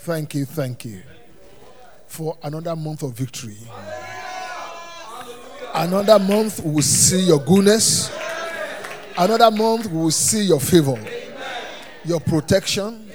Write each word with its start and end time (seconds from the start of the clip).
thank 0.00 0.34
you, 0.34 0.44
thank 0.46 0.84
you 0.86 1.02
for 2.06 2.36
another 2.42 2.74
month 2.74 3.02
of 3.02 3.12
victory. 3.12 3.56
Another 5.74 6.18
month 6.18 6.60
we 6.60 6.72
will 6.72 6.82
see 6.82 7.20
your 7.20 7.38
goodness. 7.38 8.10
Another 9.16 9.50
month 9.50 9.86
we 9.86 9.98
will 9.98 10.10
see 10.10 10.42
your 10.44 10.58
favor, 10.58 10.98
your 12.04 12.18
protection, 12.18 13.10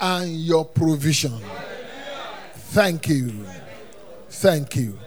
and 0.00 0.30
your 0.30 0.64
provision. 0.64 1.32
Thank 2.54 3.08
you. 3.08 3.44
Thank 4.28 4.76
you. 4.76 4.98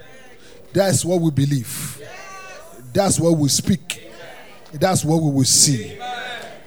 That's 0.73 1.06
what 1.06 1.22
we 1.22 1.31
believe. 1.31 2.02
That's 2.91 3.19
what 3.19 3.38
we 3.38 3.47
speak. 3.47 4.11
That's 4.73 5.06
what 5.06 5.22
we 5.22 5.31
will 5.31 5.44
see. 5.45 5.97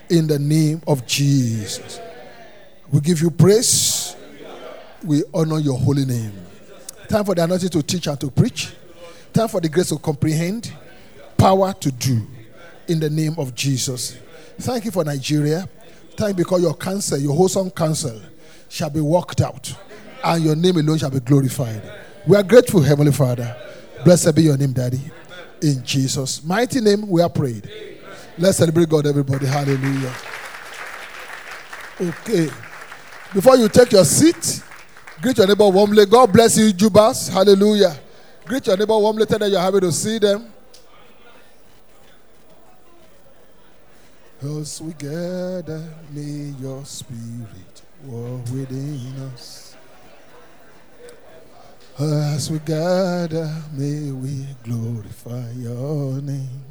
In 0.09 0.27
the 0.27 0.39
name 0.39 0.83
of 0.87 1.07
Jesus. 1.07 2.01
We 2.91 3.01
give 3.01 3.21
you 3.21 3.31
praise. 3.31 4.17
We 5.05 5.23
honor 5.35 5.59
your 5.59 5.79
holy 5.79 6.05
name. 6.05 6.33
Time 7.09 7.25
for 7.25 7.35
the 7.35 7.45
anointing 7.45 7.69
to 7.71 7.83
teach 7.83 8.07
and 8.07 8.19
to 8.21 8.31
preach. 8.31 8.73
Time 9.33 9.49
for 9.49 9.61
the 9.61 9.69
grace 9.69 9.89
to 9.89 9.99
comprehend. 9.99 10.73
Power 11.37 11.73
to 11.75 11.91
do. 11.93 12.27
In 12.89 13.01
the 13.01 13.11
name 13.11 13.35
of 13.39 13.55
Jesus. 13.55 14.19
Thank 14.59 14.85
you 14.85 14.91
for 14.91 15.05
Nigeria. 15.05 15.69
Thank 16.17 16.39
you 16.39 16.45
because 16.45 16.63
your 16.63 16.75
counsel, 16.75 17.19
your 17.19 17.35
wholesome 17.35 17.71
counsel, 17.71 18.21
shall 18.69 18.91
be 18.91 19.01
worked 19.01 19.41
out. 19.41 19.75
And 20.25 20.45
your 20.45 20.57
name 20.57 20.77
alone 20.77 20.99
shall 20.99 21.11
be 21.11 21.21
glorified. 21.21 21.83
We 22.27 22.37
are 22.37 22.43
grateful, 22.43 22.81
Heavenly 22.81 23.13
Father. 23.13 23.57
Blessed 24.05 24.35
be 24.35 24.43
your 24.43 24.57
name, 24.57 24.73
Daddy. 24.73 25.01
In 25.61 25.85
Jesus' 25.85 26.43
mighty 26.45 26.81
name, 26.81 27.09
we 27.09 27.23
are 27.23 27.29
prayed. 27.29 27.69
Let's 28.39 28.59
celebrate 28.59 28.89
God, 28.89 29.07
everybody. 29.07 29.47
Hallelujah. 29.47 30.15
Okay. 32.01 32.49
Before 33.35 33.57
you 33.57 33.69
take 33.69 33.93
your 33.93 34.05
seat, 34.05 34.63
greet 35.21 35.39
your 35.39 35.47
neighbor 35.47 35.69
warmly. 35.69 36.07
God 36.07 36.33
bless 36.33 36.57
you, 36.57 36.73
Jubas. 36.73 37.29
Hallelujah. 37.31 37.97
Greet 38.45 38.67
your 38.67 38.77
neighbor 38.77 38.99
warmly. 38.99 39.27
Tell 39.27 39.39
them 39.39 39.51
you're 39.51 39.61
happy 39.61 39.81
to 39.81 39.93
see 39.93 40.19
them. 40.19 40.53
As 44.43 44.81
we 44.83 44.93
gather, 44.95 45.95
may 46.11 46.53
your 46.61 46.85
spirit 46.85 47.83
walk 48.05 48.45
within 48.51 49.15
us. 49.33 49.77
As 51.99 52.51
we 52.51 52.59
gather, 52.59 53.49
may 53.73 54.11
we 54.11 54.47
glorify 54.65 55.51
your 55.53 56.21
name. 56.21 56.65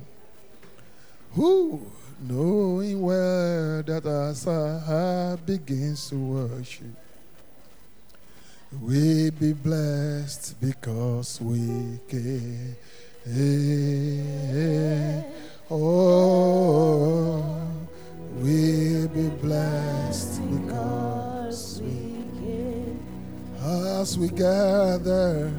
Who, 1.34 1.80
knowing 2.19 3.01
well 3.01 3.84
that 3.84 4.06
our 4.06 4.80
heart 4.80 5.46
begins 5.46 6.09
to 6.09 6.16
worship, 6.16 6.88
we 8.80 9.32
be 9.32 9.54
blessed 9.54 10.59
because 10.62 11.42
we 11.42 12.00
can. 12.08 12.76
Oh, 15.70 17.44
we 18.38 19.08
be 19.08 19.30
blessed 19.42 20.42
because 20.50 21.81
we 21.81 22.12
as 24.02 24.18
we 24.18 24.30
gather, 24.30 25.52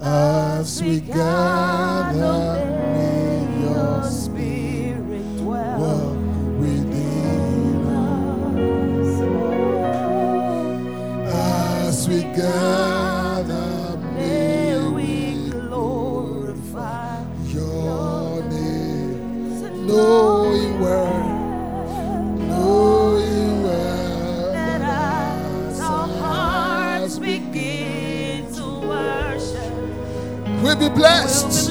as 0.00 0.82
we 0.82 1.00
gather, 1.00 2.64
may 2.94 3.60
your 3.60 4.04
spirit 4.04 5.42
walk 5.42 6.13
As 12.04 12.10
we 12.10 12.20
gather, 12.36 13.96
may 14.12 14.76
we 14.88 15.48
glorify 15.50 17.24
your 17.46 18.42
name, 18.42 19.86
knowing 19.86 20.80
where, 20.80 21.24
knowing 22.46 23.62
where 23.62 24.52
that 24.52 24.82
as 24.82 25.80
our 25.80 26.06
hearts 26.06 27.18
begin 27.18 28.52
to 28.52 28.66
worship. 28.86 29.72
We'll 30.62 30.76
be 30.76 30.90
blessed. 30.90 31.70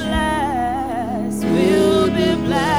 We'll 1.44 2.08
be 2.08 2.34
blessed 2.42 2.73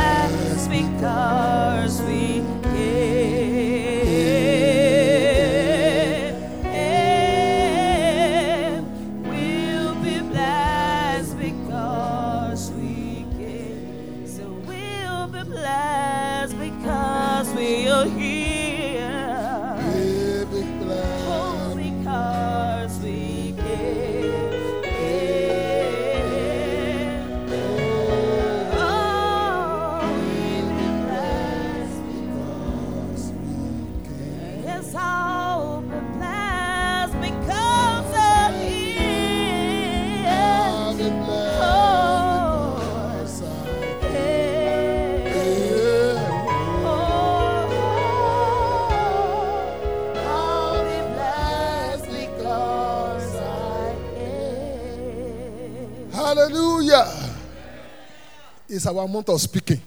It's 58.85 58.96
our 58.96 59.07
month 59.07 59.29
of 59.29 59.41
speaking. 59.41 59.81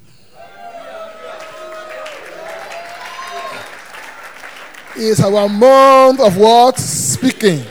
It's 4.97 5.21
our 5.23 5.49
month 5.49 6.19
of 6.19 6.37
what? 6.37 6.77
Speaking. 6.81 7.65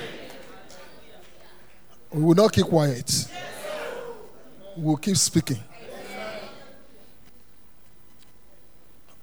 We 2.13 2.23
will 2.23 2.33
not 2.33 2.53
keep 2.53 2.67
quiet. 2.67 3.27
We 4.77 4.83
will 4.83 4.95
keep 4.95 5.17
speaking. 5.17 5.59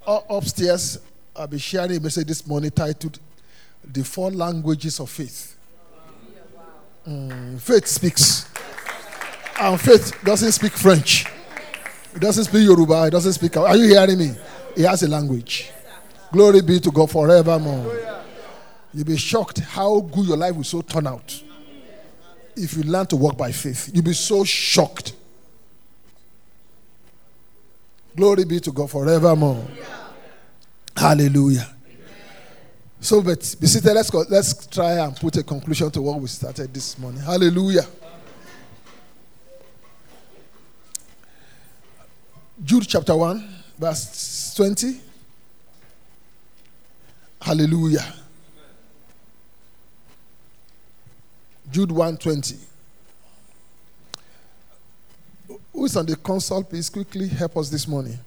Up- 0.07 0.27
Upstairs, 0.29 0.99
I'll 1.35 1.47
be 1.47 1.59
sharing 1.59 1.97
a 1.97 2.01
message 2.01 2.27
this 2.27 2.47
morning 2.47 2.71
titled 2.71 3.19
The 3.83 4.05
Four 4.05 4.31
Languages 4.31 5.01
of 5.01 5.09
Faith. 5.09 5.57
Mm, 7.09 7.59
faith 7.59 7.87
speaks. 7.87 8.47
And 9.59 9.81
faith 9.81 10.23
doesn't 10.23 10.53
speak 10.53 10.73
French. 10.73 11.29
It 12.15 12.21
doesn't 12.21 12.45
speak 12.45 12.65
Yoruba. 12.65 13.07
It 13.07 13.11
doesn't 13.11 13.33
speak. 13.33 13.57
Are 13.57 13.77
you 13.77 13.89
hearing 13.89 14.19
me? 14.19 14.31
He 14.77 14.83
has 14.83 15.03
a 15.03 15.09
language. 15.09 15.71
Glory 16.33 16.63
be 16.63 16.81
to 16.81 16.91
God 16.91 17.11
forevermore. 17.11 17.93
You'll 18.93 19.05
be 19.05 19.17
shocked 19.17 19.59
how 19.59 20.01
good 20.01 20.27
your 20.27 20.37
life 20.37 20.55
will 20.55 20.65
so 20.65 20.81
turn 20.83 21.07
out 21.09 21.43
if 22.57 22.77
you 22.77 22.85
learn 22.85 23.07
to 23.07 23.17
walk 23.17 23.37
by 23.37 23.51
faith. 23.51 23.91
You'll 23.93 24.05
be 24.05 24.13
so 24.13 24.45
shocked. 24.45 25.15
Glory 28.17 28.45
be 28.45 28.61
to 28.61 28.71
God 28.71 28.91
forevermore. 28.91 29.67
Hallelujah. 30.97 31.69
So, 33.01 33.21
but 33.21 33.39
be 33.61 33.67
seated. 33.67 33.93
Let's 33.93 34.09
go. 34.09 34.25
Let's 34.31 34.67
try 34.69 34.93
and 35.05 35.15
put 35.17 35.37
a 35.37 35.43
conclusion 35.43 35.91
to 35.91 36.01
what 36.01 36.21
we 36.21 36.29
started 36.29 36.73
this 36.73 36.97
morning. 36.99 37.21
Hallelujah. 37.21 37.85
Jude 42.63 42.87
chapter 42.87 43.17
1, 43.17 43.49
verse 43.79 44.55
20. 44.57 45.01
Hallelujah. 47.41 48.15
Jude 51.71 51.91
1 51.91 52.17
20. 52.17 52.57
Who 55.73 55.85
is 55.85 55.97
on 55.97 56.07
the 56.07 56.15
console? 56.17 56.63
Please 56.63 56.89
quickly 56.89 57.27
help 57.27 57.57
us 57.57 57.69
this 57.69 57.89
morning. 57.89 58.19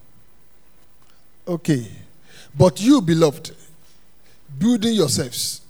Okay. 1.47 1.88
But 2.56 2.81
you, 2.81 3.01
beloved, 3.01 3.56
building 4.59 4.94
yourselves 4.94 5.62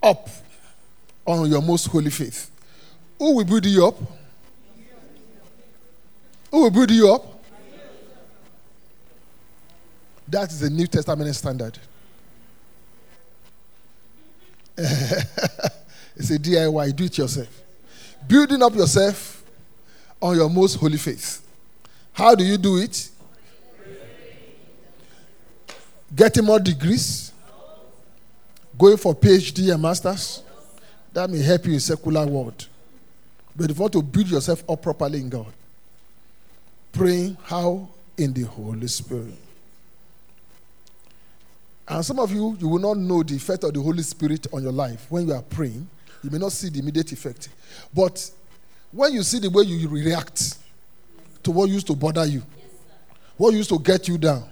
up 0.00 0.28
on 1.26 1.50
your 1.50 1.60
most 1.60 1.86
holy 1.86 2.10
faith. 2.10 2.50
Who 3.18 3.36
will 3.36 3.44
build 3.44 3.66
you 3.66 3.86
up? 3.86 3.96
Who 6.50 6.62
will 6.62 6.70
build 6.70 6.90
you 6.92 7.12
up? 7.12 7.29
That 10.30 10.50
is 10.50 10.60
the 10.60 10.70
New 10.70 10.86
Testament 10.86 11.34
standard. 11.34 11.76
it's 14.76 16.30
a 16.30 16.38
DIY, 16.38 16.94
do 16.96 17.04
it 17.04 17.18
yourself. 17.18 17.62
Building 18.28 18.62
up 18.62 18.74
yourself 18.74 19.42
on 20.22 20.36
your 20.36 20.48
most 20.48 20.76
holy 20.76 20.98
faith. 20.98 21.44
How 22.12 22.34
do 22.34 22.44
you 22.44 22.56
do 22.56 22.78
it? 22.78 23.10
Getting 26.14 26.44
more 26.44 26.60
degrees, 26.60 27.32
going 28.78 28.96
for 28.96 29.14
PhD 29.14 29.72
and 29.72 29.82
masters. 29.82 30.42
That 31.12 31.28
may 31.28 31.42
help 31.42 31.66
you 31.66 31.74
in 31.74 31.80
secular 31.80 32.24
world. 32.26 32.68
But 33.56 33.70
if 33.70 33.76
you 33.76 33.80
want 33.80 33.92
to 33.94 34.02
build 34.02 34.28
yourself 34.28 34.62
up 34.68 34.80
properly 34.80 35.20
in 35.20 35.28
God, 35.28 35.52
praying 36.92 37.36
how 37.42 37.88
in 38.16 38.32
the 38.32 38.42
Holy 38.42 38.86
Spirit. 38.86 39.34
And 41.90 42.06
some 42.06 42.20
of 42.20 42.32
you, 42.32 42.56
you 42.60 42.68
will 42.68 42.78
not 42.78 42.98
know 42.98 43.24
the 43.24 43.34
effect 43.34 43.64
of 43.64 43.74
the 43.74 43.82
Holy 43.82 44.04
Spirit 44.04 44.46
on 44.52 44.62
your 44.62 44.70
life 44.70 45.06
when 45.08 45.26
you 45.26 45.34
are 45.34 45.42
praying. 45.42 45.88
You 46.22 46.30
may 46.30 46.38
not 46.38 46.52
see 46.52 46.68
the 46.68 46.78
immediate 46.78 47.10
effect. 47.10 47.48
But 47.92 48.30
when 48.92 49.12
you 49.12 49.24
see 49.24 49.40
the 49.40 49.50
way 49.50 49.64
you 49.64 49.88
react 49.88 50.56
to 51.42 51.50
what 51.50 51.68
used 51.68 51.88
to 51.88 51.96
bother 51.96 52.24
you, 52.26 52.44
what 53.36 53.54
used 53.54 53.70
to 53.70 53.78
get 53.80 54.06
you 54.06 54.18
down, 54.18 54.44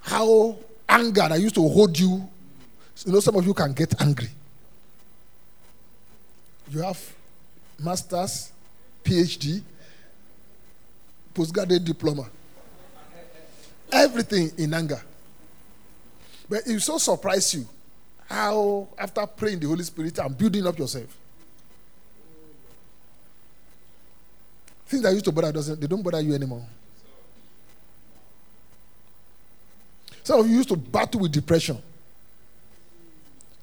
how 0.00 0.56
anger 0.88 1.28
that 1.28 1.38
used 1.38 1.54
to 1.54 1.68
hold 1.68 1.96
you, 1.96 2.28
you 3.06 3.12
know, 3.12 3.20
some 3.20 3.36
of 3.36 3.46
you 3.46 3.54
can 3.54 3.72
get 3.74 4.00
angry. 4.02 4.30
You 6.72 6.80
have 6.82 7.00
master's, 7.78 8.50
PhD, 9.04 9.62
postgraduate 11.34 11.84
diploma 11.84 12.28
everything 13.92 14.52
in 14.58 14.74
anger. 14.74 15.00
But 16.48 16.66
it 16.66 16.80
so 16.80 16.98
surprise 16.98 17.54
you 17.54 17.66
how, 18.28 18.88
after 18.98 19.26
praying 19.26 19.60
the 19.60 19.66
Holy 19.66 19.84
Spirit 19.84 20.18
and 20.18 20.36
building 20.36 20.66
up 20.66 20.78
yourself, 20.78 21.16
things 24.86 25.02
that 25.02 25.12
used 25.12 25.24
to 25.24 25.32
bother 25.32 25.52
doesn't 25.52 25.80
they 25.80 25.86
don't 25.86 26.02
bother 26.02 26.20
you 26.20 26.34
anymore. 26.34 26.64
Some 30.24 30.40
of 30.40 30.48
you 30.48 30.56
used 30.56 30.68
to 30.68 30.76
battle 30.76 31.22
with 31.22 31.32
depression, 31.32 31.78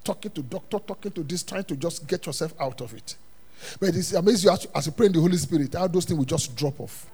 talking 0.03 0.31
to 0.31 0.41
doctor, 0.41 0.79
talking 0.79 1.11
to 1.11 1.23
this, 1.23 1.43
trying 1.43 1.63
to 1.65 1.75
just 1.75 2.07
get 2.07 2.25
yourself 2.25 2.53
out 2.59 2.81
of 2.81 2.93
it. 2.93 3.15
But 3.79 3.95
it's 3.95 4.13
amazing 4.13 4.51
as, 4.51 4.67
as 4.73 4.85
you 4.87 4.91
pray 4.91 5.07
in 5.07 5.11
the 5.11 5.21
Holy 5.21 5.37
Spirit, 5.37 5.73
how 5.73 5.87
those 5.87 6.05
things 6.05 6.17
will 6.17 6.25
just 6.25 6.55
drop 6.55 6.79
off. 6.79 7.07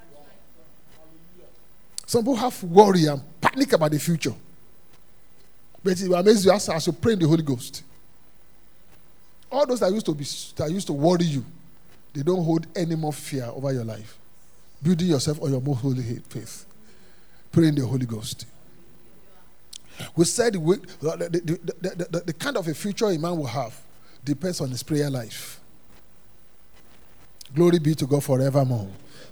Some 2.12 2.24
people 2.24 2.36
have 2.36 2.62
worry 2.64 3.06
and 3.06 3.22
panic 3.40 3.72
about 3.72 3.90
the 3.92 3.98
future. 3.98 4.34
But 5.82 6.02
it 6.02 6.10
will 6.10 6.16
amaze 6.16 6.44
you 6.44 6.52
as, 6.52 6.86
you 6.86 6.92
pray 6.92 7.14
in 7.14 7.20
the 7.20 7.26
Holy 7.26 7.42
Ghost. 7.42 7.84
All 9.50 9.66
those 9.66 9.80
that 9.80 9.94
used 9.94 10.06
to 10.08 10.14
be 10.14 10.26
that 10.58 10.70
used 10.70 10.88
to 10.88 10.94
worry 10.94 11.24
you, 11.24 11.46
they 12.12 12.22
don't 12.22 12.44
hold 12.44 12.68
any 12.76 12.96
more 12.96 13.14
fear 13.14 13.46
over 13.46 13.72
your 13.72 13.86
life. 13.86 14.18
Building 14.84 15.08
yourself 15.08 15.42
on 15.42 15.52
your 15.52 15.62
most 15.62 15.80
holy 15.80 16.04
faith. 16.28 16.66
Pray 17.50 17.70
in 17.70 17.76
the 17.76 17.88
Holy 17.88 18.06
Ghost. 18.06 18.46
We 20.14 20.26
said 20.26 20.58
we, 20.58 20.80
the, 21.00 21.16
the, 21.16 21.40
the, 21.80 22.08
the, 22.10 22.20
the 22.26 22.34
kind 22.34 22.58
of 22.58 22.68
a 22.68 22.74
future 22.74 23.06
a 23.06 23.18
man 23.18 23.38
will 23.38 23.46
have 23.46 23.74
depends 24.26 24.60
on 24.60 24.70
his 24.70 24.84
prayer 24.84 25.10
life. 25.10 25.62
Glory 27.56 27.80
be 27.80 27.96
to 27.96 28.06
God 28.06 28.22
forevermore. 28.22 28.90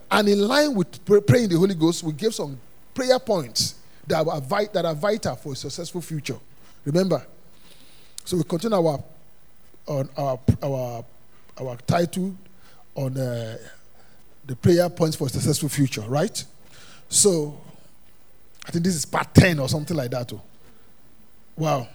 And 0.09 0.29
in 0.29 0.47
line 0.47 0.75
with 0.75 1.03
pray, 1.03 1.19
praying 1.19 1.49
the 1.49 1.57
Holy 1.57 1.75
Ghost, 1.75 2.03
we 2.03 2.13
give 2.13 2.33
some 2.33 2.57
prayer 2.94 3.19
points 3.19 3.75
that 4.07 4.27
are, 4.27 4.41
that 4.41 4.86
are 4.86 4.95
vital 4.95 5.36
for 5.36 5.53
a 5.53 5.56
successful 5.56 6.01
future. 6.01 6.38
Remember? 6.86 7.25
So 8.25 8.38
we 8.38 8.44
continue 8.44 8.77
our 8.77 9.03
on 9.88 10.09
our 10.18 10.39
our 10.62 11.06
our 11.59 11.77
title 11.88 12.36
on 12.95 13.18
uh, 13.18 13.57
the 14.45 14.56
prayer 14.56 14.89
points 14.89 15.15
for 15.15 15.27
a 15.27 15.30
successful 15.30 15.69
future, 15.69 16.01
right? 16.01 16.44
So 17.07 17.59
I 18.65 18.71
think 18.71 18.86
this 18.86 18.95
is 18.95 19.06
part 19.06 19.33
10 19.33 19.59
or 19.59 19.68
something 19.68 19.95
like 19.97 20.12
that. 20.12 20.27
Too. 20.27 20.42
Wow. 21.56 21.88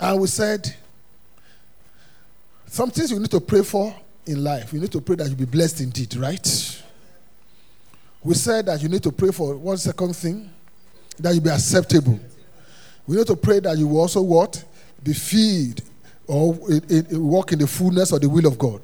And 0.00 0.20
we 0.20 0.26
said 0.26 0.74
some 2.66 2.90
things 2.90 3.10
you 3.10 3.18
need 3.18 3.30
to 3.30 3.40
pray 3.40 3.62
for 3.62 3.94
in 4.26 4.42
life. 4.42 4.72
You 4.72 4.80
need 4.80 4.92
to 4.92 5.00
pray 5.00 5.16
that 5.16 5.28
you 5.28 5.36
be 5.36 5.44
blessed 5.44 5.80
indeed, 5.80 6.14
right? 6.16 6.82
We 8.26 8.34
said 8.34 8.66
that 8.66 8.82
you 8.82 8.88
need 8.88 9.04
to 9.04 9.12
pray 9.12 9.30
for 9.30 9.54
one 9.54 9.76
second 9.76 10.16
thing, 10.16 10.50
that 11.16 11.32
you 11.32 11.40
be 11.40 11.48
acceptable. 11.48 12.18
We 13.06 13.18
need 13.18 13.26
to 13.28 13.36
pray 13.36 13.60
that 13.60 13.78
you 13.78 13.88
also 13.96 14.20
what? 14.20 14.64
Be 15.00 15.12
filled 15.12 15.80
or 16.26 16.58
it, 16.68 16.90
it, 16.90 17.12
walk 17.12 17.52
in 17.52 17.60
the 17.60 17.68
fullness 17.68 18.10
of 18.10 18.20
the 18.20 18.28
will 18.28 18.44
of 18.48 18.58
God. 18.58 18.82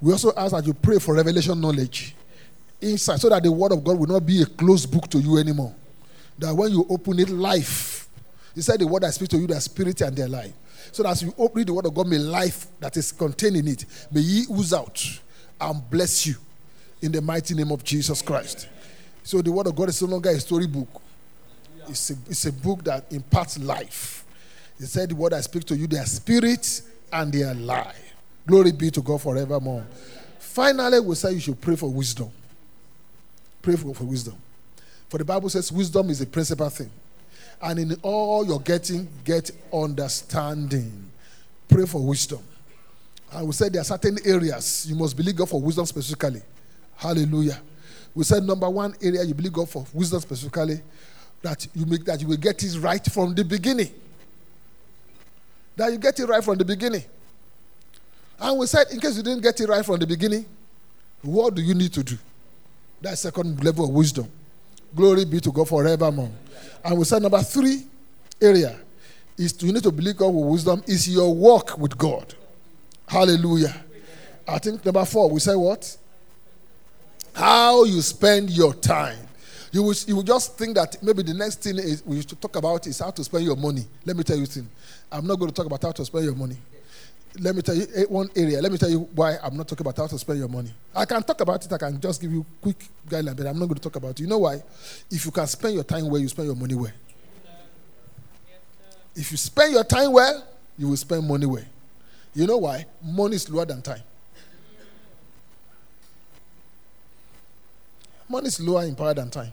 We 0.00 0.10
also 0.10 0.32
ask 0.36 0.50
that 0.50 0.66
you 0.66 0.74
pray 0.74 0.98
for 0.98 1.14
revelation 1.14 1.60
knowledge 1.60 2.16
inside 2.80 3.20
so 3.20 3.28
that 3.28 3.44
the 3.44 3.52
word 3.52 3.70
of 3.70 3.84
God 3.84 3.96
will 3.96 4.08
not 4.08 4.26
be 4.26 4.42
a 4.42 4.46
closed 4.46 4.90
book 4.90 5.08
to 5.10 5.20
you 5.20 5.38
anymore. 5.38 5.72
That 6.36 6.52
when 6.52 6.72
you 6.72 6.84
open 6.90 7.20
it, 7.20 7.28
life. 7.28 8.08
He 8.56 8.62
said 8.62 8.80
the 8.80 8.88
word 8.88 9.04
I 9.04 9.10
speak 9.10 9.28
to 9.28 9.38
you, 9.38 9.46
their 9.46 9.60
spirit 9.60 10.00
and 10.00 10.16
their 10.16 10.28
life. 10.28 10.52
So 10.90 11.04
that 11.04 11.10
as 11.10 11.22
you 11.22 11.32
open 11.38 11.64
the 11.64 11.72
word 11.72 11.86
of 11.86 11.94
God, 11.94 12.08
may 12.08 12.18
life 12.18 12.66
that 12.80 12.96
is 12.96 13.12
contained 13.12 13.54
in 13.54 13.68
it, 13.68 13.84
may 14.10 14.20
ye 14.20 14.46
ooze 14.50 14.72
out 14.72 15.20
and 15.60 15.88
bless 15.88 16.26
you 16.26 16.34
in 17.00 17.12
the 17.12 17.20
mighty 17.20 17.54
name 17.54 17.70
of 17.70 17.84
Jesus 17.84 18.22
Christ. 18.22 18.68
So 19.22 19.42
the 19.42 19.52
word 19.52 19.66
of 19.66 19.76
God 19.76 19.88
is 19.88 20.00
no 20.02 20.08
longer 20.08 20.30
a 20.30 20.40
storybook. 20.40 20.88
It's 21.88 22.10
a, 22.10 22.14
it's 22.28 22.44
a 22.46 22.52
book 22.52 22.84
that 22.84 23.04
imparts 23.10 23.58
life. 23.58 24.24
He 24.78 24.84
said, 24.84 25.10
The 25.10 25.14
word 25.14 25.32
I 25.32 25.40
speak 25.40 25.64
to 25.64 25.76
you, 25.76 25.86
they 25.86 25.98
are 25.98 26.06
spirit 26.06 26.82
and 27.12 27.32
they 27.32 27.42
are 27.42 27.54
life. 27.54 28.14
Glory 28.46 28.72
be 28.72 28.90
to 28.90 29.02
God 29.02 29.20
forevermore. 29.20 29.86
Finally, 30.38 31.00
we 31.00 31.14
say 31.14 31.32
you 31.32 31.40
should 31.40 31.60
pray 31.60 31.76
for 31.76 31.90
wisdom. 31.90 32.30
Pray 33.60 33.76
for, 33.76 33.94
for 33.94 34.04
wisdom. 34.04 34.36
For 35.08 35.18
the 35.18 35.24
Bible 35.24 35.48
says 35.48 35.70
wisdom 35.72 36.10
is 36.10 36.20
a 36.20 36.26
principal 36.26 36.68
thing. 36.70 36.90
And 37.60 37.78
in 37.78 37.96
all 38.02 38.46
you're 38.46 38.60
getting, 38.60 39.08
get 39.24 39.50
understanding. 39.72 41.10
Pray 41.68 41.86
for 41.86 42.00
wisdom. 42.04 42.40
I 43.32 43.42
will 43.42 43.52
say 43.52 43.68
there 43.68 43.82
are 43.82 43.84
certain 43.84 44.18
areas 44.24 44.86
you 44.88 44.96
must 44.96 45.16
believe 45.16 45.36
God 45.36 45.48
for 45.48 45.60
wisdom 45.60 45.84
specifically. 45.84 46.42
Hallelujah. 46.98 47.60
We 48.12 48.24
said 48.24 48.42
number 48.42 48.68
one 48.68 48.92
area 49.00 49.22
you 49.22 49.32
believe 49.32 49.52
God 49.52 49.70
for 49.70 49.86
wisdom 49.94 50.20
specifically, 50.20 50.80
that 51.40 51.66
you 51.72 51.86
make 51.86 52.04
that 52.04 52.20
you 52.20 52.26
will 52.26 52.36
get 52.36 52.62
it 52.64 52.76
right 52.80 53.04
from 53.06 53.34
the 53.36 53.44
beginning. 53.44 53.90
That 55.76 55.92
you 55.92 55.98
get 55.98 56.18
it 56.18 56.26
right 56.26 56.42
from 56.42 56.58
the 56.58 56.64
beginning. 56.64 57.04
And 58.40 58.58
we 58.58 58.66
said, 58.66 58.88
in 58.90 58.98
case 58.98 59.16
you 59.16 59.22
didn't 59.22 59.42
get 59.42 59.60
it 59.60 59.68
right 59.68 59.84
from 59.84 60.00
the 60.00 60.06
beginning, 60.08 60.44
what 61.22 61.54
do 61.54 61.62
you 61.62 61.74
need 61.74 61.92
to 61.92 62.02
do? 62.02 62.18
That 63.00 63.16
second 63.16 63.62
level 63.64 63.84
of 63.84 63.90
wisdom. 63.90 64.28
Glory 64.94 65.24
be 65.24 65.38
to 65.38 65.52
God 65.52 65.68
forevermore. 65.68 66.32
And 66.84 66.98
we 66.98 67.04
said 67.04 67.22
number 67.22 67.40
three 67.42 67.84
area 68.40 68.76
is 69.36 69.52
to, 69.52 69.66
you 69.66 69.72
need 69.72 69.84
to 69.84 69.92
believe 69.92 70.16
God 70.16 70.30
with 70.30 70.46
wisdom 70.46 70.82
is 70.88 71.08
your 71.08 71.32
walk 71.32 71.78
with 71.78 71.96
God. 71.96 72.34
Hallelujah. 73.06 73.84
I 74.48 74.58
think 74.58 74.84
number 74.84 75.04
four, 75.04 75.30
we 75.30 75.38
say 75.38 75.54
what? 75.54 75.96
How 77.38 77.84
you 77.84 78.02
spend 78.02 78.50
your 78.50 78.74
time. 78.74 79.16
You 79.70 79.84
will, 79.84 79.94
you 80.08 80.16
will 80.16 80.24
just 80.24 80.58
think 80.58 80.74
that 80.74 81.00
maybe 81.00 81.22
the 81.22 81.34
next 81.34 81.62
thing 81.62 81.78
is 81.78 82.04
we 82.04 82.20
should 82.20 82.40
talk 82.42 82.56
about 82.56 82.84
is 82.88 82.98
how 82.98 83.12
to 83.12 83.22
spend 83.22 83.44
your 83.44 83.54
money. 83.54 83.86
Let 84.04 84.16
me 84.16 84.24
tell 84.24 84.36
you 84.36 84.44
something. 84.46 84.68
I'm 85.12 85.24
not 85.24 85.36
going 85.38 85.48
to 85.48 85.54
talk 85.54 85.66
about 85.66 85.80
how 85.80 85.92
to 85.92 86.04
spend 86.04 86.24
your 86.24 86.34
money. 86.34 86.56
Let 87.38 87.54
me 87.54 87.62
tell 87.62 87.76
you 87.76 87.86
eh, 87.94 88.06
one 88.08 88.28
area. 88.34 88.60
Let 88.60 88.72
me 88.72 88.78
tell 88.78 88.90
you 88.90 89.08
why 89.14 89.36
I'm 89.40 89.56
not 89.56 89.68
talking 89.68 89.86
about 89.86 89.96
how 89.98 90.08
to 90.08 90.18
spend 90.18 90.40
your 90.40 90.48
money. 90.48 90.72
I 90.92 91.04
can 91.04 91.22
talk 91.22 91.40
about 91.40 91.64
it. 91.64 91.72
I 91.72 91.78
can 91.78 92.00
just 92.00 92.20
give 92.20 92.32
you 92.32 92.44
quick 92.60 92.84
guideline, 93.08 93.36
but 93.36 93.46
I'm 93.46 93.56
not 93.56 93.66
going 93.66 93.76
to 93.76 93.82
talk 93.82 93.94
about 93.94 94.10
it. 94.10 94.20
You 94.20 94.26
know 94.26 94.38
why? 94.38 94.60
If 95.08 95.24
you 95.24 95.30
can 95.30 95.46
spend 95.46 95.74
your 95.74 95.84
time 95.84 96.08
well, 96.10 96.20
you 96.20 96.26
spend 96.26 96.46
your 96.46 96.56
money 96.56 96.74
well. 96.74 96.90
If 99.14 99.30
you 99.30 99.36
spend 99.36 99.74
your 99.74 99.84
time 99.84 100.10
well, 100.12 100.44
you 100.76 100.88
will 100.88 100.96
spend 100.96 101.28
money 101.28 101.46
well. 101.46 101.64
You 102.34 102.48
know 102.48 102.56
why? 102.56 102.84
Money 103.00 103.36
is 103.36 103.48
lower 103.48 103.64
than 103.64 103.80
time. 103.80 104.02
Money 108.28 108.48
is 108.48 108.60
lower 108.60 108.84
in 108.84 108.94
power 108.94 109.14
than 109.14 109.30
time. 109.30 109.52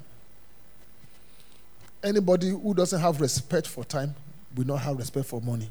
Anybody 2.03 2.49
who 2.49 2.73
doesn't 2.73 2.99
have 2.99 3.19
respect 3.21 3.67
for 3.67 3.83
time 3.83 4.13
will 4.55 4.65
not 4.67 4.77
have 4.77 4.97
respect 4.97 5.25
for 5.25 5.41
money. 5.41 5.69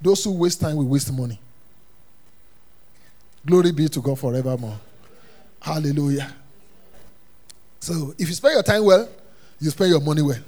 Those 0.00 0.24
who 0.24 0.32
waste 0.32 0.60
time 0.60 0.76
will 0.76 0.86
waste 0.86 1.12
money. 1.12 1.38
Glory 3.44 3.72
be 3.72 3.88
to 3.88 4.00
God 4.00 4.18
forevermore. 4.18 4.78
Hallelujah. 5.60 6.32
So, 7.80 8.14
if 8.18 8.28
you 8.28 8.34
spend 8.34 8.54
your 8.54 8.62
time 8.62 8.84
well, 8.84 9.08
you 9.60 9.70
spend 9.70 9.90
your 9.90 10.00
money 10.00 10.22
well. 10.22 10.38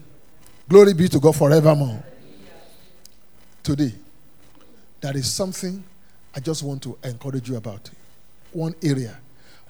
Glory 0.68 0.92
be 0.94 1.08
to 1.08 1.20
God 1.20 1.36
forevermore. 1.36 2.02
today, 3.62 3.92
that 5.00 5.14
is 5.14 5.30
something 5.30 5.84
I 6.34 6.40
just 6.40 6.62
want 6.62 6.82
to 6.82 6.96
encourage 7.04 7.48
you 7.48 7.56
about. 7.56 7.88
One 8.52 8.74
area 8.82 9.18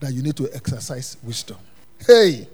that 0.00 0.12
you 0.12 0.22
need 0.22 0.36
to 0.36 0.48
exercise 0.54 1.16
wisdom. 1.22 1.56
Hey, 2.06 2.46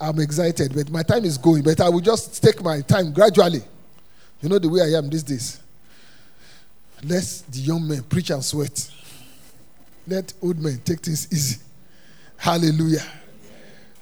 I'm 0.00 0.18
excited, 0.20 0.74
but 0.74 0.90
my 0.90 1.02
time 1.02 1.24
is 1.24 1.38
going. 1.38 1.62
But 1.62 1.80
I 1.80 1.88
will 1.88 2.00
just 2.00 2.42
take 2.42 2.62
my 2.62 2.80
time 2.80 3.12
gradually. 3.12 3.62
You 4.40 4.48
know 4.48 4.58
the 4.58 4.68
way 4.68 4.82
I 4.82 4.98
am 4.98 5.08
these 5.08 5.22
days. 5.22 5.60
Let 7.02 7.22
the 7.50 7.58
young 7.58 7.86
men 7.86 8.02
preach 8.02 8.30
and 8.30 8.44
sweat. 8.44 8.90
Let 10.06 10.32
old 10.42 10.58
men 10.58 10.80
take 10.84 11.00
things 11.00 11.32
easy. 11.32 11.60
Hallelujah. 12.36 13.04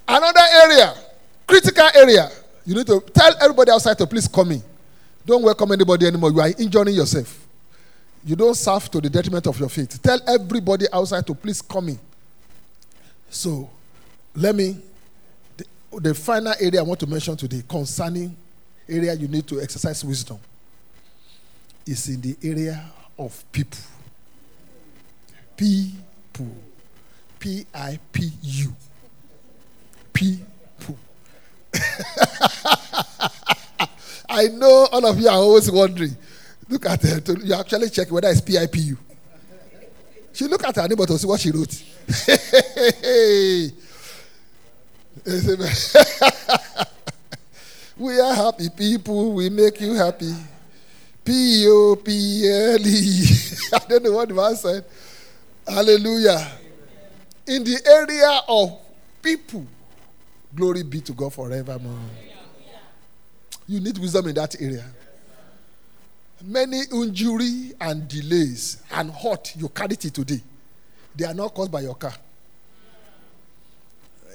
Another 0.07 0.41
area, 0.63 0.95
critical 1.47 1.89
area. 1.95 2.29
You 2.67 2.75
need 2.75 2.87
to 2.87 3.01
tell 3.13 3.35
everybody 3.41 3.71
outside 3.71 3.99
to 3.99 4.07
please 4.07 4.29
come 4.29 4.53
in. 4.53 4.63
Don't 5.25 5.43
welcome 5.43 5.73
anybody 5.73 6.07
anymore. 6.07 6.31
You 6.31 6.41
are 6.41 6.51
injuring 6.59 6.95
yourself. 6.95 7.47
You 8.25 8.37
don't 8.37 8.55
serve 8.55 8.91
to 8.91 9.01
the 9.01 9.11
detriment 9.11 9.47
of 9.47 9.59
your 9.59 9.69
faith. 9.69 10.01
Tell 10.03 10.19
everybody 10.27 10.87
outside 10.93 11.27
to 11.27 11.35
please 11.35 11.61
come 11.63 11.91
in. 11.91 11.99
So, 13.35 13.69
let 14.37 14.55
me. 14.55 14.77
The, 15.57 15.65
the 16.01 16.15
final 16.15 16.55
area 16.61 16.79
I 16.79 16.83
want 16.85 17.01
to 17.01 17.07
mention 17.09 17.37
today 17.37 17.63
concerning 17.69 18.37
area 18.89 19.13
you 19.15 19.27
need 19.27 19.45
to 19.49 19.61
exercise 19.61 20.05
wisdom 20.05 20.39
is 21.85 22.09
in 22.09 22.21
the 22.21 22.37
area 22.45 22.81
of 23.19 23.45
people. 23.51 23.81
People. 25.57 26.57
P 27.41 27.67
I 27.75 27.99
P 28.13 28.31
U. 28.41 28.73
People. 30.13 30.97
I 34.29 34.47
know 34.49 34.87
all 34.93 35.05
of 35.07 35.19
you 35.19 35.29
are 35.29 35.35
always 35.37 35.69
wondering. 35.71 36.17
Look 36.69 36.87
at 36.87 37.01
to- 37.03 37.41
You 37.43 37.55
actually 37.55 37.91
check 37.91 38.11
whether 38.13 38.29
it's 38.29 38.41
P 38.41 38.57
I 38.59 38.67
P 38.69 38.79
U. 38.81 38.99
She 40.35 40.49
look 40.49 40.65
at 40.65 40.75
her 40.75 40.89
neighbor 40.89 41.07
to 41.07 41.17
see 41.17 41.29
what 41.29 41.41
she 41.41 41.53
wrote. 41.53 41.71
we 47.97 48.19
are 48.19 48.35
happy 48.35 48.69
people. 48.71 49.33
We 49.33 49.49
make 49.49 49.81
you 49.81 49.95
happy. 49.95 50.35
P 51.25 51.67
O 51.69 51.95
P 51.97 52.51
L 52.51 52.85
E. 52.85 53.25
I 53.73 53.79
don't 53.89 54.03
know 54.03 54.13
what 54.13 54.29
the 54.29 54.35
man 54.35 54.57
said. 54.57 54.85
Hallelujah. 55.67 56.51
In 57.47 57.63
the 57.63 57.81
area 57.87 58.41
of 58.49 58.77
people, 59.23 59.65
glory 60.53 60.83
be 60.83 61.01
to 61.03 61.13
God 61.13 61.33
forevermore. 61.33 61.97
You 63.69 63.79
need 63.79 63.97
wisdom 63.99 64.27
in 64.29 64.35
that 64.35 64.61
area. 64.61 64.85
Many 66.47 66.83
injury 66.93 67.73
and 67.81 68.07
delays 68.07 68.83
and 68.93 69.11
hurt 69.11 69.55
you 69.57 69.69
carry 69.71 69.93
it 69.95 70.01
today, 70.01 70.41
they 71.17 71.25
are 71.25 71.35
not 71.35 71.55
caused 71.55 71.73
by 71.73 71.81
your 71.81 71.95
car. 71.95 72.13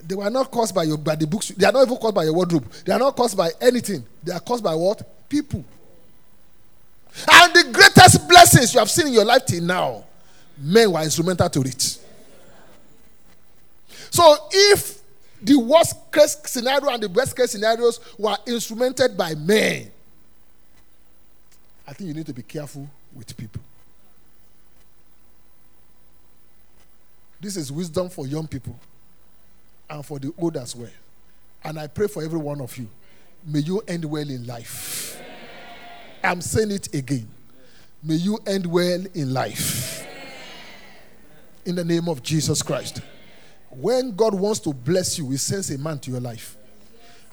They 0.08 0.16
were 0.16 0.30
not 0.30 0.50
caused 0.50 0.74
by 0.74 0.84
your 0.84 0.98
by 0.98 1.16
the 1.16 1.28
books. 1.28 1.50
They 1.50 1.66
are 1.66 1.72
not 1.72 1.86
even 1.86 1.98
caused 1.98 2.16
by 2.16 2.24
your 2.24 2.34
wardrobe. 2.34 2.66
They 2.86 2.94
are 2.94 3.00
not 3.00 3.16
caused 3.16 3.38
by 3.38 3.51
anything. 3.62 4.04
They 4.24 4.32
are 4.32 4.39
caused 4.39 4.63
by 4.63 4.74
what? 4.74 5.30
People. 5.30 5.63
And 7.32 7.54
the 7.54 7.72
greatest 7.72 8.28
blessings 8.28 8.74
you 8.74 8.80
have 8.80 8.89
seen 8.89 9.08
in 9.08 9.13
your 9.13 9.25
life 9.25 9.46
till 9.46 9.63
now, 9.63 10.06
men 10.58 10.92
were 10.92 11.01
instrumental 11.01 11.50
to 11.50 11.62
it. 11.62 11.98
So 14.12 14.36
if 14.51 15.00
the 15.42 15.58
worst 15.60 15.96
case 16.12 16.38
scenario 16.46 16.89
and 16.89 17.04
the 17.04 17.10
best 17.10 17.36
case 17.36 17.51
scenarios 17.51 18.00
were 18.18 18.38
instrumented 18.48 19.18
by 19.18 19.36
men, 19.36 19.92
I 21.89 21.93
think 21.93 22.08
you 22.08 22.13
need 22.13 22.27
to 22.27 22.34
be 22.34 22.43
careful 22.43 22.88
with 23.15 23.36
people. 23.36 23.63
This 27.41 27.58
is 27.58 27.72
wisdom 27.72 28.10
for 28.10 28.27
young 28.27 28.46
people 28.46 28.79
and 29.89 30.05
for 30.05 30.19
the 30.19 30.31
old 30.38 30.55
as 30.55 30.75
well. 30.75 30.91
And 31.63 31.79
I 31.79 31.88
pray 31.88 32.05
for 32.05 32.24
every 32.24 32.38
one 32.38 32.62
of 32.62 32.77
you. 32.77 32.88
May 33.43 33.60
you 33.62 33.81
end 33.88 34.05
well 34.05 34.29
in 34.29 34.46
life. 34.46 35.19
I'm 36.24 36.41
saying 36.41 36.69
it 36.69 36.93
again. 36.93 37.27
May 38.03 38.15
you 38.15 38.38
end 38.46 38.67
well 38.67 39.03
in 39.15 39.34
life. 39.34 40.05
In 41.65 41.74
the 41.74 41.84
name 41.84 42.08
of 42.08 42.22
Jesus 42.22 42.62
Christ. 42.62 43.01
When 43.72 44.15
God 44.15 44.36
wants 44.36 44.60
to 44.60 44.74
bless 44.74 45.17
you, 45.17 45.31
He 45.31 45.38
sends 45.38 45.72
a 45.72 45.77
man 45.79 45.98
to 46.00 46.12
your 46.12 46.22
life. 46.22 46.55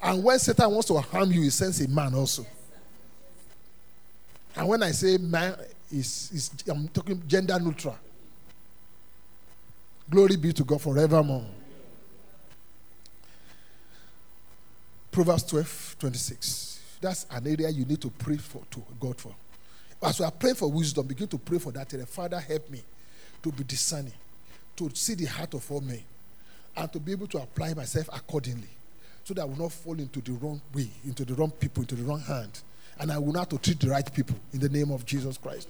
And 0.02 0.24
when 0.24 0.38
Satan 0.38 0.70
wants 0.70 0.88
to 0.88 0.98
harm 0.98 1.30
you, 1.30 1.42
He 1.42 1.50
sends 1.50 1.78
a 1.82 1.88
man 1.88 2.14
also. 2.14 2.46
And 4.56 4.68
when 4.68 4.82
I 4.82 4.90
say 4.92 5.18
man, 5.18 5.54
is 5.92 6.50
I'm 6.68 6.88
talking 6.88 7.22
gender 7.26 7.58
neutral. 7.60 7.96
Glory 10.08 10.36
be 10.36 10.52
to 10.52 10.64
God 10.64 10.80
forevermore. 10.80 11.44
Proverbs 15.10 15.44
12, 15.44 15.96
26. 15.98 16.80
That's 17.00 17.26
an 17.30 17.46
area 17.46 17.68
you 17.70 17.84
need 17.84 18.00
to 18.02 18.10
pray 18.10 18.36
for 18.36 18.62
to 18.70 18.82
God 19.00 19.16
for. 19.18 19.34
As 20.02 20.20
we 20.20 20.26
are 20.26 20.30
praying 20.30 20.56
for 20.56 20.70
wisdom, 20.70 21.06
begin 21.06 21.28
to 21.28 21.38
pray 21.38 21.58
for 21.58 21.72
that 21.72 21.92
area. 21.92 22.06
Father, 22.06 22.38
help 22.38 22.70
me 22.70 22.82
to 23.42 23.50
be 23.50 23.64
discerning, 23.64 24.12
to 24.76 24.90
see 24.94 25.14
the 25.14 25.24
heart 25.24 25.54
of 25.54 25.70
all 25.70 25.80
men, 25.80 26.02
and 26.76 26.92
to 26.92 27.00
be 27.00 27.12
able 27.12 27.26
to 27.28 27.38
apply 27.38 27.74
myself 27.74 28.08
accordingly, 28.12 28.68
so 29.24 29.34
that 29.34 29.42
I 29.42 29.44
will 29.44 29.56
not 29.56 29.72
fall 29.72 29.98
into 29.98 30.20
the 30.20 30.32
wrong 30.32 30.60
way, 30.74 30.90
into 31.04 31.24
the 31.24 31.34
wrong 31.34 31.50
people, 31.50 31.82
into 31.82 31.94
the 31.94 32.04
wrong 32.04 32.20
hand, 32.20 32.60
and 32.98 33.12
I 33.12 33.18
will 33.18 33.32
not 33.32 33.50
to 33.50 33.58
treat 33.58 33.80
the 33.80 33.90
right 33.90 34.12
people 34.12 34.36
in 34.52 34.60
the 34.60 34.68
name 34.68 34.90
of 34.90 35.04
Jesus 35.04 35.36
Christ. 35.36 35.68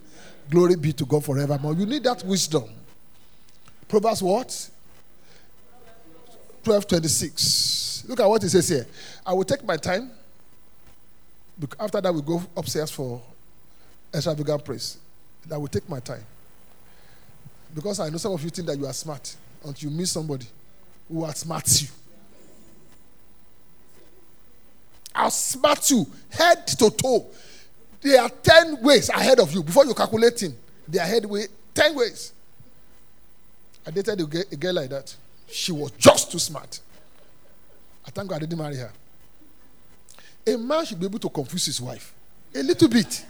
Glory 0.51 0.77
be 0.77 0.93
to 0.93 1.05
God 1.05 1.25
forevermore. 1.25 1.75
You 1.75 1.87
need 1.87 2.05
that 2.05 2.25
wisdom. 2.25 2.65
Proverbs 3.89 4.23
what? 4.23 4.71
12 6.63 6.87
26. 6.89 8.05
Look 8.09 8.21
at 8.21 8.27
what 8.29 8.43
it 8.43 8.51
says 8.51 8.69
here. 8.69 8.87
I 9.25 9.33
will 9.33 9.45
take 9.45 9.65
my 9.65 9.77
time. 9.77 10.11
After 11.81 12.01
that, 12.01 12.13
we 12.15 12.23
go 12.23 12.43
upstairs 12.57 12.91
for 12.91 13.21
extravagant 14.13 14.65
praise. 14.65 14.99
I 15.51 15.57
will 15.57 15.69
take 15.69 15.89
my 15.89 16.01
time. 16.01 16.25
Because 17.75 18.01
I 18.01 18.09
know 18.09 18.17
some 18.17 18.33
of 18.33 18.43
you 18.43 18.51
think 18.51 18.67
that 18.69 18.79
you 18.79 18.87
are 18.87 18.93
smart 18.93 19.37
until 19.65 19.91
you 19.91 19.97
meet 19.97 20.09
somebody 20.09 20.47
who 21.09 21.21
outsmarts 21.21 21.83
you. 21.83 21.89
Outsmart 25.17 25.91
you 25.91 26.07
head 26.31 26.67
to 26.67 26.91
toe. 26.91 27.27
They 28.01 28.17
are 28.17 28.29
10 28.29 28.83
ways 28.83 29.09
ahead 29.09 29.41
of 29.41 29.53
you. 29.53 29.63
Before 29.63 29.85
you 29.85 29.95
calculating, 29.95 30.55
they 30.87 30.99
are 30.99 31.03
ahead 31.03 31.25
way 31.27 31.47
10 31.75 31.95
ways. 31.95 32.33
I 33.87 33.91
dated 33.91 34.21
a 34.21 34.57
girl, 34.57 34.75
like 34.75 34.91
that. 34.91 35.15
She 35.49 35.73
was 35.73 35.93
just 35.93 36.33
too 36.33 36.39
smart. 36.39 36.81
I 38.07 38.11
thank 38.11 38.29
God 38.29 38.37
I 38.37 38.39
didn't 38.41 38.59
marry 38.59 38.77
her. 38.77 38.93
A 40.47 40.57
man 40.57 40.85
should 40.85 40.99
be 40.99 41.07
able 41.07 41.19
to 41.21 41.29
confuse 41.29 41.67
his 41.67 41.81
wife 41.81 42.13
a 42.55 42.63
little 42.63 42.89
bit. 42.89 43.25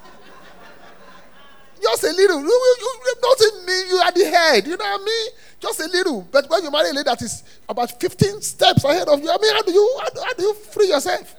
Just 1.83 2.05
a 2.05 2.11
little. 2.11 2.41
You, 2.41 2.47
you, 2.47 3.01
you, 3.05 3.15
doesn't 3.21 3.67
mean 3.67 3.89
you 3.89 3.97
are 3.97 4.13
the 4.13 4.25
head. 4.25 4.67
You 4.67 4.77
know 4.77 4.85
what 4.85 5.01
I 5.01 5.05
mean? 5.05 5.29
Just 5.61 5.81
a 5.81 5.87
little. 5.87 6.23
But 6.31 6.49
when 6.49 6.65
you 6.65 6.71
marry 6.71 6.91
a 6.91 6.93
lady 6.93 7.05
that 7.05 7.21
is 7.23 7.43
about 7.69 8.01
15 8.01 8.41
steps 8.41 8.85
ahead 8.85 9.09
of 9.09 9.23
you, 9.23 9.31
I 9.31 9.37
mean, 9.41 9.53
how 9.55 9.63
do 9.63 9.73
you, 9.73 9.99
how 10.03 10.09
do, 10.09 10.21
how 10.21 10.33
do 10.33 10.43
you 10.43 10.55
free 10.55 10.89
yourself? 10.89 11.35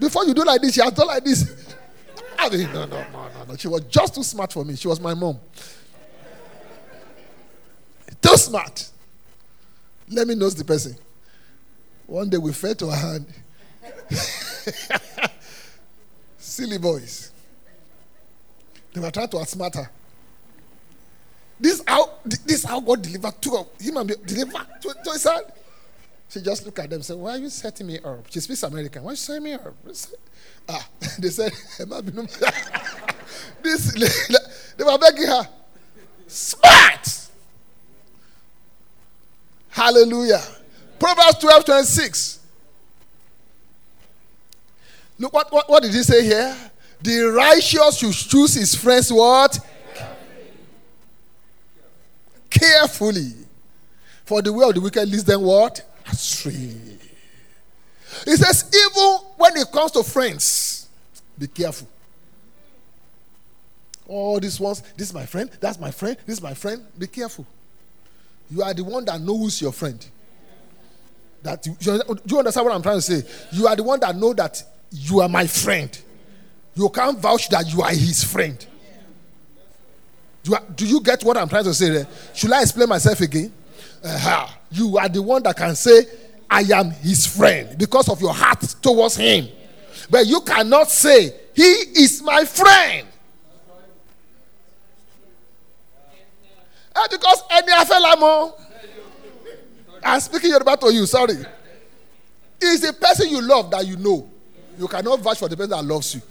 Before 0.00 0.24
you 0.24 0.34
do 0.34 0.42
like 0.42 0.62
this, 0.62 0.74
she 0.74 0.80
has 0.82 0.92
done 0.92 1.06
like 1.06 1.22
this. 1.22 1.76
I 2.38 2.48
mean, 2.48 2.72
no, 2.72 2.86
no, 2.86 3.04
no, 3.12 3.28
no, 3.28 3.44
no. 3.48 3.56
She 3.56 3.68
was 3.68 3.82
just 3.82 4.14
too 4.14 4.22
smart 4.22 4.52
for 4.52 4.64
me. 4.64 4.74
She 4.74 4.88
was 4.88 4.98
my 4.98 5.12
mom. 5.12 5.38
Too 8.22 8.36
smart. 8.36 8.88
Let 10.08 10.26
me 10.26 10.34
know 10.34 10.48
the 10.48 10.64
person. 10.64 10.96
One 12.06 12.28
day 12.28 12.38
we 12.38 12.52
fell 12.52 12.74
to 12.74 12.90
her 12.90 12.96
hand. 12.96 13.26
Silly 16.38 16.78
boys. 16.78 17.30
They 18.92 19.00
were 19.00 19.10
trying 19.10 19.28
to 19.28 19.36
outsmart 19.36 19.74
her. 19.76 19.90
This 21.60 21.82
how 21.86 22.14
this 22.24 22.64
how 22.64 22.80
God 22.80 23.02
delivered 23.02 23.34
two 23.40 23.56
of 23.56 23.68
him 23.78 23.98
and 23.98 24.08
me- 24.08 24.16
deliver 24.24 24.66
to, 24.80 25.12
his 25.12 25.24
hand. 25.24 25.44
She 26.30 26.40
just 26.40 26.64
looked 26.64 26.78
at 26.78 26.88
them 26.88 26.98
and 26.98 27.04
said, 27.04 27.16
Why 27.16 27.32
are 27.32 27.38
you 27.38 27.50
setting 27.50 27.88
me 27.88 27.98
up? 27.98 28.24
She 28.30 28.38
speaks 28.38 28.62
American. 28.62 29.02
Why 29.02 29.10
are 29.10 29.12
you 29.12 29.16
setting 29.16 29.42
me 29.42 29.52
up? 29.54 29.74
Ah, 30.68 30.88
they 31.18 31.28
said, 31.28 31.52
this 33.62 33.92
they 34.76 34.84
were 34.84 34.98
begging 34.98 35.26
her. 35.26 35.48
Smart. 36.28 37.28
Hallelujah. 39.70 40.42
Proverbs 41.00 41.38
12, 41.38 41.64
26. 41.64 42.38
Look 45.18 45.32
what, 45.32 45.52
what, 45.52 45.68
what 45.68 45.82
did 45.82 45.92
he 45.92 46.02
say 46.02 46.24
here? 46.24 46.56
The 47.02 47.22
righteous 47.34 47.98
should 47.98 48.12
choose 48.12 48.54
his 48.54 48.74
friends 48.74 49.12
what? 49.12 49.58
Carefully. 52.48 53.32
For 54.24 54.42
the 54.42 54.52
way 54.52 54.68
of 54.68 54.74
the 54.74 54.80
wicked 54.80 55.08
leads 55.08 55.24
them 55.24 55.42
what? 55.42 55.89
Astray. 56.06 56.76
He 58.24 58.36
says, 58.36 58.70
even 58.74 59.18
when 59.36 59.56
it 59.56 59.70
comes 59.70 59.92
to 59.92 60.02
friends, 60.02 60.88
be 61.38 61.46
careful. 61.46 61.88
All 64.08 64.40
these 64.40 64.58
ones, 64.58 64.82
this 64.96 65.08
is 65.08 65.14
my 65.14 65.24
friend, 65.26 65.48
that's 65.60 65.78
my 65.78 65.90
friend, 65.92 66.16
this 66.26 66.38
is 66.38 66.42
my 66.42 66.54
friend. 66.54 66.84
Be 66.98 67.06
careful. 67.06 67.46
You 68.50 68.62
are 68.62 68.74
the 68.74 68.82
one 68.82 69.04
that 69.04 69.20
knows 69.20 69.62
your 69.62 69.72
friend. 69.72 70.04
That 71.42 71.64
you, 71.64 71.76
you- 71.80 72.02
do 72.02 72.20
you 72.34 72.38
understand 72.38 72.66
what 72.66 72.74
I'm 72.74 72.82
trying 72.82 72.98
to 72.98 73.02
say? 73.02 73.22
You 73.52 73.68
are 73.68 73.76
the 73.76 73.84
one 73.84 74.00
that 74.00 74.16
know 74.16 74.32
that 74.34 74.62
you 74.90 75.20
are 75.20 75.28
my 75.28 75.46
friend. 75.46 75.96
You 76.74 76.88
can't 76.88 77.18
vouch 77.18 77.48
that 77.50 77.72
you 77.72 77.82
are 77.82 77.90
his 77.90 78.24
friend. 78.24 78.66
Do, 80.42 80.56
I- 80.56 80.62
do 80.74 80.86
you 80.86 81.00
get 81.00 81.22
what 81.22 81.36
I'm 81.36 81.48
trying 81.48 81.64
to 81.64 81.74
say 81.74 81.90
there? 81.90 82.08
Should 82.34 82.50
I 82.52 82.62
explain 82.62 82.88
myself 82.88 83.20
again? 83.20 83.52
Uh-huh. 84.02 84.48
You 84.70 84.98
are 84.98 85.08
the 85.08 85.22
one 85.22 85.42
that 85.42 85.56
can 85.56 85.74
say, 85.74 86.06
I 86.48 86.60
am 86.74 86.90
his 86.90 87.26
friend 87.26 87.76
because 87.78 88.08
of 88.08 88.20
your 88.20 88.34
heart 88.34 88.60
towards 88.82 89.16
him. 89.16 89.48
But 90.08 90.26
you 90.26 90.40
cannot 90.40 90.90
say, 90.90 91.32
He 91.54 91.62
is 91.62 92.22
my 92.22 92.44
friend. 92.44 93.06
Eh, 96.96 97.06
because 97.10 97.42
any 97.50 97.72
afelamo. 97.72 98.54
I'm 100.02 100.20
speaking 100.20 100.50
Yoruba 100.50 100.76
to 100.78 100.92
you, 100.92 101.06
sorry. 101.06 101.34
Is 102.62 102.80
the 102.80 102.92
person 102.92 103.28
you 103.30 103.40
love 103.42 103.70
that 103.70 103.86
you 103.86 103.96
know. 103.96 104.28
You 104.78 104.88
cannot 104.88 105.20
vouch 105.20 105.38
for 105.38 105.48
the 105.48 105.56
person 105.56 105.70
that 105.70 105.84
loves 105.84 106.14
you. 106.14 106.22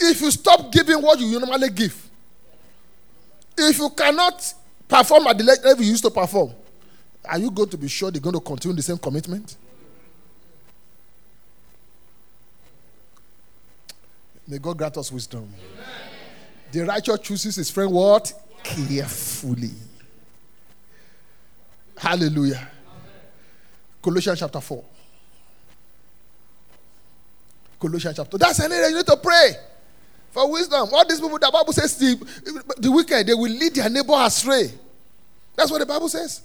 If 0.00 0.20
you 0.20 0.30
stop 0.30 0.72
giving 0.72 1.00
what 1.00 1.18
you 1.20 1.38
normally 1.38 1.70
give, 1.70 2.09
if 3.68 3.78
you 3.78 3.90
cannot 3.90 4.54
perform 4.88 5.26
at 5.28 5.38
the 5.38 5.44
level 5.44 5.84
you 5.84 5.90
used 5.90 6.04
to 6.04 6.10
perform, 6.10 6.52
are 7.24 7.38
you 7.38 7.50
going 7.50 7.68
to 7.68 7.76
be 7.76 7.88
sure 7.88 8.10
they're 8.10 8.20
going 8.20 8.34
to 8.34 8.40
continue 8.40 8.76
the 8.76 8.82
same 8.82 8.98
commitment? 8.98 9.56
May 14.46 14.58
God 14.58 14.76
grant 14.76 14.96
us 14.96 15.12
wisdom. 15.12 15.48
The 16.72 16.84
righteous 16.84 17.20
chooses 17.20 17.56
his 17.56 17.70
friend 17.70 17.92
what? 17.92 18.32
Carefully. 18.62 19.70
Hallelujah. 21.96 22.68
Colossians 24.02 24.38
chapter 24.38 24.60
4. 24.60 24.84
Colossians 27.78 28.16
chapter. 28.16 28.38
That's 28.38 28.58
an 28.58 28.72
area 28.72 28.88
you 28.88 28.96
need 28.96 29.06
to 29.06 29.16
pray 29.16 29.52
for 30.30 30.50
wisdom. 30.50 30.88
All 30.92 31.06
these 31.06 31.20
people, 31.20 31.38
the 31.38 31.50
Bible 31.52 31.72
says 31.72 31.96
the, 31.96 32.64
the 32.78 32.90
wicked, 32.90 33.26
they 33.26 33.34
will 33.34 33.50
lead 33.50 33.74
their 33.74 33.88
neighbor 33.90 34.14
astray. 34.16 34.70
That's 35.56 35.70
what 35.70 35.78
the 35.78 35.86
Bible 35.86 36.08
says. 36.08 36.42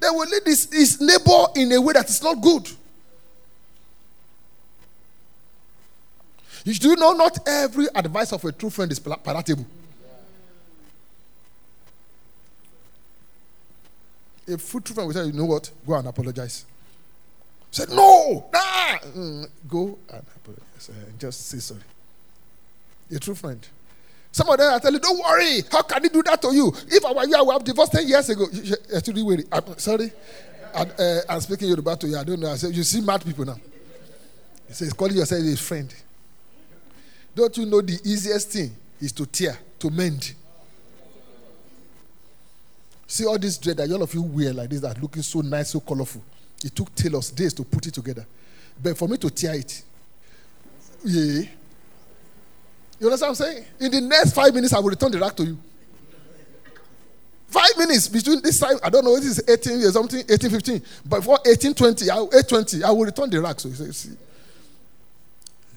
They 0.00 0.08
will 0.08 0.28
lead 0.28 0.42
his, 0.46 0.68
his 0.72 1.00
neighbor 1.00 1.46
in 1.56 1.72
a 1.72 1.80
way 1.80 1.92
that 1.92 2.08
is 2.08 2.22
not 2.22 2.40
good. 2.40 2.68
You 6.64 6.74
do 6.74 6.96
know 6.96 7.12
not 7.12 7.38
every 7.46 7.86
advice 7.94 8.32
of 8.32 8.44
a 8.44 8.52
true 8.52 8.70
friend 8.70 8.90
is 8.92 8.98
pala- 8.98 9.18
palatable. 9.18 9.66
A 14.48 14.56
true 14.56 14.80
friend 14.80 15.06
will 15.06 15.12
say, 15.12 15.26
you 15.26 15.32
know 15.32 15.44
what? 15.44 15.70
Go 15.86 15.94
and 15.94 16.08
apologize. 16.08 16.64
Said, 17.70 17.90
no, 17.90 18.48
nah. 18.52 18.98
Mm, 18.98 19.48
go 19.68 19.98
and 20.12 20.22
apologize. 20.36 20.90
Uh, 20.90 20.92
just 21.18 21.46
say 21.46 21.58
sorry. 21.58 21.80
A 23.12 23.18
true 23.18 23.34
friend. 23.34 23.66
Some 24.32 24.48
of 24.48 24.58
them 24.58 24.72
are 24.72 24.78
telling 24.78 24.94
you, 24.94 25.00
don't 25.00 25.18
worry. 25.18 25.62
How 25.70 25.82
can 25.82 26.02
he 26.04 26.08
do 26.08 26.22
that 26.22 26.40
to 26.42 26.54
you? 26.54 26.72
If 26.88 27.04
I 27.04 27.12
were 27.12 27.24
you, 27.26 27.34
I 27.36 27.42
would 27.42 27.52
have 27.52 27.64
divorced 27.64 27.92
10 27.92 28.06
years 28.06 28.28
ago. 28.28 28.46
You- 28.52 28.76
you-. 29.36 29.44
I'm 29.50 29.78
sorry. 29.78 30.12
And, 30.72 30.92
uh, 30.98 31.20
I'm 31.28 31.40
speaking 31.40 31.68
Yoruba 31.68 31.96
to 31.96 32.08
you. 32.08 32.16
I 32.16 32.22
don't 32.22 32.38
know. 32.38 32.50
I 32.52 32.56
said, 32.56 32.72
you 32.74 32.84
see 32.84 33.00
mad 33.00 33.24
people 33.24 33.44
now. 33.44 33.58
He 34.68 34.74
says, 34.74 34.92
calling 34.92 35.16
yourself 35.16 35.42
a 35.44 35.56
friend. 35.56 35.92
Don't 37.34 37.56
you 37.56 37.66
know 37.66 37.80
the 37.80 37.98
easiest 38.04 38.50
thing 38.50 38.76
is 39.00 39.10
to 39.12 39.26
tear, 39.26 39.58
to 39.80 39.90
mend? 39.90 40.34
See 43.08 43.26
all 43.26 43.38
this 43.38 43.58
dread 43.58 43.78
that 43.78 43.90
all 43.90 44.02
of 44.02 44.14
you 44.14 44.22
wear 44.22 44.52
like 44.52 44.70
this 44.70 44.80
that 44.80 45.00
looking 45.02 45.22
so 45.22 45.40
nice, 45.40 45.70
so 45.70 45.80
colorful. 45.80 46.22
It 46.64 46.74
took 46.76 46.94
tailors 46.94 47.30
days 47.32 47.52
to 47.54 47.64
put 47.64 47.86
it 47.88 47.94
together. 47.94 48.24
But 48.80 48.96
for 48.96 49.08
me 49.08 49.16
to 49.16 49.30
tear 49.30 49.54
it, 49.54 49.82
yeah. 51.04 51.42
You 53.00 53.06
understand 53.06 53.30
what 53.30 53.40
I'm 53.40 53.54
saying? 53.54 53.64
In 53.80 53.90
the 53.90 54.00
next 54.02 54.34
five 54.34 54.54
minutes, 54.54 54.74
I 54.74 54.78
will 54.78 54.90
return 54.90 55.10
the 55.10 55.18
rack 55.18 55.34
to 55.36 55.44
you. 55.44 55.58
Five 57.48 57.76
minutes 57.78 58.08
between 58.08 58.42
this 58.42 58.60
time, 58.60 58.76
I 58.84 58.90
don't 58.90 59.04
know, 59.04 59.16
this 59.16 59.38
is 59.38 59.48
18 59.48 59.80
years, 59.80 59.94
something, 59.94 60.22
18, 60.28 60.50
15. 60.50 60.82
But 61.06 61.16
before 61.16 61.38
18, 61.44 61.74
20, 61.74 62.10
I, 62.10 62.14
820, 62.14 62.84
I 62.84 62.90
will 62.90 63.04
return 63.06 63.30
the 63.30 63.40
rack. 63.40 63.58
So 63.58 63.68
you 63.70 63.74
see, 63.92 64.10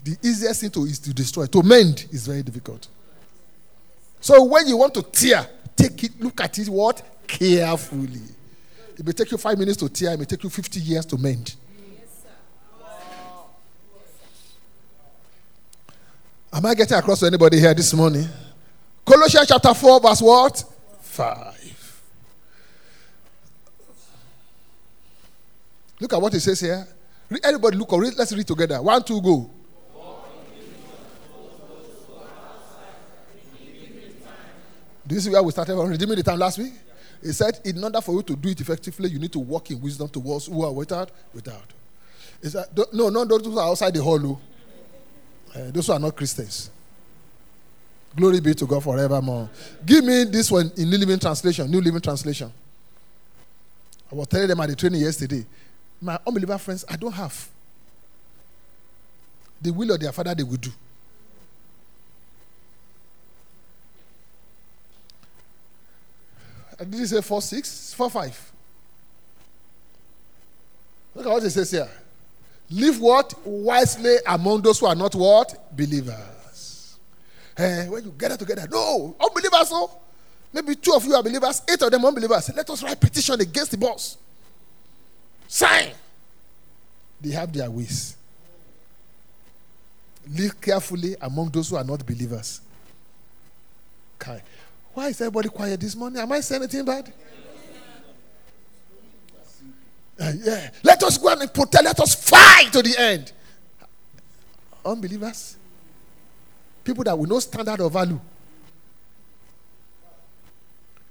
the 0.04 0.18
easiest 0.22 0.62
thing 0.62 0.70
to 0.72 0.84
is 0.84 1.00
to 1.00 1.14
destroy. 1.14 1.46
To 1.48 1.64
mend 1.64 2.06
is 2.12 2.28
very 2.28 2.44
difficult. 2.44 2.88
So 4.20 4.44
when 4.44 4.68
you 4.68 4.78
want 4.78 4.94
to 4.96 5.02
tear, 5.02 5.48
take 5.76 6.04
it, 6.04 6.20
look 6.22 6.40
at 6.42 6.60
it 6.60 6.68
what? 6.68 7.02
Carefully. 7.26 8.22
It 8.98 9.06
may 9.06 9.14
take 9.14 9.32
you 9.32 9.38
five 9.38 9.58
minutes 9.58 9.78
to 9.78 9.90
tear, 9.90 10.14
it 10.14 10.20
may 10.20 10.26
take 10.26 10.44
you 10.44 10.50
50 10.50 10.80
years 10.80 11.06
to 11.08 11.18
mend. 11.18 11.56
Am 16.54 16.66
I 16.66 16.76
getting 16.76 16.98
across 16.98 17.20
to 17.22 17.26
anybody 17.26 17.60
here 17.60 17.74
this 17.74 17.94
morning? 17.94 18.28
Colossians 19.06 19.48
chapter 19.48 19.74
4, 19.74 20.00
verse 20.00 20.22
what? 20.22 20.64
5. 21.02 22.02
Look 26.00 26.14
at 26.14 26.22
what 26.22 26.34
it 26.34 26.42
says 26.42 26.60
here. 26.60 26.88
Everybody 27.44 27.78
look, 27.78 27.92
let's 27.92 28.34
read 28.34 28.46
together. 28.46 28.80
One, 28.82 29.02
two, 29.04 29.20
go. 29.22 29.50
This 35.06 35.26
is 35.26 35.30
where 35.30 35.44
we 35.44 35.52
started 35.52 35.76
from? 35.76 35.90
Redeeming 35.90 36.16
the 36.18 36.24
time 36.24 36.40
last 36.40 36.58
week? 36.60 36.74
He 37.22 37.32
said, 37.32 37.60
in 37.66 37.84
order 37.84 38.00
for 38.02 38.14
you 38.16 38.24
to 38.24 38.36
do 38.36 38.50
it 38.50 38.62
effectively, 38.62 39.10
you 39.10 39.20
need 39.20 39.32
to 39.34 39.40
walk 39.40 39.72
in 39.72 39.82
wisdom 39.82 40.08
towards 40.08 40.46
who 40.46 40.64
are 40.64 40.72
without. 40.72 41.10
Without. 41.34 41.74
Is 42.42 42.54
that, 42.54 42.74
"Don't- 42.76 42.94
no, 42.94 43.10
no, 43.10 43.24
those 43.26 43.44
who 43.46 43.58
are 43.58 43.70
outside 43.70 43.94
the 43.94 44.04
hall. 44.04 44.20
oh. 44.26 44.40
Uh, 45.56 45.72
those 45.72 45.88
who 45.88 45.94
are 45.94 46.00
not 46.00 46.16
Christians. 46.16 46.70
Glory 48.16 48.40
be 48.40 48.54
to 48.54 48.66
God 48.66 48.84
forevermore. 48.84 49.50
Give 49.86 50.04
me 50.04 50.24
this 50.26 50.52
one 50.52 50.72
in 50.78 50.90
New 50.90 50.98
Living 50.98 51.20
Translation. 51.20 51.70
New 51.70 51.82
Living 51.82 52.02
Translation. 52.02 52.52
I 54.12 54.16
was 54.16 54.28
telling 54.28 54.48
them 54.48 54.60
at 54.60 54.70
the 54.70 54.76
training 54.76 55.02
yesterday. 55.02 55.46
My 56.00 56.20
unbeliever 56.26 56.58
friends, 56.58 56.86
I 56.88 56.96
don't 56.96 57.12
have. 57.12 57.50
The 59.62 59.72
will 59.72 59.92
of 59.92 60.00
their 60.00 60.12
father 60.12 60.36
they 60.36 60.44
will 60.44 60.58
do. 60.58 60.72
Did 66.78 66.94
he 66.94 67.06
say 67.06 67.22
four 67.22 67.42
six? 67.42 67.94
Four 67.94 68.10
five. 68.10 68.52
Look 71.16 71.26
at 71.26 71.32
what 71.32 71.44
he 71.44 71.50
says 71.50 71.72
here. 71.72 71.90
Live 72.74 73.00
what? 73.00 73.34
Wisely 73.46 74.16
among 74.26 74.62
those 74.64 74.80
who 74.80 74.88
are 74.88 74.96
not 74.96 75.14
what? 75.14 75.76
Believers. 75.76 76.98
Eh, 77.56 77.86
when 77.88 78.04
you 78.04 78.12
gather 78.18 78.36
together, 78.36 78.68
no, 78.72 79.16
unbelievers, 79.20 79.70
no. 79.70 79.92
Maybe 80.52 80.76
two 80.76 80.94
of 80.94 81.06
you 81.06 81.14
are 81.14 81.22
believers, 81.22 81.62
eight 81.70 81.82
of 81.82 81.92
them 81.92 82.04
unbelievers. 82.04 82.52
Let 82.56 82.68
us 82.70 82.82
write 82.82 83.00
petition 83.00 83.40
against 83.40 83.72
the 83.72 83.78
boss. 83.78 84.18
Sign. 85.48 85.92
They 87.22 87.30
have 87.32 87.54
their 87.54 87.70
ways. 87.70 88.18
Live 90.28 90.60
carefully 90.60 91.16
among 91.22 91.50
those 91.50 91.70
who 91.70 91.76
are 91.76 91.84
not 91.84 92.04
believers. 92.06 92.62
Kai. 94.18 94.42
Why 94.94 95.08
is 95.10 95.22
everybody 95.22 95.50
quiet 95.50 95.80
this 95.80 95.96
morning? 95.96 96.20
Am 96.20 96.32
I 96.32 96.40
saying 96.40 96.64
anything 96.64 96.86
bad? 96.86 97.12
Uh, 100.20 100.32
yeah. 100.44 100.70
Let 100.84 101.04
us 101.04 101.18
go 101.18 101.30
and 101.30 101.54
protect. 101.54 101.84
Let 101.84 102.00
us 102.00 102.16
fight 102.16 102.72
to 102.74 102.82
the 102.82 102.96
end. 102.98 103.32
Unbelievers. 104.86 105.58
People 106.84 107.04
that 107.06 107.18
will 107.18 107.28
no 107.28 107.40
standard 107.40 107.80
of 107.80 107.92
value. 107.92 108.20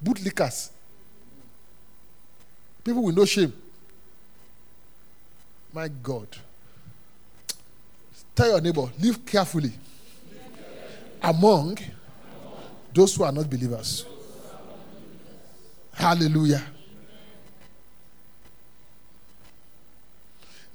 Bootlickers. 0.03 0.69
People 2.83 3.03
with 3.03 3.15
no 3.15 3.25
shame. 3.25 3.53
My 5.71 5.87
God. 5.87 6.27
Tell 8.35 8.49
your 8.49 8.61
neighbor, 8.61 8.89
live 8.99 9.25
carefully 9.25 9.71
among 11.21 11.77
those 12.93 13.15
who 13.15 13.23
are 13.23 13.31
not 13.31 13.49
believers. 13.49 14.05
Hallelujah. 15.93 16.63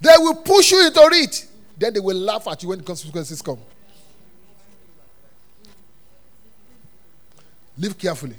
They 0.01 0.15
will 0.19 0.37
push 0.37 0.71
you 0.73 0.87
into 0.87 1.09
it. 1.13 1.47
Then 1.77 1.93
they 1.95 2.01
will 2.01 2.17
laugh 2.17 2.47
at 2.49 2.63
you 2.63 2.69
when 2.71 2.79
the 2.79 2.85
consequences 2.85 3.43
come. 3.43 3.59
Live 7.77 7.97
carefully. 7.97 8.37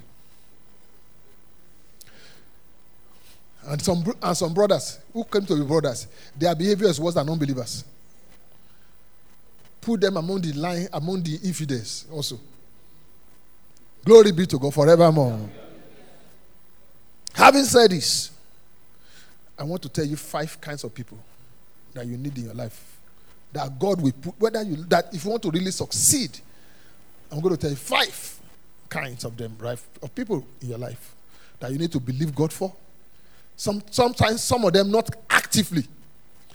And 3.65 3.81
some, 3.81 4.03
and 4.21 4.37
some 4.37 4.53
brothers 4.53 4.99
who 5.13 5.23
came 5.23 5.45
to 5.45 5.55
be 5.55 5.63
brothers, 5.63 6.07
their 6.37 6.55
behavior 6.55 6.87
is 6.87 6.99
worse 6.99 7.13
than 7.13 7.29
unbelievers. 7.29 7.83
put 9.81 10.01
them 10.01 10.17
among 10.17 10.41
the 10.41 10.53
line, 10.53 10.87
among 10.93 11.23
the 11.23 11.35
infidels 11.43 12.05
also. 12.11 12.39
Glory 14.03 14.31
be 14.31 14.45
to 14.45 14.57
God 14.57 14.73
forevermore. 14.73 15.49
Having 17.33 17.63
said 17.65 17.91
this, 17.91 18.31
I 19.57 19.63
want 19.63 19.81
to 19.83 19.89
tell 19.89 20.05
you 20.05 20.15
five 20.15 20.59
kinds 20.61 20.83
of 20.83 20.93
people 20.93 21.17
that 21.93 22.06
you 22.06 22.17
need 22.17 22.38
in 22.38 22.45
your 22.45 22.54
life. 22.54 22.97
That 23.52 23.80
God 23.80 24.02
will 24.02 24.12
put, 24.12 24.39
whether 24.39 24.62
you, 24.63 24.75
that 24.86 25.13
if 25.13 25.23
you 25.23 25.32
want 25.32 25.43
to 25.43 25.52
really 25.52 25.71
succeed, 25.71 26.39
I'm 27.32 27.41
going 27.41 27.56
to 27.56 27.60
tell 27.60 27.69
you 27.69 27.75
five 27.75 28.39
kinds 28.89 29.23
of 29.23 29.38
them, 29.38 29.56
right? 29.60 29.80
Of 30.02 30.13
people 30.13 30.45
in 30.62 30.69
your 30.69 30.78
life 30.78 31.15
that 31.60 31.71
you 31.71 31.78
need 31.78 31.91
to 31.91 31.99
believe 31.99 32.34
God 32.34 32.52
for. 32.54 32.73
Some, 33.56 33.82
sometimes 33.91 34.43
some 34.43 34.63
of 34.65 34.73
them 34.73 34.89
not 34.91 35.10
actively. 35.30 35.84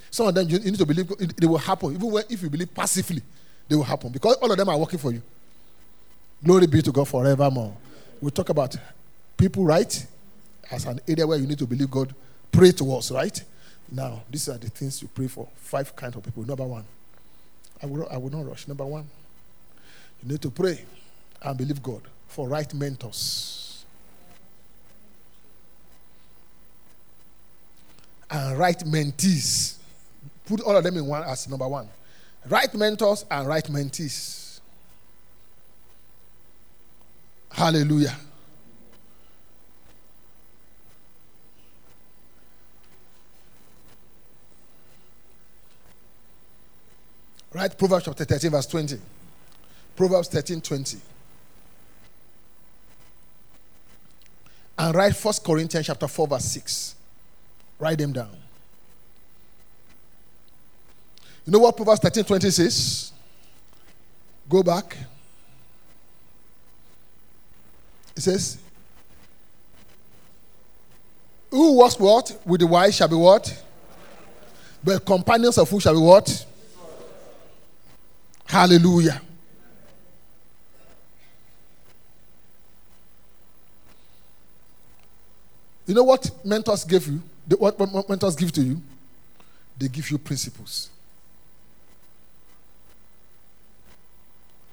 Some 0.09 0.27
of 0.27 0.35
them 0.35 0.49
you, 0.49 0.57
you 0.57 0.71
need 0.71 0.79
to 0.79 0.85
believe 0.85 1.07
they 1.37 1.47
will 1.47 1.57
happen. 1.57 1.93
Even 1.93 2.11
when, 2.11 2.23
if 2.29 2.41
you 2.41 2.49
believe 2.49 2.73
passively, 2.73 3.21
they 3.67 3.75
will 3.75 3.83
happen. 3.83 4.11
Because 4.11 4.35
all 4.37 4.51
of 4.51 4.57
them 4.57 4.69
are 4.69 4.77
working 4.77 4.99
for 4.99 5.11
you. 5.11 5.21
Glory 6.43 6.67
be 6.67 6.81
to 6.81 6.91
God 6.91 7.07
forevermore. 7.07 7.75
We 8.21 8.31
talk 8.31 8.49
about 8.49 8.75
people, 9.37 9.65
right? 9.65 10.05
As 10.71 10.85
an 10.85 10.99
area 11.07 11.27
where 11.27 11.37
you 11.37 11.45
need 11.45 11.59
to 11.59 11.67
believe 11.67 11.91
God. 11.91 12.13
Pray 12.51 12.71
towards, 12.71 13.11
right? 13.11 13.43
Now, 13.91 14.23
these 14.29 14.49
are 14.49 14.57
the 14.57 14.69
things 14.69 15.01
you 15.01 15.07
pray 15.07 15.27
for. 15.27 15.47
Five 15.55 15.95
kinds 15.95 16.15
of 16.15 16.23
people. 16.23 16.43
Number 16.43 16.65
one, 16.65 16.85
I 17.81 17.85
will, 17.85 18.07
I 18.09 18.17
will 18.17 18.31
not 18.31 18.47
rush. 18.47 18.67
Number 18.67 18.85
one, 18.85 19.07
you 20.23 20.29
need 20.31 20.41
to 20.41 20.49
pray 20.49 20.83
and 21.41 21.57
believe 21.57 21.81
God 21.83 22.01
for 22.27 22.47
right 22.47 22.73
mentors 22.73 23.85
and 28.29 28.57
right 28.57 28.79
mentees. 28.79 29.75
Put 30.45 30.61
all 30.61 30.75
of 30.75 30.83
them 30.83 30.97
in 30.97 31.05
one 31.05 31.23
as 31.23 31.47
number 31.47 31.67
one. 31.67 31.87
Right 32.47 32.73
mentors 32.73 33.25
and 33.29 33.47
right 33.47 33.63
mentees. 33.65 34.59
Hallelujah. 37.51 38.15
Right, 47.55 47.77
Proverbs 47.77 48.03
chapter 48.03 48.25
13, 48.25 48.51
verse 48.51 48.65
20. 48.65 48.99
Proverbs 49.95 50.27
13, 50.27 50.59
20. 50.59 50.97
And 54.77 54.93
write 54.93 55.13
1 55.13 55.33
Corinthians 55.41 55.87
chapter 55.87 56.05
4, 56.05 56.27
verse 56.27 56.43
6. 56.43 56.95
Write 57.79 57.97
them 57.97 58.11
down. 58.11 58.35
You 61.45 61.53
know 61.53 61.59
what 61.59 61.77
Proverbs 61.77 62.01
13, 62.01 62.25
20 62.25 62.49
says? 62.51 63.13
Go 64.49 64.61
back. 64.61 64.97
It 68.17 68.21
says, 68.21 68.57
Who 71.51 71.77
walks 71.77 71.97
what? 71.97 72.37
With 72.45 72.59
the 72.59 72.67
wise 72.67 72.97
shall 72.97 73.07
be 73.07 73.15
what? 73.15 73.63
But 74.83 75.05
companions 75.05 75.57
of 75.57 75.69
who 75.69 75.79
shall 75.79 75.93
be 75.93 76.01
what? 76.01 76.45
Hallelujah. 78.45 79.21
You 85.87 85.93
know 85.93 86.03
what 86.03 86.31
mentors 86.43 86.83
give 86.83 87.05
you? 87.07 87.21
What 87.57 88.09
mentors 88.09 88.35
give 88.35 88.51
to 88.53 88.61
you? 88.61 88.81
They 89.77 89.87
give 89.87 90.09
you 90.09 90.17
principles. 90.17 90.89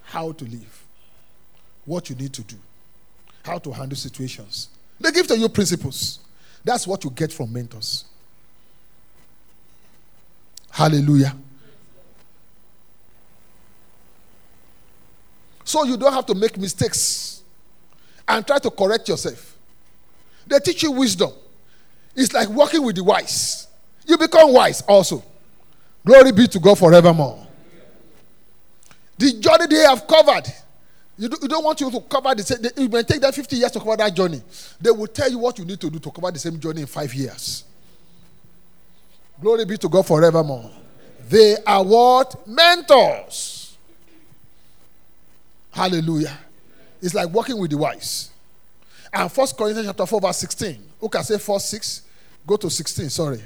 How 0.03 0.31
to 0.31 0.45
live, 0.45 0.85
what 1.85 2.09
you 2.09 2.15
need 2.15 2.33
to 2.33 2.41
do, 2.43 2.55
how 3.43 3.57
to 3.57 3.71
handle 3.71 3.97
situations. 3.97 4.69
They 4.99 5.11
give 5.11 5.27
to 5.27 5.37
you 5.37 5.49
principles. 5.49 6.19
That's 6.63 6.87
what 6.87 7.03
you 7.03 7.09
get 7.09 7.33
from 7.33 7.51
mentors. 7.51 8.05
Hallelujah. 10.71 11.35
So 15.73 15.85
you 15.85 15.97
don't 15.97 16.13
have 16.13 16.27
to 16.27 16.35
make 16.35 16.55
mistakes 16.55 17.41
and 18.27 18.45
try 18.45 18.59
to 18.59 18.69
correct 18.69 19.09
yourself. 19.09 19.57
They 20.45 20.59
teach 20.59 20.83
you 20.83 20.91
wisdom. 20.91 21.31
It's 22.15 22.31
like 22.31 22.47
walking 22.47 22.83
with 22.85 22.95
the 22.95 23.03
wise. 23.03 23.67
You 24.05 24.15
become 24.15 24.53
wise 24.53 24.83
also. 24.83 25.23
Glory 26.05 26.31
be 26.31 26.45
to 26.45 26.59
God 26.59 26.77
forevermore. 26.77 27.47
The 29.17 29.33
journey 29.39 29.65
they 29.67 29.77
have 29.77 30.05
covered, 30.05 30.43
you, 31.17 31.27
do, 31.27 31.47
don't 31.47 31.63
want 31.63 31.81
you 31.81 31.89
to 31.89 32.01
cover 32.01 32.35
the 32.35 32.43
same. 32.43 32.59
It 32.63 32.91
may 32.91 33.01
take 33.01 33.21
them 33.21 33.31
50 33.33 33.55
years 33.55 33.71
to 33.71 33.79
cover 33.79 33.97
that 33.97 34.13
journey. 34.13 34.43
They 34.79 34.91
will 34.91 35.07
tell 35.07 35.31
you 35.31 35.39
what 35.39 35.57
you 35.57 35.65
need 35.65 35.81
to 35.81 35.89
do 35.89 35.97
to 35.97 36.11
cover 36.11 36.29
the 36.29 36.37
same 36.37 36.59
journey 36.59 36.81
in 36.81 36.87
five 36.87 37.11
years. 37.15 37.63
Glory 39.41 39.65
be 39.65 39.77
to 39.79 39.89
God 39.89 40.05
forevermore. 40.05 40.69
They 41.27 41.57
are 41.65 41.83
what? 41.83 42.47
Mentors. 42.47 43.52
Hallelujah. 45.73 46.37
It's 47.01 47.13
like 47.13 47.29
walking 47.33 47.57
with 47.57 47.71
the 47.71 47.77
wise. 47.77 48.29
And 49.11 49.31
First 49.31 49.57
Corinthians 49.57 49.87
chapter 49.87 50.05
4, 50.05 50.21
verse 50.21 50.37
16. 50.37 50.83
Who 50.99 51.09
can 51.09 51.23
say 51.23 51.37
4, 51.37 51.59
6? 51.59 52.01
Go 52.45 52.55
to 52.57 52.69
16, 52.69 53.09
sorry. 53.09 53.41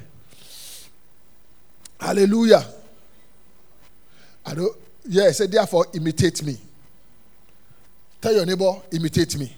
Hallelujah. 2.00 2.63
I 4.46 4.54
don't, 4.54 4.76
yeah, 5.08 5.32
say 5.32 5.48
therefore 5.48 5.88
imitate 5.94 6.44
me. 6.44 6.58
Tell 8.22 8.34
your 8.34 8.46
neighbor, 8.46 8.74
imitate 8.92 9.38
me. 9.38 9.56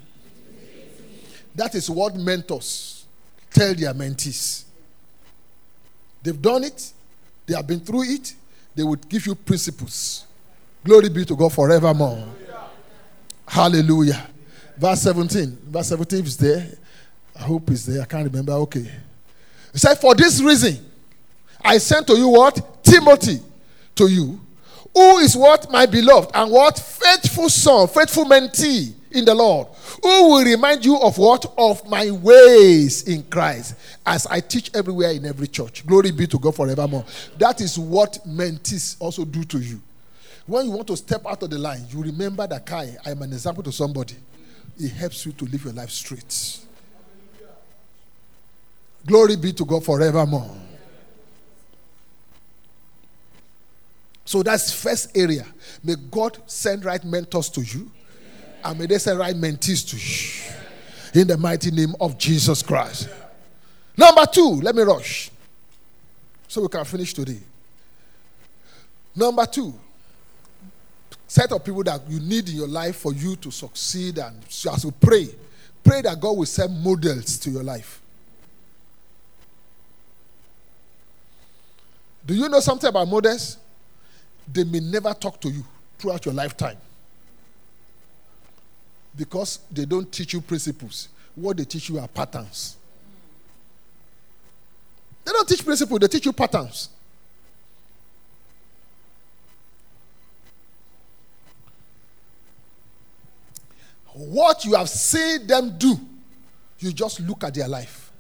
That 1.55 1.75
is 1.75 1.89
what 1.89 2.15
mentors 2.15 3.05
tell 3.51 3.73
their 3.73 3.93
mentees. 3.93 4.63
They've 6.21 6.41
done 6.41 6.63
it, 6.65 6.91
they 7.45 7.55
have 7.55 7.67
been 7.67 7.79
through 7.79 8.03
it, 8.03 8.33
they 8.75 8.83
would 8.83 9.07
give 9.09 9.25
you 9.25 9.35
principles. 9.35 10.25
Glory 10.83 11.09
be 11.09 11.25
to 11.25 11.35
God 11.35 11.51
forevermore. 11.53 12.25
Hallelujah. 13.49 14.27
Verse 14.77 15.01
17. 15.01 15.57
Verse 15.65 15.87
17 15.87 16.23
is 16.23 16.37
there. 16.37 16.67
I 17.35 17.41
hope 17.41 17.71
it's 17.71 17.85
there. 17.85 18.01
I 18.01 18.05
can't 18.05 18.25
remember. 18.25 18.53
Okay. 18.53 18.89
He 19.73 19.79
said, 19.79 19.95
For 19.95 20.13
this 20.13 20.39
reason, 20.39 20.77
I 21.59 21.79
sent 21.79 22.05
to 22.07 22.13
you 22.15 22.29
what? 22.29 22.83
Timothy 22.83 23.39
to 23.95 24.07
you, 24.07 24.39
who 24.93 25.17
is 25.17 25.35
what? 25.35 25.69
My 25.71 25.85
beloved, 25.85 26.31
and 26.33 26.51
what? 26.51 26.77
Faithful 26.77 27.49
son, 27.49 27.87
faithful 27.87 28.25
mentee 28.25 28.93
in 29.11 29.25
the 29.25 29.33
Lord, 29.33 29.67
who 30.03 30.29
will 30.29 30.45
remind 30.45 30.85
you 30.85 30.97
of 30.99 31.17
what? 31.17 31.45
Of 31.57 31.87
my 31.89 32.11
ways 32.11 33.07
in 33.07 33.23
Christ, 33.23 33.75
as 34.05 34.27
I 34.27 34.39
teach 34.39 34.71
everywhere 34.75 35.11
in 35.11 35.25
every 35.25 35.47
church. 35.47 35.85
Glory 35.85 36.11
be 36.11 36.27
to 36.27 36.37
God 36.37 36.55
forevermore. 36.55 37.05
That 37.37 37.61
is 37.61 37.77
what 37.79 38.19
mentees 38.27 38.95
also 38.99 39.25
do 39.25 39.43
to 39.43 39.59
you. 39.59 39.81
When 40.49 40.65
you 40.65 40.71
want 40.71 40.87
to 40.87 40.97
step 40.97 41.27
out 41.27 41.43
of 41.43 41.51
the 41.51 41.59
line, 41.59 41.85
you 41.91 42.01
remember 42.01 42.47
that 42.47 42.65
Kai, 42.65 42.97
I 43.05 43.11
am 43.11 43.21
an 43.21 43.31
example 43.31 43.61
to 43.61 43.71
somebody. 43.71 44.15
It 44.79 44.89
helps 44.89 45.23
you 45.23 45.31
to 45.33 45.45
live 45.45 45.63
your 45.63 45.73
life 45.73 45.91
straight. 45.91 46.57
Glory 49.05 49.35
be 49.35 49.53
to 49.53 49.63
God 49.63 49.85
forevermore. 49.85 50.49
So 54.25 54.41
that's 54.41 54.73
first 54.73 55.15
area. 55.15 55.45
May 55.83 55.93
God 56.09 56.39
send 56.47 56.83
right 56.83 57.03
mentors 57.03 57.49
to 57.49 57.61
you, 57.61 57.91
and 58.63 58.79
may 58.79 58.87
they 58.87 58.97
send 58.97 59.19
right 59.19 59.35
mentees 59.35 59.87
to 59.91 59.97
you. 59.97 61.21
In 61.21 61.27
the 61.27 61.37
mighty 61.37 61.69
name 61.69 61.93
of 62.01 62.17
Jesus 62.17 62.63
Christ. 62.63 63.07
Number 63.95 64.25
two, 64.25 64.61
let 64.63 64.73
me 64.73 64.81
rush. 64.81 65.29
So 66.47 66.63
we 66.63 66.69
can 66.69 66.85
finish 66.85 67.13
today. 67.13 67.39
Number 69.15 69.45
two, 69.45 69.75
set 71.29 71.51
of 71.51 71.63
people 71.63 71.83
that 71.83 72.01
you 72.09 72.19
need 72.19 72.49
in 72.49 72.55
your 72.55 72.67
life 72.67 72.95
for 72.95 73.13
you 73.13 73.35
to 73.35 73.51
succeed 73.51 74.17
and 74.17 74.35
as 74.47 74.83
you 74.83 74.91
pray 74.99 75.27
pray 75.83 76.01
that 76.01 76.19
god 76.19 76.35
will 76.35 76.45
send 76.45 76.83
models 76.83 77.37
to 77.37 77.51
your 77.51 77.63
life. 77.63 78.01
Do 82.25 82.33
you 82.33 82.49
know 82.49 82.59
something 82.59 82.89
about 82.89 83.07
models? 83.07 83.57
They 84.51 84.63
may 84.63 84.79
never 84.79 85.13
talk 85.13 85.39
to 85.41 85.49
you 85.49 85.63
throughout 85.97 86.25
your 86.25 86.33
lifetime. 86.33 86.77
Because 89.15 89.59
they 89.71 89.85
don't 89.85 90.11
teach 90.11 90.33
you 90.33 90.41
principles. 90.41 91.09
What 91.35 91.57
they 91.57 91.63
teach 91.65 91.89
you 91.89 91.99
are 91.99 92.07
patterns. 92.07 92.75
They 95.25 95.31
don't 95.31 95.47
teach 95.47 95.63
principles 95.63 95.99
they 95.99 96.07
teach 96.07 96.25
you 96.25 96.33
patterns 96.33 96.89
what 104.19 104.65
you 104.65 104.75
have 104.75 104.89
seen 104.89 105.47
them 105.47 105.77
do, 105.77 105.97
you 106.79 106.91
just 106.91 107.21
look 107.21 107.43
at 107.45 107.53
their 107.53 107.67
life. 107.67 108.11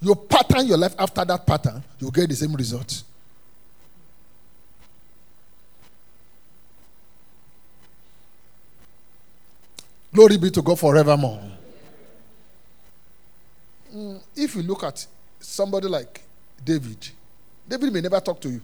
You 0.00 0.14
pattern 0.14 0.66
your 0.66 0.78
life 0.78 0.94
after 0.98 1.24
that 1.24 1.44
pattern, 1.46 1.82
you 1.98 2.10
get 2.10 2.28
the 2.28 2.36
same 2.36 2.54
result. 2.54 3.02
Glory 10.12 10.38
be 10.38 10.50
to 10.50 10.62
God 10.62 10.78
forevermore. 10.78 11.40
Mm, 13.94 14.20
if 14.36 14.54
you 14.54 14.62
look 14.62 14.84
at 14.84 15.04
somebody 15.40 15.88
like 15.88 16.22
David, 16.64 17.08
David 17.68 17.92
may 17.92 18.00
never 18.00 18.20
talk 18.20 18.40
to 18.40 18.48
you, 18.48 18.60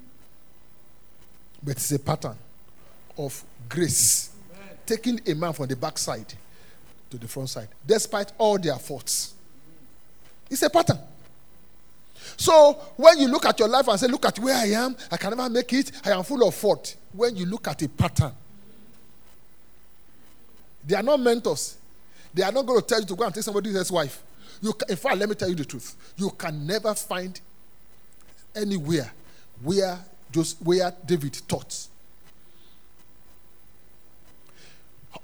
but 1.63 1.73
it's 1.73 1.91
a 1.93 1.99
pattern 1.99 2.37
of 3.19 3.43
grace 3.69 4.31
taking 4.85 5.21
a 5.27 5.35
man 5.35 5.53
from 5.53 5.67
the 5.67 5.75
backside 5.77 6.33
to 7.11 7.19
the 7.19 7.29
front 7.29 7.49
side, 7.51 7.69
despite 7.87 8.33
all 8.39 8.59
their 8.59 8.77
faults. 8.77 9.35
It's 10.51 10.63
a 10.63 10.71
pattern. 10.71 10.99
So 12.37 12.73
when 12.97 13.19
you 13.19 13.29
look 13.29 13.47
at 13.47 13.59
your 13.59 13.69
life 13.69 13.89
and 13.89 13.99
say, 13.99 14.07
Look 14.09 14.25
at 14.27 14.39
where 14.39 14.55
I 14.57 14.67
am, 14.67 14.97
I 15.11 15.17
can 15.17 15.31
never 15.37 15.49
make 15.49 15.73
it, 15.73 15.93
I 16.05 16.11
am 16.11 16.25
full 16.25 16.47
of 16.47 16.55
fault. 16.55 16.97
When 17.13 17.37
you 17.37 17.47
look 17.47 17.69
at 17.69 17.81
a 17.83 17.89
pattern, 17.89 18.33
they 20.87 20.95
are 20.97 21.03
not 21.03 21.21
mentors. 21.21 21.77
They 22.33 22.43
are 22.43 22.53
not 22.53 22.67
going 22.67 22.81
to 22.81 22.87
tell 22.87 23.01
you 23.01 23.07
to 23.07 23.15
go 23.17 23.25
and 23.25 23.35
take 23.35 23.43
somebody 23.45 23.71
else's 23.75 23.91
wife. 23.91 24.23
You 24.61 24.73
ca- 24.73 24.87
in 24.89 24.97
fact, 24.97 25.17
let 25.17 25.29
me 25.29 25.35
tell 25.35 25.49
you 25.49 25.55
the 25.55 25.65
truth. 25.65 25.97
You 26.17 26.31
can 26.31 26.67
never 26.67 26.95
find 26.95 27.41
anywhere 28.55 29.11
where 29.63 29.99
just 30.31 30.61
where 30.63 30.93
David 31.05 31.41
taught. 31.49 31.89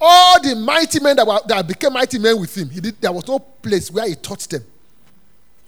All 0.00 0.40
the 0.42 0.54
mighty 0.56 1.00
men 1.00 1.16
that, 1.16 1.26
were, 1.26 1.40
that 1.46 1.66
became 1.66 1.92
mighty 1.92 2.18
men 2.18 2.40
with 2.40 2.56
him, 2.56 2.70
he 2.70 2.80
did, 2.80 3.00
there 3.00 3.12
was 3.12 3.26
no 3.26 3.38
place 3.38 3.90
where 3.90 4.08
he 4.08 4.14
taught 4.14 4.40
them. 4.40 4.64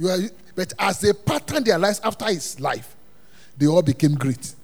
Are, 0.05 0.19
but 0.55 0.73
as 0.79 1.01
they 1.01 1.13
patterned 1.13 1.67
their 1.67 1.79
lives 1.79 2.01
after 2.03 2.27
his 2.27 2.59
life, 2.61 2.95
they 3.57 3.67
all 3.67 3.83
became 3.83 4.15
great. 4.15 4.55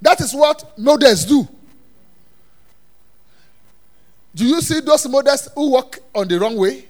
That 0.00 0.20
is 0.20 0.34
what 0.34 0.78
models 0.78 1.24
do. 1.24 1.48
Do 4.34 4.44
you 4.44 4.60
see 4.60 4.80
those 4.80 5.08
models 5.08 5.48
who 5.54 5.70
walk 5.70 5.98
on 6.14 6.28
the 6.28 6.38
wrong 6.38 6.56
way? 6.56 6.84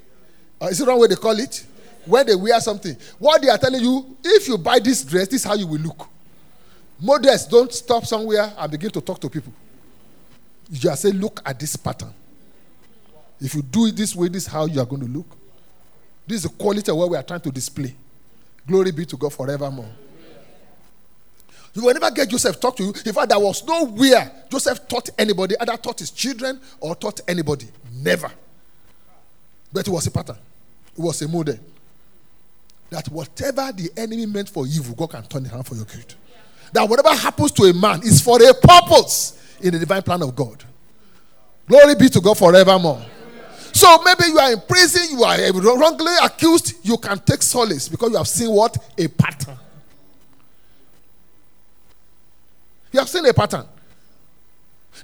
Is 0.62 0.80
it 0.80 0.84
the 0.84 0.90
wrong 0.90 1.00
way 1.00 1.08
they 1.08 1.14
call 1.14 1.38
it? 1.38 1.64
When 2.06 2.26
they 2.26 2.34
wear 2.34 2.58
something. 2.60 2.96
What 3.18 3.40
they 3.40 3.48
are 3.48 3.58
telling 3.58 3.82
you, 3.82 4.16
if 4.24 4.48
you 4.48 4.58
buy 4.58 4.78
this 4.78 5.04
dress, 5.04 5.28
this 5.28 5.42
is 5.42 5.44
how 5.44 5.54
you 5.54 5.66
will 5.66 5.80
look. 5.80 6.08
Models 7.00 7.46
don't 7.46 7.72
stop 7.72 8.04
somewhere 8.06 8.52
and 8.56 8.70
begin 8.70 8.90
to 8.90 9.00
talk 9.00 9.20
to 9.20 9.28
people. 9.28 9.52
You 10.70 10.78
just 10.78 11.02
say, 11.02 11.10
look 11.10 11.40
at 11.44 11.58
this 11.58 11.76
pattern. 11.76 12.12
If 13.40 13.54
you 13.54 13.62
do 13.62 13.86
it 13.86 13.96
this 13.96 14.14
way, 14.14 14.28
this 14.28 14.44
is 14.44 14.48
how 14.48 14.66
you 14.66 14.80
are 14.80 14.86
going 14.86 15.02
to 15.02 15.08
look. 15.08 15.26
This 16.26 16.44
is 16.44 16.50
the 16.50 16.56
quality 16.56 16.90
of 16.90 16.96
what 16.96 17.10
we 17.10 17.16
are 17.16 17.22
trying 17.22 17.40
to 17.40 17.50
display. 17.50 17.94
Glory 18.66 18.92
be 18.92 19.04
to 19.04 19.16
God 19.16 19.32
forevermore. 19.32 19.90
You 21.74 21.82
will 21.82 21.92
never 21.92 22.10
get 22.12 22.28
Joseph 22.28 22.60
talk 22.60 22.76
to 22.76 22.84
you. 22.84 22.94
In 23.04 23.12
fact, 23.12 23.28
there 23.28 23.38
was 23.38 23.64
nowhere 23.66 24.44
Joseph 24.48 24.86
taught 24.88 25.10
anybody, 25.18 25.56
either 25.60 25.76
taught 25.76 25.98
his 25.98 26.12
children 26.12 26.60
or 26.80 26.94
taught 26.94 27.20
anybody. 27.26 27.66
Never. 27.92 28.30
But 29.72 29.88
it 29.88 29.90
was 29.90 30.06
a 30.06 30.10
pattern. 30.10 30.38
It 30.96 31.02
was 31.02 31.20
a 31.20 31.28
model. 31.28 31.58
That 32.90 33.08
whatever 33.08 33.72
the 33.72 33.90
enemy 33.96 34.24
meant 34.26 34.48
for 34.48 34.66
evil, 34.66 34.94
God 34.94 35.10
can 35.10 35.24
turn 35.24 35.46
it 35.46 35.52
around 35.52 35.64
for 35.64 35.74
your 35.74 35.84
good. 35.84 36.14
That 36.74 36.88
whatever 36.88 37.14
happens 37.14 37.52
to 37.52 37.62
a 37.62 37.72
man 37.72 38.02
is 38.02 38.20
for 38.20 38.36
a 38.42 38.52
purpose 38.52 39.56
in 39.60 39.72
the 39.72 39.78
divine 39.78 40.02
plan 40.02 40.20
of 40.22 40.34
God. 40.34 40.64
Glory 41.68 41.94
be 41.94 42.08
to 42.08 42.20
God 42.20 42.36
forevermore. 42.36 43.00
So 43.72 44.02
maybe 44.04 44.24
you 44.26 44.38
are 44.40 44.52
in 44.52 44.60
prison, 44.68 45.16
you 45.16 45.22
are 45.22 45.36
eh, 45.36 45.50
wrongly 45.54 46.12
accused, 46.20 46.74
you 46.84 46.96
can 46.96 47.18
take 47.20 47.42
solace 47.42 47.88
because 47.88 48.10
you 48.10 48.16
have 48.16 48.26
seen 48.26 48.50
what? 48.50 48.76
A 48.98 49.06
pattern. 49.06 49.56
You 52.90 52.98
have 52.98 53.08
seen 53.08 53.24
a 53.26 53.32
pattern. 53.32 53.66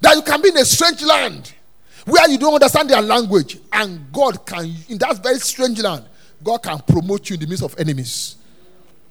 That 0.00 0.16
you 0.16 0.22
can 0.22 0.42
be 0.42 0.48
in 0.48 0.56
a 0.56 0.64
strange 0.64 1.02
land 1.02 1.52
where 2.04 2.28
you 2.28 2.38
don't 2.38 2.54
understand 2.54 2.90
their 2.90 3.02
language, 3.02 3.58
and 3.72 4.12
God 4.12 4.44
can, 4.44 4.74
in 4.88 4.98
that 4.98 5.22
very 5.22 5.38
strange 5.38 5.80
land, 5.80 6.04
God 6.42 6.58
can 6.64 6.80
promote 6.80 7.30
you 7.30 7.34
in 7.34 7.40
the 7.40 7.46
midst 7.46 7.62
of 7.62 7.78
enemies. 7.78 8.36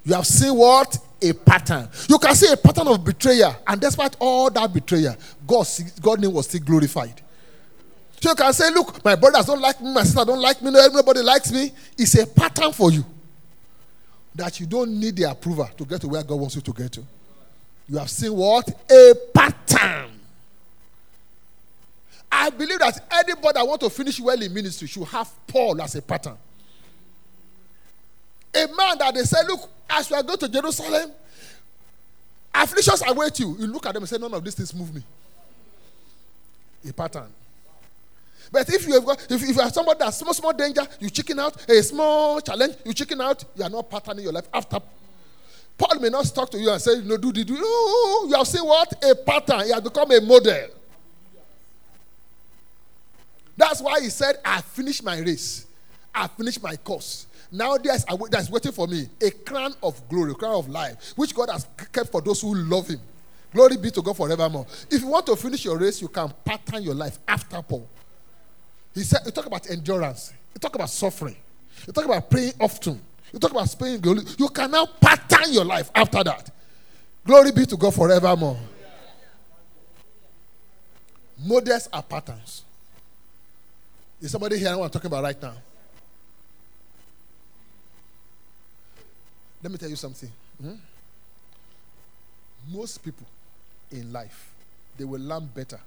You 0.03 0.13
have 0.13 0.25
seen 0.25 0.55
what? 0.55 0.97
A 1.21 1.33
pattern. 1.33 1.89
You 2.07 2.17
can 2.17 2.33
see 2.33 2.51
a 2.51 2.57
pattern 2.57 2.88
of 2.88 3.03
betrayal, 3.03 3.55
and 3.67 3.79
despite 3.81 4.15
all 4.19 4.49
that 4.49 4.73
betrayal, 4.73 5.15
God, 5.45 5.67
God's 6.01 6.21
name 6.21 6.33
was 6.33 6.47
still 6.47 6.62
glorified. 6.62 7.21
So 8.21 8.29
you 8.29 8.35
can 8.35 8.53
say, 8.53 8.69
Look, 8.71 9.03
my 9.03 9.15
brothers 9.15 9.45
don't 9.45 9.62
like 9.62 9.81
me, 9.81 9.93
my 9.93 10.03
sister 10.03 10.25
don't 10.25 10.41
like 10.41 10.62
me, 10.62 10.71
nobody 10.71 11.21
likes 11.21 11.51
me. 11.51 11.71
It's 11.97 12.15
a 12.15 12.25
pattern 12.27 12.71
for 12.71 12.91
you 12.91 13.05
that 14.35 14.59
you 14.59 14.65
don't 14.65 14.97
need 14.99 15.15
the 15.17 15.29
approval 15.29 15.69
to 15.77 15.85
get 15.85 16.01
to 16.01 16.07
where 16.07 16.23
God 16.23 16.35
wants 16.35 16.55
you 16.55 16.62
to 16.62 16.73
get 16.73 16.91
to. 16.93 17.03
You 17.88 17.97
have 17.97 18.09
seen 18.09 18.33
what? 18.33 18.69
A 18.89 19.13
pattern. 19.33 20.12
I 22.31 22.49
believe 22.51 22.79
that 22.79 23.05
anybody 23.12 23.53
that 23.55 23.67
want 23.67 23.81
to 23.81 23.89
finish 23.89 24.19
well 24.19 24.39
in 24.39 24.53
ministry 24.53 24.88
should 24.88 25.07
have 25.07 25.29
Paul 25.47 25.81
as 25.81 25.95
a 25.95 26.01
pattern. 26.01 26.38
A 28.53 28.67
man 28.75 28.97
that 28.97 29.13
they 29.13 29.23
say, 29.23 29.38
look, 29.47 29.69
as 29.89 30.09
we 30.09 30.15
are 30.15 30.23
going 30.23 30.39
to 30.39 30.49
Jerusalem, 30.49 31.12
afflictions 32.53 33.03
await 33.07 33.39
you. 33.39 33.55
You 33.59 33.67
look 33.67 33.85
at 33.85 33.93
them 33.93 34.03
and 34.03 34.09
say, 34.09 34.17
none 34.17 34.33
of 34.33 34.43
these 34.43 34.55
things 34.55 34.73
move 34.73 34.93
me. 34.93 35.03
A 36.88 36.93
pattern. 36.93 37.27
But 38.51 38.67
if 38.73 38.88
you 38.88 38.93
have 38.93 39.05
got, 39.05 39.31
if, 39.31 39.43
if 39.43 39.55
you 39.55 39.62
are 39.62 39.69
somebody 39.69 39.99
that's 39.99 40.17
small, 40.17 40.33
small 40.33 40.53
danger, 40.53 40.81
you 40.99 41.09
chicken 41.09 41.39
out. 41.39 41.69
A 41.69 41.83
small 41.83 42.41
challenge, 42.41 42.77
you 42.83 42.93
chicken 42.93 43.21
out. 43.21 43.43
You 43.55 43.63
are 43.63 43.69
not 43.69 43.89
patterning 43.89 44.23
your 44.23 44.33
life 44.33 44.47
after. 44.53 44.79
Paul 45.77 45.99
may 45.99 46.09
not 46.09 46.25
talk 46.33 46.49
to 46.51 46.57
you 46.57 46.69
and 46.71 46.81
say, 46.81 47.01
no, 47.03 47.17
do, 47.17 47.31
do, 47.31 47.43
do. 47.43 47.53
You 47.53 48.33
have 48.35 48.47
seen 48.47 48.65
what? 48.65 48.91
A 49.03 49.15
pattern. 49.15 49.65
He 49.65 49.71
has 49.71 49.81
become 49.81 50.12
a 50.12 50.19
model. 50.19 50.67
That's 53.55 53.81
why 53.81 54.01
he 54.01 54.09
said, 54.09 54.38
I 54.43 54.62
finished 54.62 55.03
my 55.03 55.19
race. 55.19 55.67
I 56.13 56.27
finished 56.27 56.63
my 56.63 56.75
course. 56.77 57.27
Now 57.51 57.77
there's, 57.77 58.05
waiting 58.49 58.71
for 58.71 58.88
me 58.88 59.07
a 59.21 59.31
crown 59.31 59.73
of 59.81 60.07
glory, 60.07 60.31
a 60.31 60.35
crown 60.35 60.55
of 60.55 60.69
life, 60.69 61.13
which 61.15 61.33
God 61.33 61.49
has 61.49 61.67
kept 61.91 62.12
for 62.12 62.21
those 62.21 62.41
who 62.41 62.53
love 62.53 62.88
him. 62.88 62.99
Glory 63.51 63.77
be 63.77 63.89
to 63.89 64.01
God 64.01 64.15
forevermore. 64.15 64.67
If 64.91 65.01
you 65.01 65.07
want 65.07 65.25
to 65.25 65.35
finish 65.35 65.65
your 65.65 65.77
race, 65.77 66.01
you 66.01 66.07
can 66.07 66.31
pattern 66.45 66.83
your 66.83 66.93
life 66.93 67.17
after 67.27 67.59
Paul. 67.62 67.88
He 68.93 69.01
said, 69.01 69.21
you 69.25 69.31
talk 69.31 69.47
about 69.47 69.69
endurance, 69.69 70.33
you 70.53 70.59
talk 70.59 70.75
about 70.75 70.89
suffering, 70.89 71.35
you 71.88 71.93
talk 71.93 72.05
about 72.05 72.29
praying 72.29 72.53
often, 72.59 73.01
you 73.33 73.39
talk 73.39 73.51
about 73.51 73.67
spending 73.67 73.99
glory. 74.01 74.21
You 74.38 74.49
can 74.49 74.69
now 74.69 74.85
pattern 74.85 75.51
your 75.53 75.65
life 75.65 75.89
after 75.95 76.23
that. 76.23 76.51
Glory 77.25 77.51
be 77.51 77.65
to 77.65 77.77
God 77.77 77.93
forevermore. 77.95 78.57
Models 81.43 81.89
are 81.91 82.03
patterns. 82.03 82.63
Is 84.21 84.31
somebody 84.31 84.59
here 84.59 84.69
I'm 84.69 84.89
talking 84.89 85.07
about 85.07 85.23
right 85.23 85.41
now? 85.41 85.53
Let 89.62 89.72
me 89.72 89.78
tell 89.78 89.89
you 89.89 89.95
something. 89.95 90.32
Hmm? 90.62 90.76
Most 92.69 93.04
people 93.04 93.28
in 93.91 94.12
life, 94.13 94.52
they 94.98 95.04
will 95.04 95.19
learn 95.19 95.45
better 95.48 95.80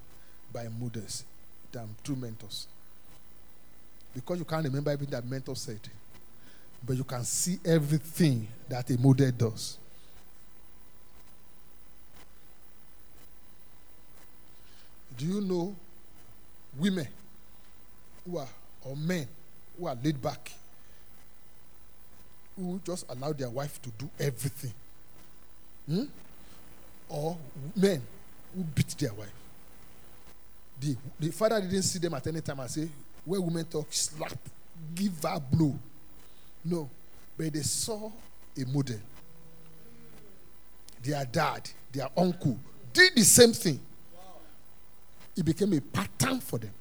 by 0.53 0.69
models 0.81 1.25
than 1.71 1.89
true 2.05 2.17
mentors. 2.17 2.67
Because 4.15 4.39
you 4.39 4.45
can't 4.45 4.65
remember 4.65 4.91
everything 4.91 5.13
that 5.13 5.25
mentor 5.25 5.57
said. 5.57 5.81
But 6.85 6.97
you 6.97 7.05
can 7.05 7.25
see 7.25 7.59
everything 7.65 8.47
that 8.69 8.91
a 8.91 8.99
model 8.99 9.31
does. 9.31 9.79
Do 15.17 15.27
you 15.27 15.41
know 15.41 15.75
women 16.77 17.07
who 18.27 18.39
are, 18.39 18.49
or 18.85 18.97
men 18.97 19.29
who 19.79 19.87
are 19.87 19.97
laid 20.03 20.21
back, 20.21 20.53
who 22.57 22.81
just 22.85 23.05
allow 23.09 23.33
their 23.33 23.51
wife 23.51 23.81
to 23.83 23.91
do 23.91 24.09
everything? 24.19 24.73
Hmm? 25.89 26.05
Or 27.09 27.37
men 27.77 28.03
who 28.55 28.63
beat 28.63 28.89
their 28.99 29.13
wife? 29.13 29.33
The, 30.81 30.97
the 31.21 31.31
father 31.31 31.61
didn't 31.61 31.83
see 31.83 31.99
them 31.99 32.15
at 32.15 32.27
any 32.27 32.41
time 32.41 32.61
and 32.61 32.71
say, 32.71 32.89
where 33.25 33.41
women 33.41 33.65
talk, 33.65 33.87
slap, 33.91 34.37
give 34.95 35.23
her 35.23 35.41
blow. 35.41 35.79
No. 36.65 36.89
But 37.37 37.53
they 37.53 37.61
saw 37.61 38.11
a 38.61 38.65
model. 38.67 38.99
Their 41.03 41.25
dad, 41.25 41.69
their 41.93 42.09
uncle 42.17 42.59
did 42.93 43.13
the 43.15 43.23
same 43.23 43.53
thing. 43.53 43.81
It 45.37 45.45
became 45.45 45.73
a 45.73 45.81
pattern 45.81 46.41
for 46.41 46.59
them. 46.59 46.73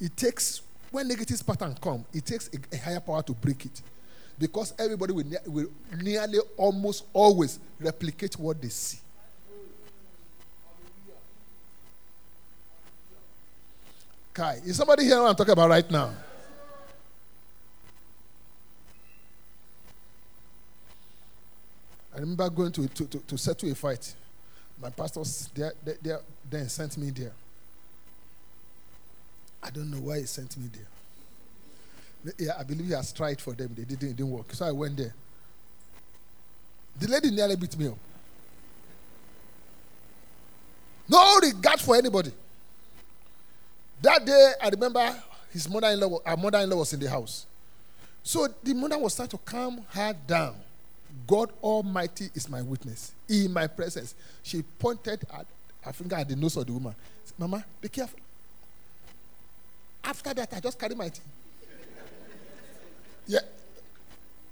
It 0.00 0.16
takes, 0.16 0.62
when 0.90 1.08
negative 1.08 1.46
pattern 1.46 1.76
come, 1.80 2.04
it 2.12 2.24
takes 2.24 2.48
a, 2.48 2.74
a 2.74 2.78
higher 2.78 3.00
power 3.00 3.22
to 3.22 3.32
break 3.32 3.66
it. 3.66 3.82
Because 4.38 4.74
everybody 4.78 5.12
will, 5.12 5.26
ne- 5.26 5.36
will 5.46 5.68
nearly 5.96 6.38
almost 6.56 7.04
always 7.12 7.58
replicate 7.80 8.38
what 8.38 8.60
they 8.60 8.68
see. 8.68 8.98
Kai, 14.34 14.60
is 14.66 14.76
somebody 14.76 15.04
here 15.04 15.18
what 15.18 15.30
I'm 15.30 15.34
talking 15.34 15.52
about 15.52 15.70
right 15.70 15.90
now? 15.90 16.12
I 22.14 22.18
remember 22.20 22.48
going 22.50 22.72
to, 22.72 22.86
to, 22.88 23.04
to, 23.06 23.18
to 23.18 23.38
settle 23.38 23.70
a 23.70 23.74
fight. 23.74 24.14
My 24.80 24.90
pastors 24.90 25.48
there, 25.54 25.72
there, 25.82 25.96
there 26.02 26.20
then 26.50 26.68
sent 26.68 26.98
me 26.98 27.10
there. 27.10 27.32
I 29.62 29.70
don't 29.70 29.90
know 29.90 29.98
why 29.98 30.18
he 30.18 30.26
sent 30.26 30.56
me 30.58 30.68
there. 30.72 30.86
Yeah, 32.38 32.52
I 32.58 32.62
believe 32.64 32.86
he 32.86 32.92
has 32.92 33.12
tried 33.12 33.40
for 33.40 33.52
them. 33.52 33.72
They 33.76 33.84
didn't, 33.84 34.10
it 34.10 34.16
didn't 34.16 34.30
work. 34.30 34.52
So 34.52 34.66
I 34.66 34.72
went 34.72 34.96
there. 34.96 35.14
The 36.98 37.08
lady 37.08 37.30
nearly 37.30 37.56
beat 37.56 37.76
me 37.78 37.88
up. 37.88 37.98
No 41.08 41.38
regard 41.40 41.80
for 41.80 41.94
anybody. 41.94 42.32
That 44.02 44.24
day, 44.24 44.52
I 44.62 44.68
remember 44.68 45.14
his 45.50 45.68
mother-in-law, 45.68 46.18
our 46.26 46.36
mother-in-law 46.36 46.76
was 46.76 46.92
in 46.92 47.00
the 47.00 47.08
house. 47.08 47.46
So 48.22 48.48
the 48.62 48.74
mother 48.74 48.98
was 48.98 49.14
trying 49.14 49.28
to 49.28 49.38
calm 49.38 49.84
her 49.90 50.14
down. 50.26 50.56
God 51.26 51.50
Almighty 51.62 52.28
is 52.34 52.48
my 52.48 52.60
witness. 52.60 53.12
In 53.28 53.52
my 53.52 53.66
presence, 53.66 54.14
she 54.42 54.62
pointed 54.62 55.24
at 55.32 55.46
her 55.82 55.92
finger 55.92 56.16
at 56.16 56.28
the 56.28 56.36
nose 56.36 56.56
of 56.56 56.66
the 56.66 56.72
woman. 56.72 56.94
Said, 57.24 57.38
Mama, 57.38 57.64
be 57.80 57.88
careful. 57.88 58.18
After 60.02 60.34
that, 60.34 60.52
I 60.52 60.60
just 60.60 60.78
carried 60.78 60.98
my 60.98 61.08
tea. 61.08 61.20
Yeah. 63.26 63.40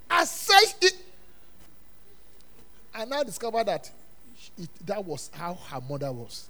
I 0.09 0.25
said 0.25 0.73
it. 0.81 0.95
I 2.93 3.05
now 3.05 3.23
discovered 3.23 3.65
that 3.67 3.91
it, 4.57 4.69
that 4.85 5.03
was 5.03 5.29
how 5.33 5.55
her 5.69 5.81
mother 5.81 6.11
was. 6.11 6.47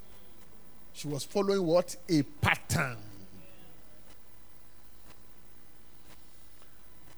She 0.93 1.07
was 1.07 1.23
following 1.23 1.65
what? 1.65 1.95
A 2.09 2.21
pattern. 2.23 2.97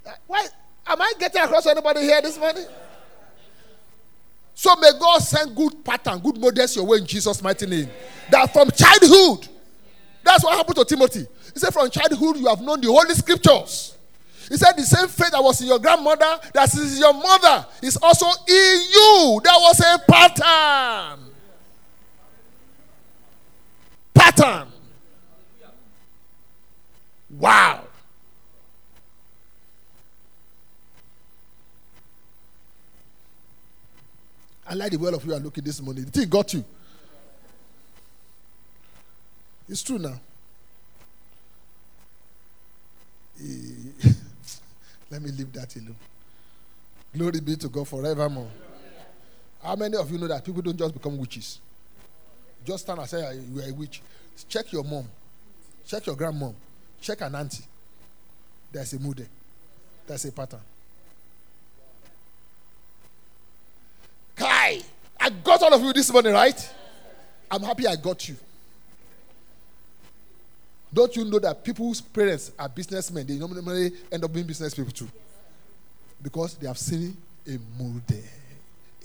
Uh, 0.06 0.12
Why 0.28 0.48
am 0.88 1.02
I 1.02 1.14
getting 1.20 1.42
across 1.42 1.64
to 1.64 1.72
anybody 1.72 2.02
here 2.02 2.22
this 2.22 2.40
morning? 2.40 2.66
So 4.56 4.76
may 4.78 4.92
God 5.00 5.20
send 5.20 5.56
good 5.56 5.84
pattern, 5.84 6.20
good 6.20 6.38
models 6.40 6.76
your 6.76 6.86
way 6.86 6.98
in 6.98 7.06
Jesus' 7.06 7.44
mighty 7.44 7.68
name. 7.68 7.90
That 8.32 8.52
from 8.52 8.72
childhood, 8.72 9.48
that's 10.24 10.44
what 10.44 10.58
happened 10.58 10.78
to 10.78 10.86
Timothy. 10.86 11.28
He 11.54 11.60
said, 11.60 11.72
From 11.72 11.90
childhood, 11.92 12.38
you 12.38 12.48
have 12.48 12.62
known 12.62 12.82
the 12.82 12.88
holy 12.88 13.14
scriptures. 13.14 13.97
He 14.50 14.56
said, 14.58 14.74
The 14.78 14.84
same 14.84 15.08
faith 15.08 15.32
that 15.32 15.44
was 15.44 15.60
in 15.62 15.68
your 15.68 15.80
grandmother, 15.80 16.40
that 16.54 16.74
is 16.74 17.00
your 17.00 17.14
mother, 17.14 17.66
is 17.82 17.98
also 17.98 18.26
in 18.48 18.82
you. 18.92 19.42
That 19.44 19.58
was 19.60 19.80
a 19.80 20.00
pattern. 20.10 21.20
Pattern. 24.14 24.68
Wow. 27.30 27.84
I 34.70 34.74
like 34.74 34.92
the 34.92 34.98
way 34.98 35.12
of 35.14 35.24
you 35.26 35.34
are 35.34 35.40
looking 35.40 35.64
this 35.64 35.82
morning. 35.82 36.06
The 36.06 36.12
thing 36.12 36.30
got 36.30 36.54
you. 36.54 36.64
It's 39.70 39.82
true 39.84 39.98
now. 39.98 40.20
Eh, 43.40 44.10
Let 45.10 45.22
me 45.22 45.32
leave 45.32 45.52
that 45.54 45.76
alone. 45.76 45.96
Glory 47.16 47.40
be 47.40 47.56
to 47.56 47.70
God 47.70 47.88
forevermore. 47.88 48.50
How 49.64 49.76
many 49.76 49.98
of 49.98 50.10
you 50.12 50.18
know 50.18 50.28
that 50.28 50.44
people 50.44 50.62
don't 50.62 50.78
just 50.78 50.94
become 50.94 51.18
witches? 51.18 51.60
Just 52.66 52.84
stand 52.84 53.00
and 53.00 53.10
say 53.10 53.26
"Ah, 53.26 53.32
you 53.32 53.62
are 53.62 53.70
a 53.70 53.74
witch. 53.74 54.02
Check 54.50 54.72
your 54.72 54.84
mom. 54.84 55.08
Check 55.86 56.06
your 56.06 56.16
grandmom. 56.16 56.54
Check 57.02 57.22
an 57.22 57.34
auntie. 57.36 57.64
There's 58.72 58.94
a 58.94 59.00
mood 59.00 59.18
there. 59.18 59.28
There's 60.06 60.26
a 60.26 60.32
pattern. 60.32 60.60
Kai, 64.36 64.82
I 65.20 65.30
got 65.30 65.64
all 65.64 65.74
of 65.74 65.82
you 65.82 65.94
this 65.94 66.12
morning, 66.12 66.34
right? 66.34 66.74
I'm 67.50 67.64
happy 67.64 67.88
I 67.88 67.96
got 67.96 68.28
you. 68.28 68.36
Don't 70.98 71.16
you 71.16 71.24
know 71.26 71.38
that 71.38 71.64
people's 71.64 72.02
parents 72.02 72.52
are 72.58 72.68
businessmen? 72.68 73.28
They 73.28 73.36
normally 73.36 73.92
end 74.12 74.24
up 74.24 74.34
being 74.34 74.48
business 74.48 74.74
people 74.74 74.92
too. 74.92 75.08
Because 76.20 76.56
they 76.56 76.66
have 76.66 76.80
seen 76.80 77.16
a 77.48 77.60
mold 77.78 78.02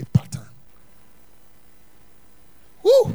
a 0.01 0.05
pattern. 0.07 0.47
Woo! 2.83 3.15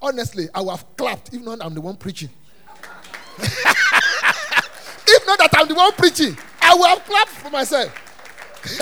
Honestly, 0.00 0.46
I 0.54 0.60
would 0.60 0.70
have 0.70 0.96
clapped 0.96 1.34
if 1.34 1.42
not 1.42 1.64
I'm 1.64 1.74
the 1.74 1.80
one 1.80 1.96
preaching. 1.96 2.30
if 3.38 5.26
not 5.26 5.36
that 5.40 5.50
I'm 5.56 5.66
the 5.66 5.74
one 5.74 5.90
preaching, 5.94 6.38
I 6.62 6.76
would 6.76 6.88
have 6.90 7.04
clapped 7.06 7.30
for 7.30 7.50
myself. 7.50 7.92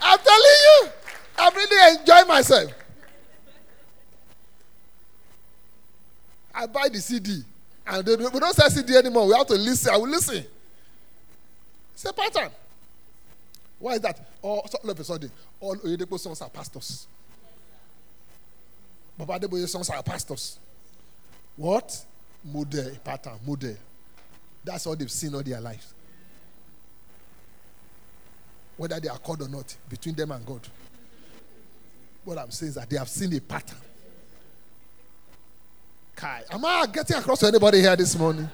I'm 0.00 0.18
telling 0.20 0.58
you, 0.62 0.88
I'm 1.38 1.52
really 1.56 1.96
enjoying 1.98 2.28
myself. 2.28 2.70
I 6.54 6.66
buy 6.66 6.88
the 6.88 6.98
CD. 6.98 7.42
And 7.86 8.04
they, 8.04 8.16
we 8.16 8.40
don't 8.40 8.54
sell 8.54 8.68
CD 8.70 8.96
anymore. 8.96 9.26
We 9.26 9.34
have 9.34 9.46
to 9.46 9.54
listen. 9.54 9.94
I 9.94 9.96
will 9.96 10.08
listen. 10.08 10.44
It's 11.94 12.04
a 12.04 12.12
pattern. 12.12 12.50
Why 13.78 13.94
is 13.94 14.00
that? 14.00 14.20
All, 14.42 14.68
all 14.82 14.90
of 14.90 15.00
a 15.00 15.04
sudden, 15.04 15.30
all 15.60 15.76
Oyedepo 15.76 16.18
songs 16.18 16.42
are 16.42 16.50
pastors. 16.50 17.06
Baba 19.16 19.38
Adeboye 19.38 19.68
songs 19.68 19.90
are 19.90 20.02
pastors. 20.02 20.58
What? 21.56 22.04
Model, 22.44 22.92
pattern, 23.02 23.38
model. 23.46 23.76
That's 24.64 24.86
all 24.86 24.94
they've 24.94 25.10
seen 25.10 25.34
all 25.34 25.42
their 25.42 25.60
lives. 25.60 25.92
Whether 28.76 29.00
they 29.00 29.08
are 29.08 29.18
called 29.18 29.42
or 29.42 29.48
not, 29.48 29.74
between 29.88 30.14
them 30.14 30.30
and 30.30 30.46
God. 30.46 30.60
What 32.24 32.38
I'm 32.38 32.50
saying 32.52 32.70
is 32.70 32.74
that 32.76 32.88
they 32.88 32.96
have 32.96 33.08
seen 33.08 33.34
a 33.34 33.40
pattern. 33.40 33.78
Kai, 36.18 36.42
am 36.50 36.64
I 36.64 36.84
getting 36.92 37.16
across 37.16 37.38
to 37.38 37.46
anybody 37.46 37.80
here 37.80 37.94
this 37.94 38.18
morning? 38.18 38.50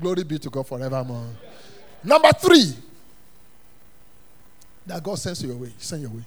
Glory 0.00 0.24
be 0.24 0.36
to 0.36 0.50
God 0.50 0.66
forevermore. 0.66 1.28
Number 2.02 2.32
three, 2.32 2.74
that 4.84 5.00
God 5.00 5.14
sends 5.16 5.40
you 5.44 5.50
your 5.50 5.58
way. 5.58 5.72
Send 5.78 6.02
your 6.02 6.10
way. 6.10 6.24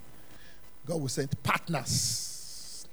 God 0.86 1.02
will 1.02 1.10
send 1.10 1.30
partners. 1.44 2.88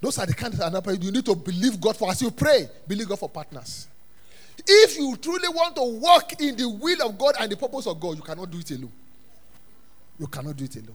Those 0.00 0.16
are 0.20 0.26
the 0.26 0.34
kind 0.34 0.54
of 0.54 1.02
you 1.02 1.10
need 1.10 1.26
to 1.26 1.34
believe 1.34 1.80
God 1.80 1.96
for 1.96 2.12
as 2.12 2.22
you 2.22 2.30
pray. 2.30 2.68
Believe 2.86 3.08
God 3.08 3.18
for 3.18 3.28
partners. 3.28 3.88
If 4.64 4.96
you 4.96 5.16
truly 5.16 5.48
want 5.48 5.74
to 5.74 5.82
walk 5.82 6.40
in 6.40 6.54
the 6.54 6.68
will 6.68 7.02
of 7.02 7.18
God 7.18 7.34
and 7.40 7.50
the 7.50 7.56
purpose 7.56 7.88
of 7.88 7.98
God, 7.98 8.14
you 8.14 8.22
cannot 8.22 8.48
do 8.48 8.58
it 8.58 8.70
alone. 8.70 8.92
You 10.20 10.28
cannot 10.28 10.56
do 10.56 10.62
it 10.66 10.76
alone. 10.76 10.94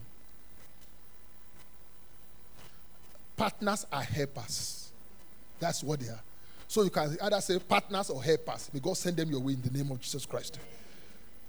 Partners 3.40 3.86
are 3.90 4.04
helpers. 4.04 4.92
That's 5.62 5.82
what 5.82 6.02
they 6.02 6.10
are. 6.10 6.20
So 6.68 6.84
you 6.84 6.90
can 6.90 7.16
either 7.22 7.40
say 7.40 7.58
partners 7.58 8.10
or 8.10 8.22
helpers. 8.22 8.70
May 8.74 8.82
God 8.82 8.98
send 8.98 9.16
them 9.16 9.32
your 9.32 9.40
way 9.40 9.54
in 9.54 9.62
the 9.62 9.70
name 9.70 9.90
of 9.90 10.02
Jesus 10.02 10.26
Christ. 10.26 10.60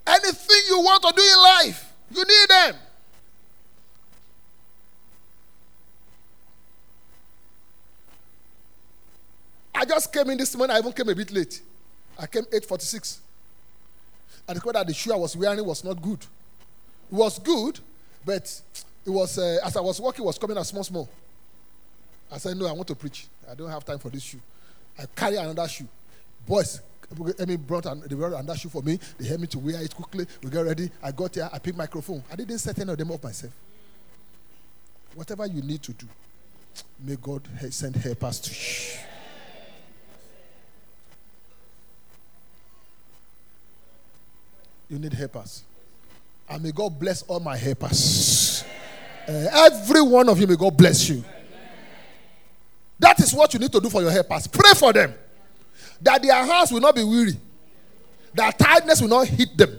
Anything 0.07 0.61
you 0.69 0.79
want 0.79 1.03
to 1.03 1.13
do 1.13 1.21
in 1.21 1.37
life, 1.37 1.91
you 2.11 2.23
need 2.23 2.49
them. 2.49 2.75
I 9.75 9.83
just 9.83 10.13
came 10.13 10.29
in 10.29 10.37
this 10.37 10.55
morning. 10.55 10.73
I 10.73 10.79
even 10.79 10.93
came 10.93 11.09
a 11.09 11.15
bit 11.15 11.29
late. 11.29 11.61
I 12.17 12.25
came 12.25 12.43
8:46. 12.43 13.17
I 14.47 14.53
discovered 14.53 14.75
that 14.75 14.87
the 14.87 14.93
shoe 14.93 15.11
I 15.11 15.17
was 15.17 15.35
wearing 15.35 15.65
was 15.65 15.83
not 15.83 16.01
good. 16.01 16.21
It 16.21 17.15
was 17.15 17.37
good, 17.37 17.81
but 18.23 18.61
it 19.05 19.09
was 19.09 19.37
uh, 19.37 19.59
as 19.65 19.75
I 19.75 19.81
was 19.81 19.99
walking, 19.99 20.23
it 20.23 20.27
was 20.27 20.37
coming 20.37 20.57
out 20.57 20.65
small, 20.65 20.85
small. 20.85 21.09
I 22.31 22.37
said, 22.37 22.57
No, 22.57 22.67
I 22.67 22.71
want 22.71 22.87
to 22.87 22.95
preach. 22.95 23.27
I 23.49 23.55
don't 23.55 23.69
have 23.69 23.83
time 23.83 23.99
for 23.99 24.09
this 24.09 24.23
shoe. 24.23 24.39
I 24.97 25.05
carry 25.15 25.35
another 25.35 25.67
shoe. 25.67 25.87
Boys, 26.47 26.81
Amy 27.39 27.57
brought 27.57 27.85
an, 27.85 28.03
they 28.07 28.15
brought 28.15 28.33
another 28.33 28.57
shoe 28.57 28.69
for 28.69 28.81
me. 28.81 28.99
They 29.17 29.27
helped 29.27 29.41
me 29.41 29.47
to 29.47 29.59
wear 29.59 29.81
it 29.81 29.95
quickly. 29.95 30.25
We 30.43 30.49
got 30.49 30.65
ready. 30.65 30.89
I 31.03 31.11
got 31.11 31.35
here. 31.35 31.49
I 31.51 31.59
picked 31.59 31.77
microphone. 31.77 32.23
I 32.31 32.35
didn't 32.35 32.57
set 32.59 32.79
any 32.79 32.91
of 32.91 32.97
them 32.97 33.11
up 33.11 33.23
myself. 33.23 33.53
Whatever 35.13 35.45
you 35.45 35.61
need 35.61 35.83
to 35.83 35.91
do, 35.91 36.07
may 36.99 37.17
God 37.17 37.41
send 37.69 37.95
helpers 37.97 38.39
to 38.39 38.51
you. 38.51 39.07
You 44.89 44.99
need 44.99 45.13
helpers. 45.13 45.63
And 46.49 46.63
may 46.63 46.71
God 46.71 46.99
bless 46.99 47.23
all 47.23 47.39
my 47.39 47.55
helpers. 47.57 48.63
Uh, 49.27 49.47
every 49.53 50.01
one 50.01 50.27
of 50.27 50.39
you, 50.39 50.47
may 50.47 50.55
God 50.55 50.75
bless 50.75 51.07
you. 51.07 51.23
That 53.01 53.19
is 53.19 53.33
what 53.33 53.51
you 53.51 53.59
need 53.59 53.71
to 53.71 53.79
do 53.79 53.89
for 53.89 53.99
your 53.99 54.11
helpers. 54.11 54.45
Pray 54.45 54.73
for 54.75 54.93
them. 54.93 55.11
That 55.99 56.21
their 56.21 56.45
hands 56.45 56.71
will 56.71 56.79
not 56.79 56.93
be 56.93 57.03
weary. 57.03 57.33
That 58.35 58.59
tiredness 58.59 59.01
will 59.01 59.09
not 59.09 59.25
hit 59.27 59.57
them. 59.57 59.75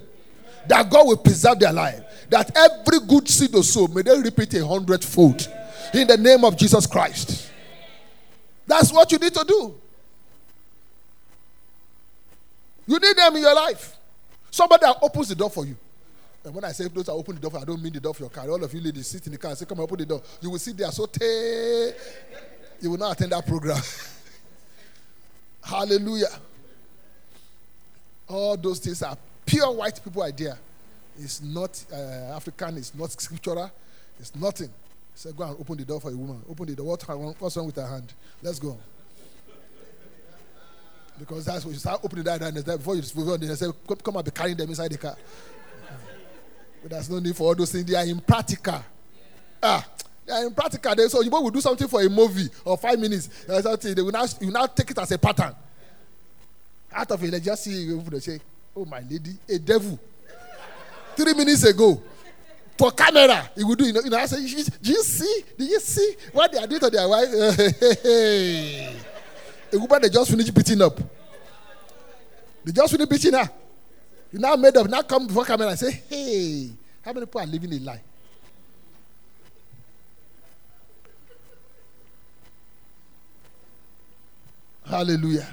That 0.67 0.91
God 0.91 1.07
will 1.07 1.17
preserve 1.17 1.61
their 1.61 1.73
life. 1.73 2.03
That 2.29 2.51
every 2.57 3.07
good 3.07 3.29
seed 3.29 3.55
or 3.55 3.63
sow, 3.63 3.87
may 3.87 4.03
they 4.03 4.19
repeat 4.19 4.55
a 4.55 4.67
hundredfold. 4.67 5.49
In 5.95 6.09
the 6.09 6.17
name 6.17 6.45
of 6.45 6.57
Jesus 6.57 6.85
Christ. 6.85 7.49
That's 8.67 8.93
what 8.93 9.11
you 9.13 9.19
need 9.19 9.35
to 9.35 9.45
do. 9.47 9.75
You 12.89 12.99
need 12.99 13.17
them 13.17 13.37
in 13.37 13.43
your 13.43 13.55
life. 13.55 13.97
Somebody 14.51 14.85
that 14.85 14.97
opens 15.01 15.29
the 15.29 15.37
door 15.37 15.51
for 15.51 15.65
you. 15.65 15.77
And 16.45 16.53
when 16.53 16.65
I 16.65 16.73
say 16.73 16.89
those 16.89 17.05
that 17.05 17.13
open 17.13 17.37
the 17.37 17.41
door 17.41 17.53
for, 17.53 17.59
I 17.59 17.65
don't 17.65 17.81
mean 17.81 17.93
the 17.93 18.01
door 18.01 18.15
for 18.15 18.25
your 18.25 18.31
car. 18.31 18.51
All 18.51 18.65
of 18.65 18.75
you 18.75 18.81
ladies 18.81 19.07
sit 19.07 19.25
in 19.27 19.33
the 19.33 19.39
car 19.39 19.51
and 19.51 19.59
say, 19.59 19.65
Come 19.65 19.79
and 19.79 19.85
open 19.85 19.99
the 19.99 20.07
door. 20.07 20.23
You 20.41 20.51
will 20.51 20.59
sit 20.59 20.77
there 20.77 20.91
so 20.91 21.07
tay. 21.07 21.93
You 22.83 22.91
will 22.91 22.99
not 22.99 23.13
attend 23.13 23.31
that 23.31 23.47
program. 23.47 23.81
Hallelujah. 25.63 26.27
All 28.29 28.57
those 28.57 28.81
things 28.81 29.03
are 29.05 29.17
pure 29.47 29.71
white 29.73 30.03
people 30.03 30.23
idea. 30.23 30.59
It's 31.19 31.41
not 31.41 31.85
uh, 31.93 32.35
African, 32.35 32.77
it's 32.79 32.93
not 32.95 33.13
scriptural, 33.13 33.71
it's 34.19 34.35
nothing. 34.35 34.71
Say, 35.15 35.31
go 35.33 35.45
and 35.45 35.61
open 35.61 35.77
the 35.77 35.85
door 35.85 36.01
for 36.01 36.11
a 36.11 36.17
woman. 36.17 36.43
Open 36.51 36.67
the 36.67 36.75
door. 36.75 36.87
What, 36.87 37.37
what's 37.39 37.57
wrong 37.57 37.67
with 37.67 37.77
her 37.77 37.87
hand? 37.87 38.13
Let's 38.43 38.59
go. 38.59 38.77
Because 41.19 41.45
that's 41.45 41.65
when 41.65 41.75
you 41.75 41.79
start 41.79 42.01
opening 42.03 42.25
that 42.25 42.41
hand 42.41 42.65
before 42.65 42.97
you 42.97 43.03
before 43.03 43.39
they 43.39 43.47
say, 43.55 43.67
come, 43.87 43.99
come 43.99 44.17
and 44.17 44.25
be 44.25 44.31
carrying 44.33 44.57
them 44.57 44.69
inside 44.69 44.91
the 44.91 44.99
car. 44.99 45.15
But 46.83 46.91
there's 46.91 47.09
no 47.09 47.21
need 47.21 47.37
for 47.37 47.45
all 47.45 47.55
those 47.55 47.71
things. 47.71 47.85
They 47.85 47.95
are 47.95 48.05
impractical. 48.05 48.83
Ah, 49.63 49.87
are 50.31 50.45
impractical. 50.45 50.95
They, 50.95 51.09
so 51.09 51.21
you 51.23 51.31
will 51.31 51.51
do 51.51 51.61
something 51.61 51.89
for 51.89 52.03
a 52.03 52.09
movie 52.09 52.49
or 52.65 52.77
five 52.77 52.99
minutes. 52.99 53.29
Or 53.49 53.61
something, 53.63 53.95
they 53.95 54.03
will 54.03 54.13
now, 54.13 54.25
you 54.41 54.51
now 54.51 54.67
take 54.67 54.91
it 54.91 54.99
as 54.99 55.11
a 55.11 55.19
pattern. 55.19 55.55
Out 56.93 57.11
of 57.11 57.25
it, 57.25 57.31
they 57.31 57.41
just 57.41 57.65
see 57.65 57.83
you 57.85 58.01
they 58.03 58.21
say, 58.21 58.41
Oh 58.77 58.85
my 58.85 59.01
lady, 59.01 59.37
a 59.49 59.59
devil. 59.59 59.99
Three 61.17 61.35
minutes 61.35 61.65
ago, 61.65 62.03
for 62.79 62.91
camera, 62.93 63.51
he 63.55 63.65
would 63.65 63.79
do. 63.79 63.85
You 63.87 63.93
know, 63.93 64.01
you 64.03 64.11
know 64.11 64.17
I 64.17 64.27
say, 64.27 64.37
"Do 64.81 64.91
you 64.93 65.03
see? 65.03 65.45
Do 65.59 65.65
you 65.65 65.79
see 65.79 66.17
what 66.33 66.51
they 66.51 66.59
are 66.59 66.67
doing 66.67 66.81
to 66.81 66.91
their 66.91 67.07
wife?" 67.09 67.29
a 69.73 69.79
woman 69.79 70.03
they 70.03 70.09
just 70.09 70.31
finished 70.31 70.55
beating 70.55 70.81
up. 70.83 70.99
They 72.65 72.73
just 72.73 72.91
finished 72.93 73.11
beating 73.11 73.35
her. 73.35 73.49
You 74.33 74.39
now 74.39 74.57
made 74.57 74.77
up. 74.77 74.89
Now 74.89 75.03
come 75.03 75.27
before 75.27 75.45
camera 75.45 75.69
and 75.69 75.79
say, 75.79 76.03
"Hey, 76.09 76.71
how 77.05 77.13
many 77.13 77.27
people 77.27 77.41
are 77.43 77.47
living 77.47 77.73
a 77.75 77.79
lie?" 77.79 78.01
Hallelujah. 84.93 85.49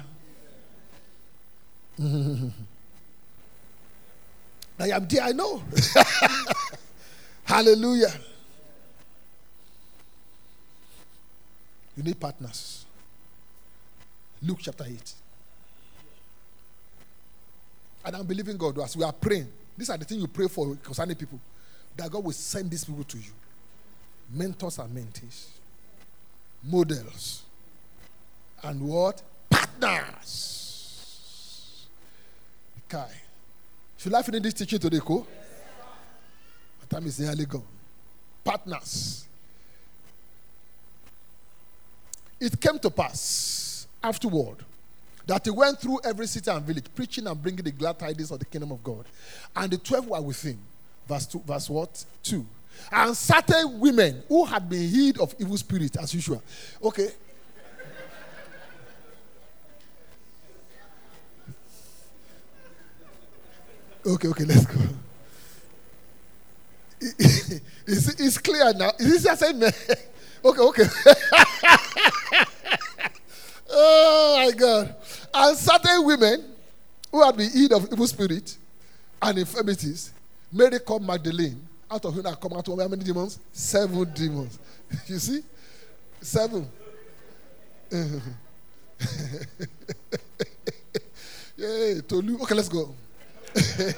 I 4.78 4.90
am 4.90 5.08
there, 5.08 5.22
I 5.22 5.32
know. 5.32 5.62
Hallelujah. 7.44 8.12
You 11.96 12.02
need 12.02 12.20
partners. 12.20 12.84
Luke 14.42 14.58
chapter 14.60 14.84
8. 14.86 15.14
And 18.04 18.16
I'm 18.16 18.26
believing 18.26 18.58
God 18.58 18.78
as 18.80 18.94
we 18.94 19.04
are 19.04 19.12
praying. 19.14 19.48
These 19.74 19.88
are 19.88 19.96
the 19.96 20.04
things 20.04 20.20
you 20.20 20.28
pray 20.28 20.48
for 20.48 20.76
concerning 20.82 21.16
people. 21.16 21.40
That 21.96 22.10
God 22.10 22.22
will 22.22 22.32
send 22.32 22.70
these 22.70 22.84
people 22.84 23.04
to 23.04 23.16
you. 23.16 23.32
Mentors 24.34 24.78
and 24.78 24.94
mentees. 24.94 25.46
Models. 26.62 27.44
And 28.62 28.82
what? 28.82 29.22
Partners. 29.80 31.86
Kai. 32.88 33.10
Should 33.96 34.14
I 34.14 34.22
finish 34.22 34.42
this 34.42 34.54
teaching 34.54 34.78
today, 34.78 35.00
Ko? 35.00 35.26
My 36.80 36.86
time 36.88 37.06
is 37.06 37.20
nearly 37.20 37.46
gone. 37.46 37.62
Partners. 38.44 39.26
It 42.40 42.60
came 42.60 42.78
to 42.78 42.90
pass 42.90 43.86
afterward 44.02 44.56
that 45.26 45.44
he 45.44 45.50
went 45.50 45.78
through 45.78 46.00
every 46.04 46.26
city 46.26 46.50
and 46.50 46.64
village, 46.64 46.86
preaching 46.94 47.26
and 47.26 47.40
bringing 47.40 47.64
the 47.64 47.70
glad 47.70 47.98
tidings 47.98 48.30
of 48.30 48.38
the 48.38 48.46
kingdom 48.46 48.72
of 48.72 48.82
God. 48.82 49.04
And 49.54 49.70
the 49.70 49.78
twelve 49.78 50.08
were 50.08 50.20
with 50.20 50.42
him. 50.42 50.58
Verse 51.06 51.26
two, 51.26 51.42
verse 51.46 51.68
what? 51.68 52.04
Two. 52.22 52.46
And 52.90 53.16
certain 53.16 53.78
women 53.78 54.22
who 54.28 54.44
had 54.44 54.68
been 54.68 54.88
healed 54.88 55.20
of 55.20 55.34
evil 55.38 55.56
spirits, 55.58 55.96
as 55.98 56.14
usual. 56.14 56.42
Okay. 56.82 57.10
Okay, 64.06 64.28
okay, 64.28 64.44
let's 64.44 64.66
go. 64.66 64.80
it's, 67.00 68.20
it's 68.20 68.38
clear 68.38 68.72
now. 68.74 68.90
Is 68.98 69.10
this 69.12 69.24
just 69.24 69.42
amen? 69.42 69.72
Okay, 70.42 70.62
okay. 70.62 70.84
oh 73.70 74.36
my 74.38 74.50
God. 74.56 74.96
And 75.34 75.54
certain 75.58 76.06
women 76.06 76.44
who 77.12 77.22
had 77.22 77.36
been 77.36 77.50
healed 77.50 77.72
of 77.74 77.92
evil 77.92 78.06
spirit 78.06 78.56
and 79.20 79.38
infirmities, 79.38 80.14
Mary 80.50 80.78
called 80.78 81.06
Magdalene, 81.06 81.60
out 81.90 82.02
of 82.06 82.14
whom 82.14 82.26
I 82.26 82.32
come 82.36 82.54
out 82.54 82.66
how 82.66 82.74
many 82.74 83.04
demons? 83.04 83.38
Seven 83.52 84.10
demons. 84.14 84.58
you 85.06 85.18
see? 85.18 85.42
Seven. 86.22 86.66
Yay, 91.58 92.00
Tolu. 92.08 92.38
Okay, 92.40 92.54
let's 92.54 92.70
go. 92.70 92.94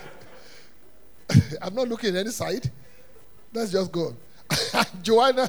I'm 1.62 1.74
not 1.74 1.88
looking 1.88 2.11
at 2.11 2.20
any 2.20 2.30
side. 2.30 2.70
Let's 3.53 3.72
just 3.72 3.92
go. 3.92 4.14
Joanna, 5.03 5.48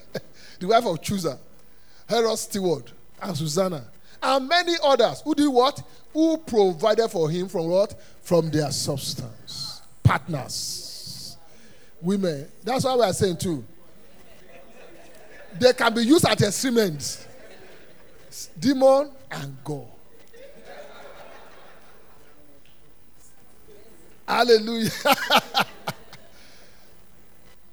the 0.58 0.66
wife 0.66 0.86
of 0.86 1.00
Chuza, 1.00 1.38
Herod 2.08 2.38
Steward, 2.38 2.90
and 3.20 3.36
Susanna, 3.36 3.84
and 4.22 4.48
many 4.48 4.74
others 4.82 5.22
who 5.22 5.34
did 5.34 5.48
what? 5.48 5.82
Who 6.12 6.38
provided 6.38 7.08
for 7.08 7.28
him 7.28 7.48
from 7.48 7.68
what? 7.68 7.94
From 8.22 8.50
their 8.50 8.70
substance. 8.70 9.82
Partners. 10.02 11.36
Women. 12.00 12.48
That's 12.64 12.84
why 12.84 12.94
we 12.96 13.02
are 13.02 13.12
saying 13.12 13.36
too. 13.38 13.64
They 15.58 15.72
can 15.72 15.94
be 15.94 16.02
used 16.02 16.26
as 16.26 16.40
instruments. 16.42 17.26
Demon 18.58 19.10
and 19.30 19.56
God. 19.64 19.86
Hallelujah. 24.26 24.90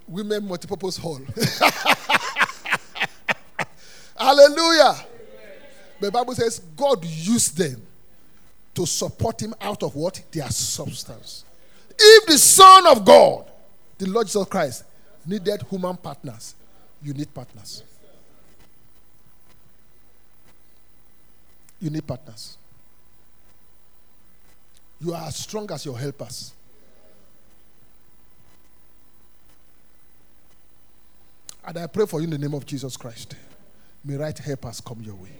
Women 0.08 0.44
multipurpose 0.44 1.00
hall. 1.00 1.20
Hallelujah. 4.18 4.96
The 6.00 6.12
Bible 6.12 6.36
says 6.36 6.60
God 6.78 7.04
used 7.04 7.58
them 7.58 7.82
to 8.76 8.86
support 8.86 9.42
him 9.42 9.56
out 9.62 9.82
of 9.84 9.96
what? 9.96 10.22
Their 10.32 10.50
substance. 10.50 11.46
If 11.98 12.28
the 12.28 12.38
Son 12.38 12.88
of 12.88 13.06
God, 13.06 13.50
the 13.98 14.08
Lord 14.08 14.28
Jesus 14.28 14.48
Christ, 14.48 14.84
needed 15.26 15.64
human 15.70 15.98
partners, 15.98 16.56
you 17.02 17.14
need 17.14 17.34
partners. 17.34 17.84
You 21.80 21.90
need 21.90 22.06
partners. 22.06 22.58
You 25.04 25.14
are 25.14 25.28
as 25.28 25.36
strong 25.36 25.70
as 25.70 25.86
your 25.86 26.00
helpers. 26.00 26.54
And 31.66 31.78
I 31.78 31.88
pray 31.88 32.06
for 32.06 32.22
you 32.22 32.26
in 32.26 32.30
the 32.30 32.38
name 32.38 32.54
of 32.54 32.66
Jesus 32.66 32.96
Christ. 32.96 33.36
May 34.06 34.16
right 34.16 34.38
helpers 34.38 34.80
come 34.80 35.02
your 35.02 35.16
way. 35.16 35.32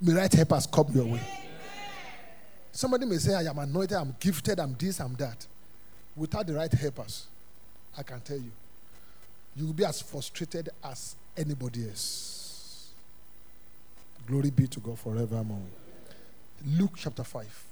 May 0.00 0.14
right 0.14 0.32
helpers 0.32 0.66
come 0.66 0.88
your 0.92 1.04
way. 1.04 1.20
Somebody 2.72 3.06
may 3.06 3.16
say, 3.16 3.34
I 3.34 3.42
am 3.42 3.58
anointed, 3.58 3.96
I'm 3.96 4.16
gifted, 4.18 4.58
I'm 4.58 4.74
this, 4.74 5.00
I'm 5.00 5.14
that. 5.14 5.46
Without 6.16 6.46
the 6.46 6.54
right 6.54 6.72
helpers, 6.72 7.26
I 7.96 8.02
can 8.02 8.20
tell 8.20 8.38
you, 8.38 8.50
you 9.54 9.66
will 9.66 9.72
be 9.72 9.84
as 9.84 10.02
frustrated 10.02 10.68
as 10.82 11.14
anybody 11.36 11.88
else. 11.88 12.90
Glory 14.26 14.50
be 14.50 14.66
to 14.66 14.80
God 14.80 14.98
forevermore. 14.98 15.62
Luke 16.66 16.92
chapter 16.96 17.22
5. 17.24 17.64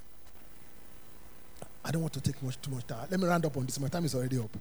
I 1.85 1.91
don't 1.91 2.01
want 2.03 2.15
to 2.15 2.21
take 2.21 2.41
much 2.43 2.61
too 2.63 2.71
much 2.71 2.87
time. 2.87 3.07
Let 3.11 3.21
me 3.21 3.27
round 3.27 3.45
up 3.45 3.57
on 3.57 3.67
this. 3.67 3.79
My 3.81 3.89
time 3.89 4.05
is 4.05 4.15
already 4.15 4.39
up. 4.39 4.57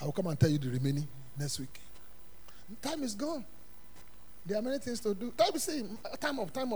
I 0.00 0.04
will 0.04 0.12
come 0.12 0.26
and 0.28 0.40
tell 0.40 0.48
you 0.50 0.58
the 0.58 0.70
remaining 0.70 1.06
next 1.38 1.60
week. 1.60 1.78
Time 2.80 3.02
is 3.02 3.14
gone. 3.14 3.44
There 4.46 4.58
are 4.58 4.62
many 4.62 4.78
things 4.78 5.00
to 5.00 5.14
do. 5.14 5.30
Time 5.36 5.50
is 5.54 5.62
saying, 5.62 5.98
time 6.18 6.40
up, 6.40 6.50
time. 6.52 6.72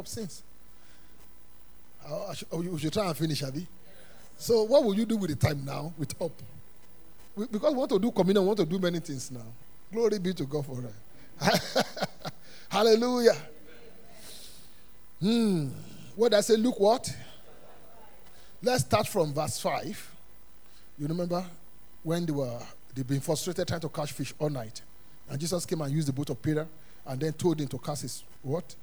Oh, 2.07 2.26
I 2.30 2.35
should, 2.35 2.49
oh, 2.53 2.61
you 2.61 2.76
should 2.78 2.93
try 2.93 3.07
and 3.07 3.16
finish, 3.16 3.43
Abby. 3.43 3.66
So, 4.37 4.64
what 4.64 4.85
will 4.85 4.95
you 4.95 5.07
do 5.07 5.16
with 5.16 5.30
the 5.30 5.37
time 5.37 5.64
now? 5.64 5.93
With 5.97 6.20
up, 6.20 6.32
We- 7.35 7.47
because 7.47 7.72
we 7.72 7.78
want 7.78 7.91
to 7.93 7.99
do 7.99 8.11
communion, 8.12 8.43
we 8.43 8.49
want 8.49 8.59
to 8.59 8.66
do 8.66 8.78
many 8.78 9.01
things 9.01 9.30
now. 9.30 9.47
Glory 9.93 10.18
be 10.18 10.35
to 10.35 10.45
God 10.45 10.66
for 10.66 10.78
it. 10.82 11.87
Hallelujah. 12.68 13.37
Hmm. 15.20 15.68
What 16.17 16.31
did 16.31 16.39
I 16.39 16.41
say? 16.41 16.57
Look 16.57 16.79
what? 16.79 17.15
Let's 18.62 18.85
start 18.85 19.07
from 19.07 19.33
verse 19.35 19.61
5. 19.61 20.11
You 20.99 21.07
remember 21.07 21.45
when 22.03 22.25
they 22.25 22.33
were 22.33 22.59
they've 22.95 23.07
been 23.07 23.21
frustrated 23.21 23.67
trying 23.67 23.81
to 23.81 23.89
catch 23.89 24.12
fish 24.12 24.33
all 24.39 24.51
night. 24.51 24.81
And 25.29 25.41
Jesus 25.41 25.67
came 25.67 25.81
and 25.81 25.93
used 25.93 26.09
the 26.09 26.12
boat 26.12 26.31
of 26.31 26.41
Peter 26.41 26.67
and 27.07 27.21
then 27.21 27.33
told 27.33 27.61
him 27.61 27.69
to 27.69 27.79
cast 27.79 28.03
his 28.03 28.23
what? 28.43 28.75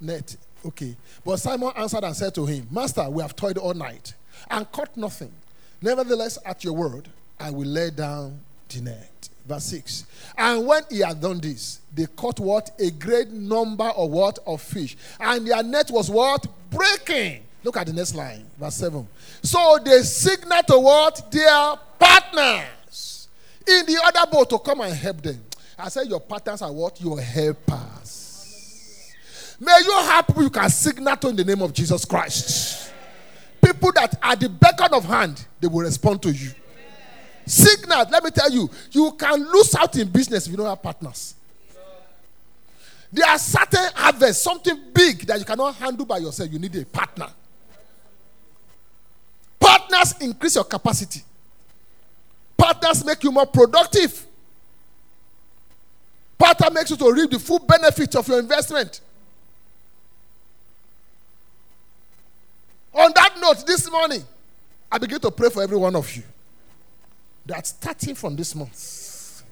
Net 0.00 0.36
Okay. 0.64 0.96
But 1.24 1.38
Simon 1.38 1.72
answered 1.76 2.04
and 2.04 2.14
said 2.14 2.34
to 2.36 2.46
him, 2.46 2.66
Master, 2.70 3.08
we 3.08 3.22
have 3.22 3.34
toiled 3.34 3.58
all 3.58 3.74
night 3.74 4.14
and 4.50 4.70
caught 4.70 4.96
nothing. 4.96 5.32
Nevertheless, 5.80 6.38
at 6.44 6.62
your 6.62 6.74
word, 6.74 7.08
I 7.38 7.50
will 7.50 7.66
lay 7.66 7.90
down 7.90 8.40
the 8.68 8.80
net. 8.82 9.28
Verse 9.46 9.64
6. 9.64 10.06
And 10.36 10.66
when 10.66 10.82
he 10.90 11.00
had 11.00 11.20
done 11.20 11.38
this, 11.38 11.80
they 11.92 12.06
caught 12.06 12.38
what? 12.38 12.70
A 12.78 12.90
great 12.90 13.30
number 13.30 13.84
of 13.84 14.10
what? 14.10 14.38
Of 14.46 14.62
fish. 14.62 14.96
And 15.18 15.46
their 15.46 15.62
net 15.62 15.90
was 15.90 16.10
what? 16.10 16.46
Breaking. 16.70 17.42
Look 17.64 17.76
at 17.76 17.86
the 17.86 17.92
next 17.92 18.14
line. 18.14 18.44
Verse 18.58 18.76
7. 18.76 19.06
So 19.42 19.78
they 19.84 20.02
signaled 20.02 20.66
to 20.68 20.78
what? 20.78 21.30
Their 21.30 21.74
partners 21.98 23.28
in 23.66 23.86
the 23.86 24.00
other 24.04 24.30
boat 24.30 24.50
to 24.50 24.58
come 24.58 24.80
and 24.80 24.94
help 24.94 25.22
them. 25.22 25.42
I 25.78 25.88
said, 25.88 26.08
Your 26.08 26.20
partners 26.20 26.62
are 26.62 26.72
what? 26.72 27.00
Your 27.00 27.20
helpers. 27.20 29.12
May 29.60 29.78
you 29.84 29.92
have 29.92 30.26
people 30.26 30.42
you 30.42 30.50
can 30.50 30.68
signal 30.70 31.16
to 31.16 31.28
in 31.28 31.36
the 31.36 31.44
name 31.44 31.62
of 31.62 31.72
Jesus 31.72 32.04
Christ. 32.04 32.92
People 33.64 33.92
that 33.92 34.18
at 34.20 34.40
the 34.40 34.48
beckon 34.48 34.92
of 34.92 35.04
hand, 35.04 35.46
they 35.60 35.68
will 35.68 35.80
respond 35.82 36.20
to 36.22 36.32
you. 36.32 36.50
Signal, 37.46 38.06
let 38.10 38.22
me 38.22 38.30
tell 38.30 38.50
you, 38.50 38.70
you 38.90 39.12
can 39.18 39.50
lose 39.50 39.74
out 39.74 39.96
in 39.96 40.08
business 40.08 40.46
if 40.46 40.50
you 40.50 40.56
don't 40.56 40.66
have 40.66 40.82
partners. 40.82 41.34
There 43.12 43.28
are 43.28 43.38
certain 43.38 43.90
harvests, 43.94 44.42
something 44.42 44.78
big 44.94 45.26
that 45.26 45.38
you 45.38 45.44
cannot 45.44 45.74
handle 45.74 46.06
by 46.06 46.18
yourself. 46.18 46.50
You 46.50 46.58
need 46.58 46.74
a 46.76 46.84
partner. 46.86 47.28
Partners 49.60 50.14
increase 50.20 50.54
your 50.54 50.64
capacity. 50.64 51.22
Partners 52.56 53.04
make 53.04 53.22
you 53.22 53.30
more 53.30 53.46
productive. 53.46 54.26
Partner 56.38 56.70
makes 56.70 56.90
you 56.90 56.96
to 56.96 57.12
reap 57.12 57.30
the 57.30 57.38
full 57.38 57.58
benefits 57.58 58.16
of 58.16 58.26
your 58.28 58.38
investment. 58.38 59.00
On 62.94 63.10
that 63.14 63.34
note, 63.40 63.66
this 63.66 63.90
morning, 63.90 64.24
I 64.90 64.98
begin 64.98 65.20
to 65.20 65.30
pray 65.30 65.50
for 65.50 65.62
every 65.62 65.76
one 65.76 65.94
of 65.96 66.14
you 66.16 66.22
that 67.46 67.66
starting 67.66 68.14
from 68.14 68.36
this 68.36 68.54
month, 68.54 69.42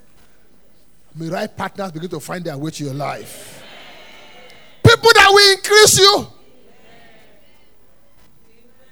may 1.15 1.29
right 1.29 1.57
partners 1.57 1.91
begin 1.93 2.09
to 2.11 2.21
find 2.21 2.45
their 2.45 2.57
way 2.57 2.71
to 2.71 2.85
your 2.85 2.95
life. 2.95 3.63
People 4.83 5.11
that 5.15 5.29
will 5.31 5.53
increase 5.57 5.99
you, 5.99 6.27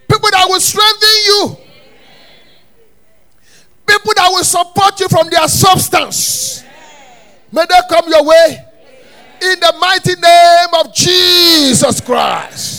people 0.09 0.30
that 0.30 0.46
will 0.49 0.61
strengthen 0.61 1.09
you, 1.26 1.57
people 3.86 4.12
that 4.16 4.28
will 4.30 4.44
support 4.44 4.99
you 5.01 5.09
from 5.09 5.28
their 5.30 5.49
substance. 5.49 6.64
May 7.51 7.64
they 7.68 7.80
come 7.88 8.09
your 8.09 8.24
way 8.24 8.64
in 9.40 9.61
the 9.61 9.74
mighty 9.80 10.14
name 10.20 10.84
of 10.84 10.92
Jesus 10.92 12.01
Christ. 12.01 12.77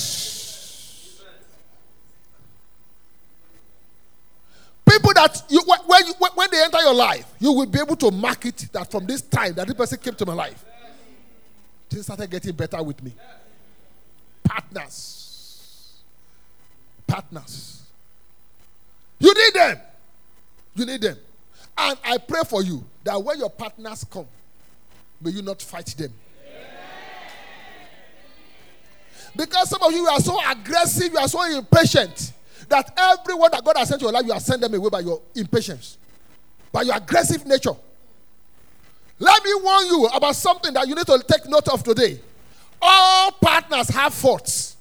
People 4.99 5.13
that 5.13 5.43
you 5.47 5.61
when, 5.85 6.07
you, 6.07 6.13
when 6.35 6.51
they 6.51 6.61
enter 6.61 6.79
your 6.79 6.93
life, 6.93 7.25
you 7.39 7.53
will 7.53 7.65
be 7.65 7.79
able 7.79 7.95
to 7.95 8.11
mark 8.11 8.45
it 8.45 8.67
that 8.73 8.91
from 8.91 9.05
this 9.05 9.21
time 9.21 9.53
that 9.53 9.65
this 9.65 9.75
person 9.75 9.97
came 9.97 10.13
to 10.15 10.25
my 10.25 10.33
life, 10.33 10.65
things 11.89 12.03
started 12.03 12.29
getting 12.29 12.53
better 12.53 12.83
with 12.83 13.01
me. 13.01 13.13
Partners, 14.43 16.01
partners. 17.07 17.81
You 19.19 19.33
need 19.33 19.53
them. 19.53 19.79
You 20.75 20.85
need 20.85 21.01
them, 21.01 21.17
and 21.77 21.97
I 22.03 22.17
pray 22.17 22.41
for 22.45 22.61
you 22.61 22.83
that 23.05 23.23
when 23.23 23.39
your 23.39 23.49
partners 23.49 24.03
come, 24.03 24.27
may 25.21 25.31
you 25.31 25.41
not 25.41 25.61
fight 25.61 25.87
them. 25.97 26.13
Because 29.33 29.69
some 29.69 29.81
of 29.81 29.93
you 29.93 30.05
are 30.07 30.19
so 30.19 30.37
aggressive, 30.49 31.13
you 31.13 31.17
are 31.19 31.27
so 31.27 31.41
impatient 31.57 32.33
that 32.69 32.91
everyone 32.97 33.51
that 33.51 33.63
God 33.63 33.77
has 33.77 33.89
sent 33.89 33.99
to 34.01 34.05
your 34.05 34.13
life, 34.13 34.25
you 34.25 34.33
have 34.33 34.41
sent 34.41 34.61
them 34.61 34.73
away 34.73 34.89
by 34.89 34.99
your 34.99 35.21
impatience, 35.35 35.97
by 36.71 36.83
your 36.83 36.95
aggressive 36.95 37.45
nature. 37.45 37.75
Let 39.19 39.43
me 39.43 39.51
warn 39.55 39.85
you 39.87 40.05
about 40.07 40.35
something 40.35 40.73
that 40.73 40.87
you 40.87 40.95
need 40.95 41.05
to 41.05 41.23
take 41.27 41.47
note 41.47 41.67
of 41.67 41.83
today. 41.83 42.19
All 42.81 43.31
partners 43.33 43.89
have 43.89 44.13
faults. 44.13 44.77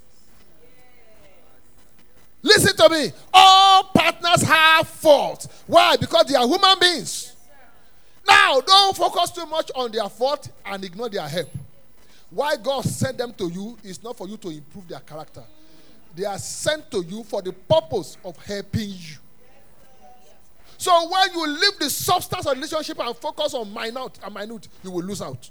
Listen 2.41 2.77
to 2.77 2.89
me. 2.89 3.11
All 3.33 3.85
partners 3.85 4.43
have 4.43 4.87
faults. 4.87 5.49
Why? 5.67 5.97
Because 5.97 6.27
they 6.27 6.37
are 6.37 6.47
human 6.47 6.79
beings. 6.79 7.35
Now, 8.27 8.61
don't 8.61 8.97
focus 8.97 9.31
too 9.33 9.47
much 9.47 9.71
on 9.75 9.91
their 9.91 10.09
fault 10.09 10.49
and 10.65 10.85
ignore 10.85 11.09
their 11.09 11.27
help. 11.27 11.49
Why 12.31 12.57
God 12.57 12.85
sent 12.85 13.19
them 13.19 13.33
to 13.35 13.49
you 13.49 13.77
is 13.83 14.03
not 14.03 14.17
for 14.17 14.29
you 14.29 14.37
to 14.37 14.51
improve 14.51 14.87
their 14.87 15.01
character. 15.01 15.43
They 16.19 16.25
are 16.25 16.39
sent 16.39 16.91
to 16.91 17.05
you 17.05 17.23
for 17.23 17.41
the 17.41 17.53
purpose 17.53 18.17
of 18.25 18.37
helping 18.45 18.89
you. 18.89 19.17
So 20.77 21.09
when 21.09 21.33
you 21.33 21.47
leave 21.47 21.79
the 21.79 21.89
substance 21.89 22.45
of 22.45 22.57
relationship 22.57 22.99
and 22.99 23.17
focus 23.17 23.55
on 23.55 23.73
minute 23.73 24.19
and 24.25 24.35
minute, 24.35 24.67
you 24.83 24.91
will 24.91 25.05
lose 25.05 25.23
out. 25.23 25.49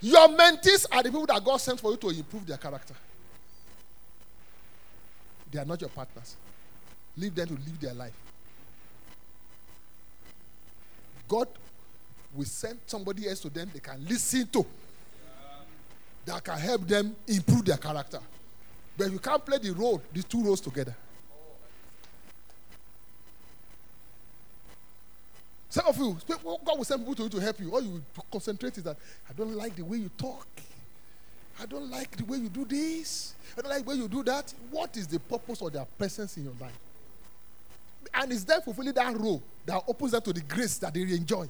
Your 0.00 0.26
mentees 0.28 0.86
are 0.90 1.02
the 1.02 1.10
people 1.10 1.26
that 1.26 1.44
God 1.44 1.58
sent 1.58 1.80
for 1.80 1.90
you 1.90 1.98
to 1.98 2.08
improve 2.08 2.46
their 2.46 2.56
character. 2.56 2.94
They 5.52 5.58
are 5.58 5.66
not 5.66 5.82
your 5.82 5.90
partners. 5.90 6.34
Leave 7.18 7.34
them 7.34 7.48
to 7.48 7.52
live 7.52 7.78
their 7.78 7.94
life. 7.94 8.16
God 11.28 11.48
will 12.34 12.46
send 12.46 12.78
somebody 12.86 13.28
else 13.28 13.40
to 13.40 13.50
them 13.50 13.70
they 13.74 13.80
can 13.80 14.02
listen 14.08 14.46
to 14.46 14.64
that 16.26 16.42
can 16.44 16.58
help 16.58 16.86
them 16.86 17.14
improve 17.26 17.64
their 17.64 17.76
character. 17.76 18.20
But 18.96 19.10
you 19.10 19.18
can't 19.18 19.44
play 19.44 19.58
the 19.58 19.72
role, 19.72 20.00
the 20.12 20.22
two 20.22 20.42
roles 20.42 20.60
together. 20.60 20.94
Some 25.68 25.86
of 25.86 25.96
you, 25.98 26.16
God 26.64 26.78
will 26.78 26.84
send 26.84 27.00
people 27.00 27.16
to 27.16 27.22
you 27.24 27.28
to 27.30 27.40
help 27.40 27.58
you. 27.58 27.72
All 27.72 27.82
you 27.82 28.00
concentrate 28.30 28.78
is 28.78 28.84
that 28.84 28.96
I 29.28 29.32
don't 29.32 29.56
like 29.56 29.74
the 29.74 29.84
way 29.84 29.98
you 29.98 30.10
talk. 30.16 30.46
I 31.60 31.66
don't 31.66 31.90
like 31.90 32.16
the 32.16 32.24
way 32.24 32.38
you 32.38 32.48
do 32.48 32.64
this. 32.64 33.34
I 33.56 33.60
don't 33.60 33.70
like 33.70 33.84
the 33.84 33.90
way 33.90 33.96
you 33.96 34.06
do 34.06 34.22
that. 34.22 34.54
What 34.70 34.96
is 34.96 35.08
the 35.08 35.18
purpose 35.18 35.60
of 35.62 35.72
their 35.72 35.84
presence 35.98 36.36
in 36.36 36.44
your 36.44 36.54
life? 36.60 36.78
And 38.12 38.30
is 38.30 38.44
them 38.44 38.62
fulfilling 38.62 38.92
that 38.92 39.18
role 39.18 39.42
that 39.66 39.82
opens 39.88 40.12
them 40.12 40.22
to 40.22 40.32
the 40.32 40.42
grace 40.42 40.78
that 40.78 40.94
they 40.94 41.00
enjoy. 41.02 41.48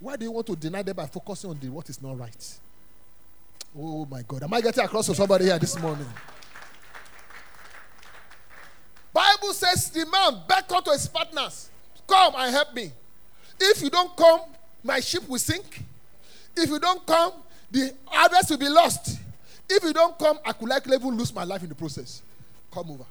Why 0.00 0.16
do 0.16 0.24
you 0.24 0.30
want 0.30 0.46
to 0.46 0.56
deny 0.56 0.82
them 0.82 0.94
by 0.94 1.06
focusing 1.06 1.50
on 1.50 1.58
the 1.58 1.68
what 1.68 1.88
is 1.88 2.00
not 2.00 2.18
right? 2.18 2.58
Oh 3.80 4.06
my 4.06 4.22
God. 4.22 4.42
Am 4.42 4.52
I 4.52 4.60
getting 4.60 4.84
across 4.84 5.06
to 5.06 5.14
somebody 5.14 5.44
here 5.44 5.58
this 5.58 5.78
morning? 5.78 6.06
Bible 9.12 9.52
says 9.52 9.90
the 9.90 10.04
man 10.06 10.42
beckoned 10.48 10.84
to 10.84 10.90
his 10.92 11.06
partners. 11.06 11.70
Come 12.06 12.34
and 12.36 12.52
help 12.52 12.74
me. 12.74 12.90
If 13.60 13.82
you 13.82 13.90
don't 13.90 14.16
come, 14.16 14.40
my 14.82 15.00
ship 15.00 15.28
will 15.28 15.38
sink. 15.38 15.82
If 16.56 16.68
you 16.68 16.78
don't 16.78 17.04
come, 17.06 17.32
the 17.70 17.94
harvest 18.06 18.50
will 18.50 18.58
be 18.58 18.68
lost. 18.68 19.18
If 19.68 19.82
you 19.84 19.92
don't 19.92 20.18
come, 20.18 20.38
I 20.44 20.52
could 20.52 20.68
likely 20.68 20.96
even 20.96 21.16
lose 21.16 21.32
my 21.32 21.44
life 21.44 21.62
in 21.62 21.68
the 21.68 21.74
process. 21.74 22.22
Come 22.72 22.90
over. 22.90 23.04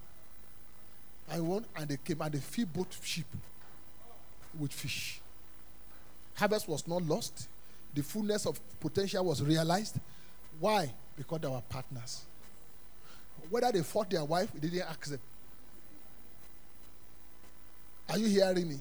I 1.32 1.40
won, 1.40 1.66
and 1.76 1.88
they 1.88 1.98
came 1.98 2.22
and 2.22 2.34
they 2.34 2.40
filled 2.40 2.74
both 2.74 3.06
sheep 3.06 3.26
with 4.58 4.72
fish. 4.72 5.20
Harvest 6.36 6.68
was 6.68 6.88
not 6.88 7.04
lost. 7.04 7.48
The 7.94 8.02
fullness 8.04 8.46
of 8.46 8.60
potential 8.80 9.24
was 9.26 9.42
realized. 9.42 9.98
Why? 10.60 10.92
Because 11.16 11.42
they 11.42 11.48
were 11.48 11.62
partners. 11.70 12.24
Whether 13.50 13.72
they 13.72 13.82
fought 13.84 14.10
their 14.10 14.26
wife, 14.26 14.50
they 14.54 14.68
didn't 14.68 14.88
ask 14.90 15.06
them. 15.06 15.20
Are 18.10 18.18
you 18.18 18.28
hearing 18.28 18.70
me? 18.70 18.78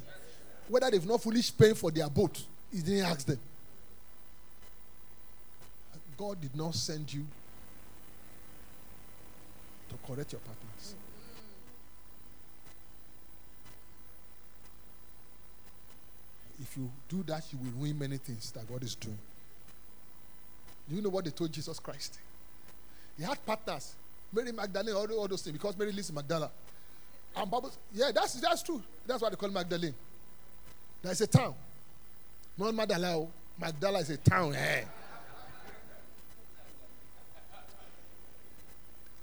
Whether 0.69 0.91
they've 0.91 1.07
not 1.07 1.23
fully 1.23 1.43
paid 1.57 1.77
for 1.77 1.91
their 1.91 2.09
boat, 2.09 2.43
he 2.73 2.81
didn't 2.81 3.07
ask 3.07 3.27
them. 3.27 3.39
God 6.17 6.41
did 6.41 6.57
not 6.57 6.75
send 6.75 7.13
you 7.13 7.27
to 9.91 9.95
correct 10.07 10.33
your 10.33 10.41
partners. 10.41 10.95
If 16.61 16.77
you 16.77 16.91
do 17.09 17.23
that, 17.25 17.45
you 17.53 17.59
will 17.59 17.83
ruin 17.83 17.99
many 17.99 18.17
things 18.17 18.51
that 18.53 18.67
God 18.67 18.83
is 18.83 18.95
doing. 18.95 19.19
Do 20.89 20.97
you 20.97 21.03
know 21.03 21.09
what 21.09 21.25
they 21.25 21.31
told 21.31 21.53
Jesus 21.53 21.79
Christ? 21.79 22.19
He 23.17 23.25
had 23.25 23.45
partners. 23.45 23.95
Mary 24.33 24.53
Magdalene, 24.53 24.95
all, 24.95 25.11
all 25.13 25.29
those 25.29 25.43
things, 25.43 25.57
because 25.57 25.77
Mary 25.77 25.93
lives 25.93 26.09
in 26.09 26.15
Magdala. 26.15 26.51
And 27.37 27.51
Bible, 27.51 27.71
yeah, 27.93 28.11
that's 28.15 28.35
that's 28.35 28.63
true. 28.63 28.83
That's 29.07 29.23
why 29.23 29.31
they 29.31 29.37
call 29.37 29.51
Magdalene. 29.51 29.95
There's 31.03 31.21
a 31.21 31.27
town. 31.27 31.55
Not 32.57 32.75
Magdala. 32.75 33.17
oh. 33.17 33.31
Magdala 33.59 34.01
is 34.01 34.11
a 34.11 34.17
town. 34.17 34.55
Eh? 34.55 34.85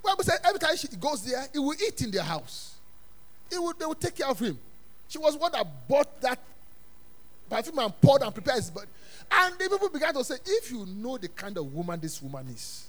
Bible 0.03 0.24
said 0.24 0.39
every 0.43 0.59
time 0.59 0.76
she 0.76 0.88
goes 0.88 1.24
there, 1.24 1.47
he 1.51 1.59
will 1.59 1.76
eat 1.76 2.01
in 2.01 2.11
their 2.11 2.24
house. 2.24 2.76
He 3.49 3.57
will, 3.57 3.74
they 3.78 3.86
will 3.86 3.95
take 3.95 4.16
care 4.16 4.28
of 4.28 4.39
him. 4.39 4.57
She 5.07 5.18
was 5.18 5.38
one 5.38 5.51
that 5.51 5.66
bought 5.88 6.22
that 6.22 6.39
perfume 7.50 7.80
and 7.80 8.02
poured 8.02 8.22
and 8.22 8.34
prepared 8.34 8.58
his 8.58 8.70
body. 8.70 8.88
And 9.32 9.56
the 9.58 9.70
people 9.70 9.89
began 9.89 10.14
to 10.14 10.24
say, 10.24 10.36
if 10.46 10.72
you 10.72 10.86
know 10.86 11.18
the 11.18 11.28
kind 11.30 11.58
of 11.58 11.74
woman 11.74 12.00
this 12.00 12.22
woman 12.22 12.48
is, 12.50 12.88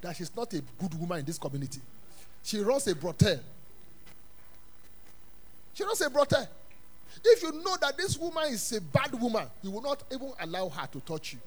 that 0.00 0.16
she's 0.16 0.34
not 0.36 0.52
a 0.54 0.62
good 0.78 0.98
woman 0.98 1.20
in 1.20 1.24
this 1.24 1.38
community. 1.38 1.80
She 2.42 2.58
runs 2.60 2.86
a 2.88 2.94
brothel. 2.94 3.38
She 5.74 5.84
runs 5.84 6.00
a 6.00 6.10
brothel. 6.10 6.48
If 7.24 7.42
you 7.42 7.52
know 7.52 7.76
that 7.80 7.96
this 7.96 8.18
woman 8.18 8.44
is 8.52 8.72
a 8.72 8.80
bad 8.80 9.12
woman, 9.20 9.46
you 9.62 9.70
will 9.70 9.82
not 9.82 10.02
even 10.12 10.32
allow 10.40 10.68
her 10.68 10.86
to 10.88 11.00
touch 11.00 11.34
you. 11.34 11.38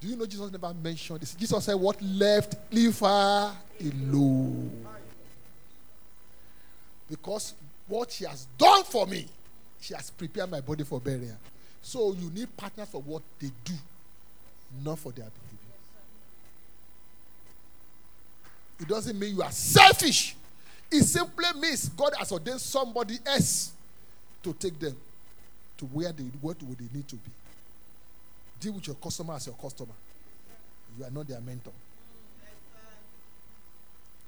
Do 0.00 0.08
you 0.08 0.16
know 0.16 0.26
Jesus 0.26 0.50
never 0.52 0.74
mentioned 0.74 1.20
this? 1.20 1.34
Jesus 1.34 1.64
said, 1.64 1.74
What 1.74 2.00
left, 2.02 2.56
leave 2.70 2.98
her 2.98 3.52
alone. 3.80 4.86
Because 7.08 7.54
what 7.86 8.10
she 8.10 8.24
has 8.24 8.46
done 8.58 8.84
for 8.84 9.06
me, 9.06 9.26
she 9.86 9.94
has 9.94 10.10
prepared 10.10 10.50
my 10.50 10.60
body 10.60 10.82
for 10.82 11.00
burial. 11.00 11.36
So 11.80 12.12
you 12.14 12.28
need 12.30 12.48
partners 12.56 12.88
for 12.88 13.00
what 13.02 13.22
they 13.38 13.50
do, 13.64 13.74
not 14.84 14.98
for 14.98 15.12
their 15.12 15.26
behavior. 15.26 15.76
It 18.80 18.88
doesn't 18.88 19.16
mean 19.16 19.36
you 19.36 19.42
are 19.42 19.52
selfish. 19.52 20.34
It 20.90 21.04
simply 21.04 21.44
means 21.60 21.88
God 21.90 22.14
has 22.18 22.32
ordained 22.32 22.60
somebody 22.60 23.18
else 23.24 23.70
to 24.42 24.52
take 24.54 24.76
them 24.80 24.96
to 25.78 25.84
where 25.86 26.10
they 26.10 26.24
what 26.40 26.58
they 26.58 26.66
need 26.92 27.06
to 27.06 27.16
be. 27.16 27.30
Deal 28.58 28.72
with 28.72 28.88
your 28.88 28.96
customer 28.96 29.34
as 29.34 29.46
your 29.46 29.54
customer. 29.54 29.94
You 30.98 31.04
are 31.04 31.10
not 31.12 31.28
their 31.28 31.40
mentor. 31.40 31.72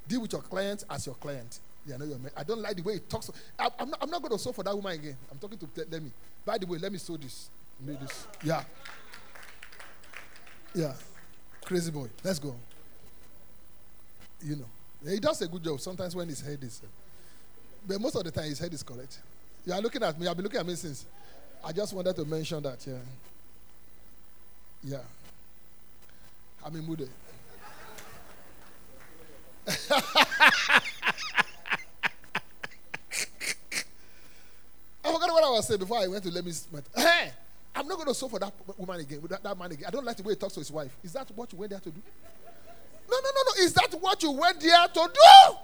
Deal 0.07 0.21
with 0.23 0.33
your 0.33 0.43
client 0.43 0.85
as 0.89 1.07
your 1.07 1.17
client. 1.17 1.59
They 1.89 1.95
are 1.95 1.99
not 1.99 2.09
your 2.09 2.18
mentor. 2.18 2.39
I 2.39 2.45
don't 2.45 2.61
like 2.61 2.76
the 2.76 2.82
way 2.82 2.95
he 2.95 2.99
talks. 3.01 3.30
I, 3.59 3.70
am 3.78 3.91
not, 3.91 3.99
I'm 4.03 4.11
not 4.11 4.20
going 4.20 4.32
to 4.32 4.39
sew 4.39 4.53
for 4.53 4.62
that 4.62 4.76
woman 4.76 4.93
again. 4.93 5.16
I'm 5.32 5.39
talking 5.39 5.59
to 5.59 5.66
let 5.91 6.03
me. 6.03 6.11
By 6.45 6.59
the 6.59 6.66
way, 6.66 6.78
let 6.78 6.93
me 6.93 6.99
sew 6.99 7.16
this. 7.16 7.49
Make 7.80 7.99
this. 7.99 8.26
Yeah. 8.45 8.62
Yeah. 10.74 10.93
Crazy 11.64 11.91
boy. 11.91 12.09
Let's 12.22 12.39
go. 12.39 12.55
You 14.43 14.57
know. 14.57 14.66
He 15.11 15.18
does 15.18 15.41
a 15.41 15.49
good 15.49 15.64
job 15.64 15.80
sometimes 15.80 16.14
when 16.14 16.28
his 16.28 16.43
head 16.43 16.59
is. 16.62 16.82
Uh, 16.84 16.89
but 17.86 18.01
most 18.01 18.16
of 18.16 18.24
the 18.24 18.30
time, 18.30 18.45
his 18.45 18.59
head 18.59 18.74
is 18.74 18.82
correct. 18.82 19.20
You 19.64 19.72
are 19.72 19.80
looking 19.80 20.03
at 20.03 20.20
me. 20.20 20.26
I've 20.26 20.36
been 20.36 20.45
looking 20.45 20.61
at 20.61 20.66
me 20.66 20.74
since. 20.74 21.07
I 21.64 21.72
just 21.72 21.95
wanted 21.95 22.14
to 22.16 22.24
mention 22.26 22.62
that. 22.64 22.86
Yeah. 22.86 22.99
Yeah. 24.82 24.99
I'm 26.64 26.76
in 26.76 26.84
mood. 26.84 27.09
Was 35.59 35.67
saying 35.67 35.81
before 35.81 35.99
I 35.99 36.07
went 36.07 36.23
to 36.23 36.31
let 36.31 36.45
me. 36.45 36.53
Hey, 36.95 37.33
I'm 37.75 37.89
not 37.89 37.97
going 37.97 38.07
to 38.07 38.15
sew 38.15 38.29
for 38.29 38.39
that 38.39 38.53
woman 38.77 39.01
again, 39.01 39.21
that, 39.29 39.43
that 39.43 39.59
man 39.59 39.73
again. 39.73 39.87
I 39.89 39.91
don't 39.91 40.05
like 40.05 40.17
the 40.17 40.23
way 40.23 40.35
he 40.35 40.37
talks 40.37 40.55
to 40.55 40.61
his 40.61 40.71
wife. 40.71 40.97
Is 41.03 41.13
that 41.15 41.29
what 41.35 41.53
you 41.53 41.59
went 41.59 41.71
there 41.71 41.81
to 41.81 41.91
do? 41.91 42.01
No, 43.11 43.17
no, 43.17 43.29
no, 43.35 43.43
no. 43.45 43.65
Is 43.65 43.73
that 43.73 43.93
what 44.01 44.23
you 44.23 44.31
went 44.31 44.61
there 44.61 44.87
to 44.87 45.11
do? 45.13 45.57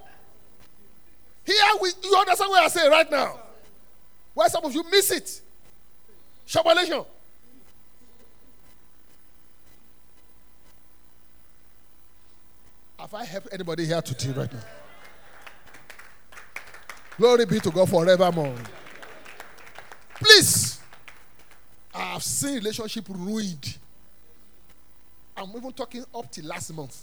Here, 1.44 1.56
we, 1.80 1.90
you 2.02 2.16
understand 2.16 2.50
what 2.50 2.64
I 2.64 2.68
say 2.68 2.88
right 2.88 3.08
now? 3.08 3.38
Why 4.32 4.48
some 4.48 4.64
of 4.64 4.74
you 4.74 4.82
miss 4.90 5.12
it? 5.12 5.40
Shabalation. 6.48 7.06
Have 12.98 13.14
I 13.14 13.24
helped 13.24 13.48
anybody 13.52 13.86
here 13.86 14.02
today 14.02 14.40
right 14.40 14.52
now? 14.52 14.60
Glory 17.16 17.46
be 17.46 17.60
to 17.60 17.70
God 17.70 17.88
forevermore. 17.88 18.56
Please. 20.24 20.80
I 21.94 22.14
have 22.14 22.22
seen 22.22 22.54
relationship 22.54 23.04
ruined. 23.10 23.76
I'm 25.36 25.50
even 25.54 25.70
talking 25.72 26.02
up 26.14 26.30
till 26.30 26.46
last 26.46 26.72
month. 26.72 27.02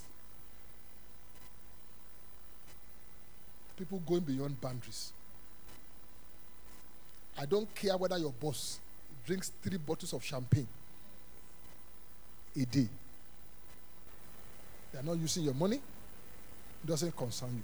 People 3.78 4.02
going 4.08 4.22
beyond 4.22 4.60
boundaries. 4.60 5.12
I 7.38 7.46
don't 7.46 7.74
care 7.76 7.96
whether 7.96 8.18
your 8.18 8.32
boss 8.32 8.80
drinks 9.26 9.52
three 9.62 9.78
bottles 9.78 10.14
of 10.14 10.24
champagne 10.24 10.68
a 12.56 12.66
day. 12.66 12.88
They 14.92 15.00
are 15.00 15.04
not 15.04 15.18
using 15.18 15.44
your 15.44 15.54
money. 15.54 15.76
It 15.76 16.88
doesn't 16.88 17.16
concern 17.16 17.50
you. 17.56 17.64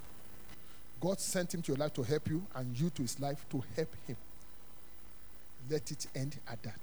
God 1.02 1.20
sent 1.20 1.54
him 1.54 1.62
to 1.64 1.72
your 1.72 1.78
life 1.78 1.94
to 1.96 2.04
help 2.04 2.30
you, 2.30 2.44
and 2.56 2.80
you 2.80 2.90
to 2.92 3.02
his 3.02 3.20
life 3.20 3.44
to 3.50 3.64
help 3.76 3.90
him. 4.08 4.16
Let 5.70 5.92
it 5.92 6.08
end 6.16 6.38
at 6.48 6.62
that. 6.64 6.80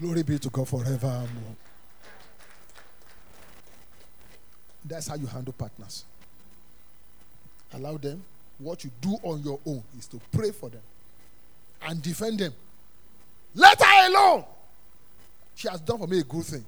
Glory 0.00 0.22
be 0.22 0.38
to 0.38 0.50
God 0.50 0.68
forevermore. 0.68 1.28
That's 4.84 5.08
how 5.08 5.16
you 5.16 5.26
handle 5.26 5.54
partners. 5.54 6.04
Allow 7.72 7.96
them. 7.96 8.22
What 8.58 8.84
you 8.84 8.90
do 9.00 9.16
on 9.22 9.42
your 9.42 9.58
own 9.66 9.82
is 9.98 10.06
to 10.08 10.20
pray 10.32 10.50
for 10.50 10.68
them 10.68 10.82
and 11.82 12.00
defend 12.02 12.38
them. 12.40 12.54
Let 13.54 13.82
her 13.82 14.08
alone. 14.08 14.44
She 15.54 15.68
has 15.68 15.80
done 15.80 15.98
for 15.98 16.06
me 16.06 16.20
a 16.20 16.24
good 16.24 16.44
thing. 16.44 16.64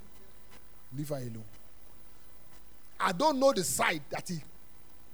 Leave 0.97 1.09
her 1.11 1.16
alone. 1.16 1.45
I 3.01 3.12
don't 3.12 3.39
know 3.39 3.53
the 3.53 3.62
side 3.62 4.03
that 4.11 4.28
he 4.28 4.41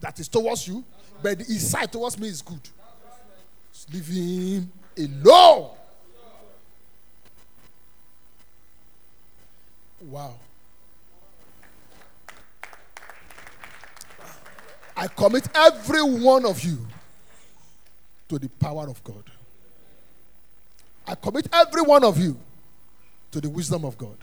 that 0.00 0.18
is 0.18 0.28
towards 0.28 0.68
you, 0.68 0.84
but 1.22 1.38
his 1.38 1.70
side 1.70 1.90
towards 1.90 2.18
me 2.18 2.28
is 2.28 2.42
good. 2.42 2.60
Leave 3.92 4.06
him 4.06 4.72
alone. 4.98 5.70
Wow. 10.02 10.34
I 14.96 15.08
commit 15.08 15.48
every 15.54 16.02
one 16.02 16.46
of 16.46 16.62
you 16.62 16.86
to 18.28 18.38
the 18.38 18.48
power 18.48 18.88
of 18.88 19.02
God. 19.02 19.24
I 21.06 21.14
commit 21.14 21.48
every 21.52 21.82
one 21.82 22.04
of 22.04 22.18
you 22.18 22.38
to 23.32 23.40
the 23.40 23.50
wisdom 23.50 23.84
of 23.84 23.98
God. 23.98 24.16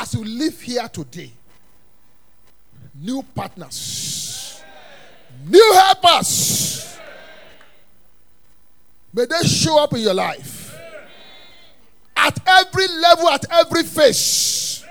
As 0.00 0.14
you 0.14 0.24
live 0.24 0.60
here 0.60 0.88
today, 0.88 1.32
new 2.94 3.20
partners, 3.34 4.62
new 5.44 5.72
helpers, 5.74 6.96
may 9.12 9.24
they 9.24 9.42
show 9.42 9.82
up 9.82 9.92
in 9.94 9.98
your 9.98 10.14
life 10.14 10.78
at 12.16 12.38
every 12.46 12.86
level, 12.86 13.28
at 13.28 13.44
every 13.50 13.82
phase. 13.82 14.84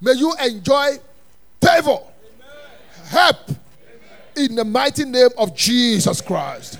May 0.00 0.12
you 0.12 0.32
enjoy 0.40 0.98
favor, 1.60 1.98
help 3.06 3.50
in 4.36 4.54
the 4.54 4.64
mighty 4.64 5.04
name 5.04 5.30
of 5.36 5.56
Jesus 5.56 6.20
Christ. 6.20 6.78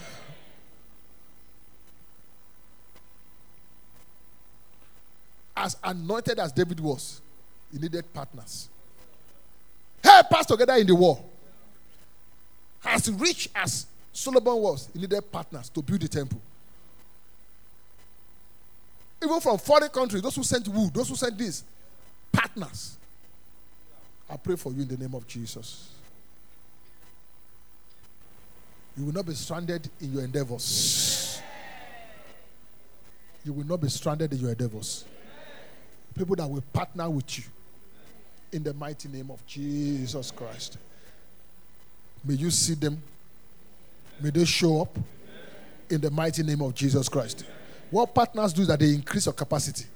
As 5.56 5.76
anointed 5.82 6.38
as 6.38 6.52
David 6.52 6.78
was, 6.78 7.20
he 7.72 7.78
needed 7.78 8.12
partners. 8.12 8.68
Help 10.04 10.32
us 10.32 10.46
together 10.46 10.74
in 10.74 10.86
the 10.86 10.94
war. 10.94 11.18
As 12.84 13.10
rich 13.10 13.48
as 13.54 13.86
Solomon 14.12 14.56
was, 14.56 14.88
he 14.92 15.00
needed 15.00 15.30
partners 15.32 15.68
to 15.70 15.80
build 15.80 16.00
the 16.00 16.08
temple. 16.08 16.40
Even 19.22 19.40
from 19.40 19.56
foreign 19.56 19.88
countries, 19.88 20.20
those 20.20 20.34
who 20.34 20.42
sent 20.42 20.66
wood, 20.68 20.92
those 20.92 21.08
who 21.08 21.14
sent 21.14 21.38
this, 21.38 21.62
partners. 22.30 22.96
I 24.28 24.36
pray 24.36 24.56
for 24.56 24.72
you 24.72 24.82
in 24.82 24.88
the 24.88 24.96
name 24.96 25.14
of 25.14 25.26
Jesus. 25.26 25.90
You 28.96 29.06
will 29.06 29.12
not 29.12 29.26
be 29.26 29.34
stranded 29.34 29.88
in 30.00 30.12
your 30.12 30.24
endeavors. 30.24 31.40
You 33.44 33.52
will 33.52 33.66
not 33.66 33.80
be 33.80 33.88
stranded 33.88 34.32
in 34.32 34.38
your 34.40 34.50
endeavors. 34.50 35.04
People 36.14 36.36
that 36.36 36.48
will 36.48 36.62
partner 36.72 37.08
with 37.08 37.38
you 37.38 37.44
in 38.52 38.62
the 38.62 38.74
mighty 38.74 39.08
name 39.08 39.30
of 39.30 39.44
Jesus 39.46 40.30
Christ. 40.30 40.76
May 42.24 42.34
you 42.34 42.50
see 42.50 42.74
them. 42.74 43.02
May 44.20 44.30
they 44.30 44.44
show 44.44 44.82
up 44.82 44.96
in 45.90 46.00
the 46.00 46.10
mighty 46.10 46.42
name 46.42 46.60
of 46.62 46.74
Jesus 46.74 47.08
Christ. 47.08 47.44
What 47.90 48.14
partners 48.14 48.52
do 48.52 48.62
is 48.62 48.68
that 48.68 48.78
they 48.78 48.94
increase 48.94 49.26
your 49.26 49.32
capacity. 49.32 49.86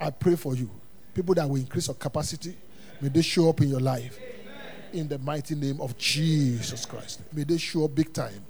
I 0.00 0.10
pray 0.10 0.36
for 0.36 0.54
you. 0.56 0.68
People 1.14 1.34
that 1.34 1.48
will 1.48 1.56
increase 1.56 1.86
your 1.86 1.94
capacity, 1.94 2.54
may 3.00 3.08
they 3.08 3.22
show 3.22 3.48
up 3.48 3.60
in 3.60 3.68
your 3.68 3.80
life. 3.80 4.18
In 4.92 5.08
the 5.08 5.18
mighty 5.18 5.54
name 5.54 5.80
of 5.80 5.96
Jesus 5.98 6.86
Christ. 6.86 7.20
May 7.32 7.44
they 7.44 7.58
show 7.58 7.84
up 7.84 7.94
big 7.94 8.12
time. 8.12 8.44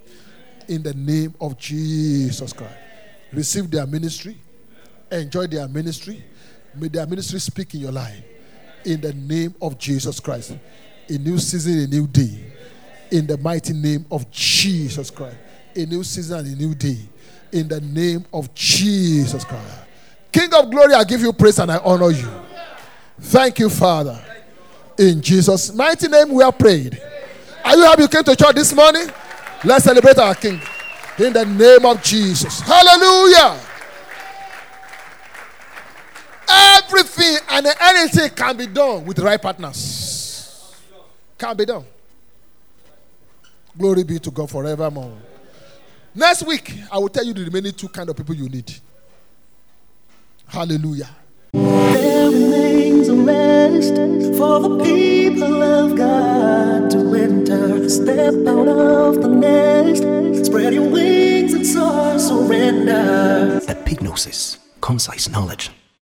In 0.68 0.83
the 0.83 0.95
name 0.95 1.35
of 1.41 1.59
Jesus 1.59 2.53
Christ. 2.53 2.74
Receive 3.33 3.70
their 3.70 3.87
ministry. 3.87 4.37
Enjoy 5.11 5.47
their 5.47 5.68
ministry. 5.68 6.24
May 6.74 6.89
their 6.89 7.07
ministry 7.07 7.39
speak 7.41 7.74
in 7.74 7.81
your 7.81 7.93
life. 7.93 8.22
In 8.87 9.01
the 9.01 9.12
name 9.12 9.55
of 9.61 9.76
Jesus 9.78 10.20
Christ. 10.20 10.57
A 11.09 11.12
new 11.12 11.39
season, 11.39 11.80
a 11.80 11.87
new 11.89 12.07
day. 12.07 12.39
In 13.11 13.26
the 13.26 13.37
mighty 13.37 13.72
name 13.72 14.07
of 14.11 14.30
Jesus 14.30 15.11
Christ. 15.11 15.37
A 15.74 15.84
new 15.84 16.05
season 16.05 16.47
a 16.47 16.55
new 16.55 16.74
day. 16.74 16.97
In 17.53 17.68
the 17.68 17.80
name 17.80 18.24
of 18.32 18.53
Jesus 18.55 19.45
Christ. 19.45 19.74
King 20.32 20.55
of 20.55 20.70
glory, 20.70 20.95
I 20.95 21.03
give 21.03 21.20
you 21.20 21.32
praise 21.32 21.59
and 21.59 21.70
I 21.72 21.78
honor 21.78 22.11
you. 22.11 22.28
Thank 23.20 23.59
you, 23.59 23.68
Father. 23.68 24.22
In 24.99 25.20
Jesus' 25.20 25.74
mighty 25.74 26.09
name, 26.09 26.32
we 26.32 26.43
are 26.43 26.53
prayed. 26.53 27.01
Are 27.64 27.76
you 27.76 27.84
happy 27.84 28.03
you 28.03 28.09
came 28.09 28.22
to 28.24 28.37
church 28.37 28.55
this 28.55 28.72
morning? 28.72 29.09
Let's 29.64 29.84
celebrate 29.84 30.18
our 30.18 30.34
King. 30.34 30.61
In 31.18 31.32
the 31.32 31.45
name 31.45 31.84
of 31.84 32.03
Jesus. 32.03 32.61
Hallelujah. 32.61 33.66
Everything 36.57 37.36
and 37.50 37.66
anything 37.80 38.30
can 38.30 38.57
be 38.57 38.66
done 38.66 39.04
with 39.04 39.16
the 39.16 39.22
right 39.24 39.40
partners. 39.40 40.74
Can 41.38 41.57
be 41.57 41.64
done. 41.64 41.84
Glory 43.76 44.04
be 44.04 44.18
to 44.18 44.30
God 44.30 44.50
forevermore. 44.50 45.12
Next 46.14 46.46
week, 46.46 46.72
I 46.90 46.98
will 46.98 47.11
tell 47.11 47.24
you 47.24 47.34
the 47.34 47.44
remaining 47.44 47.72
two 47.72 47.88
kind 47.88 48.09
of 48.09 48.16
people 48.16 48.34
you 48.34 48.48
need. 48.48 48.72
Hallelujah. 50.46 51.11
There 51.52 52.30
remains 52.30 53.09
a 53.09 53.14
rest 53.14 53.94
for 54.38 54.61
the 54.61 54.82
people 54.82 55.62
of 55.62 55.96
God 55.96 56.90
to 56.92 57.14
enter. 57.14 57.88
Step 57.88 58.34
out 58.46 58.68
of 58.68 59.20
the 59.20 59.28
nest, 59.28 60.46
spread 60.46 60.72
your 60.72 60.88
wings 60.88 61.52
and 61.52 61.66
soar, 61.66 62.18
surrender. 62.18 63.61
Epignosis. 63.66 64.59
Concise 64.80 65.28
knowledge. 65.28 65.70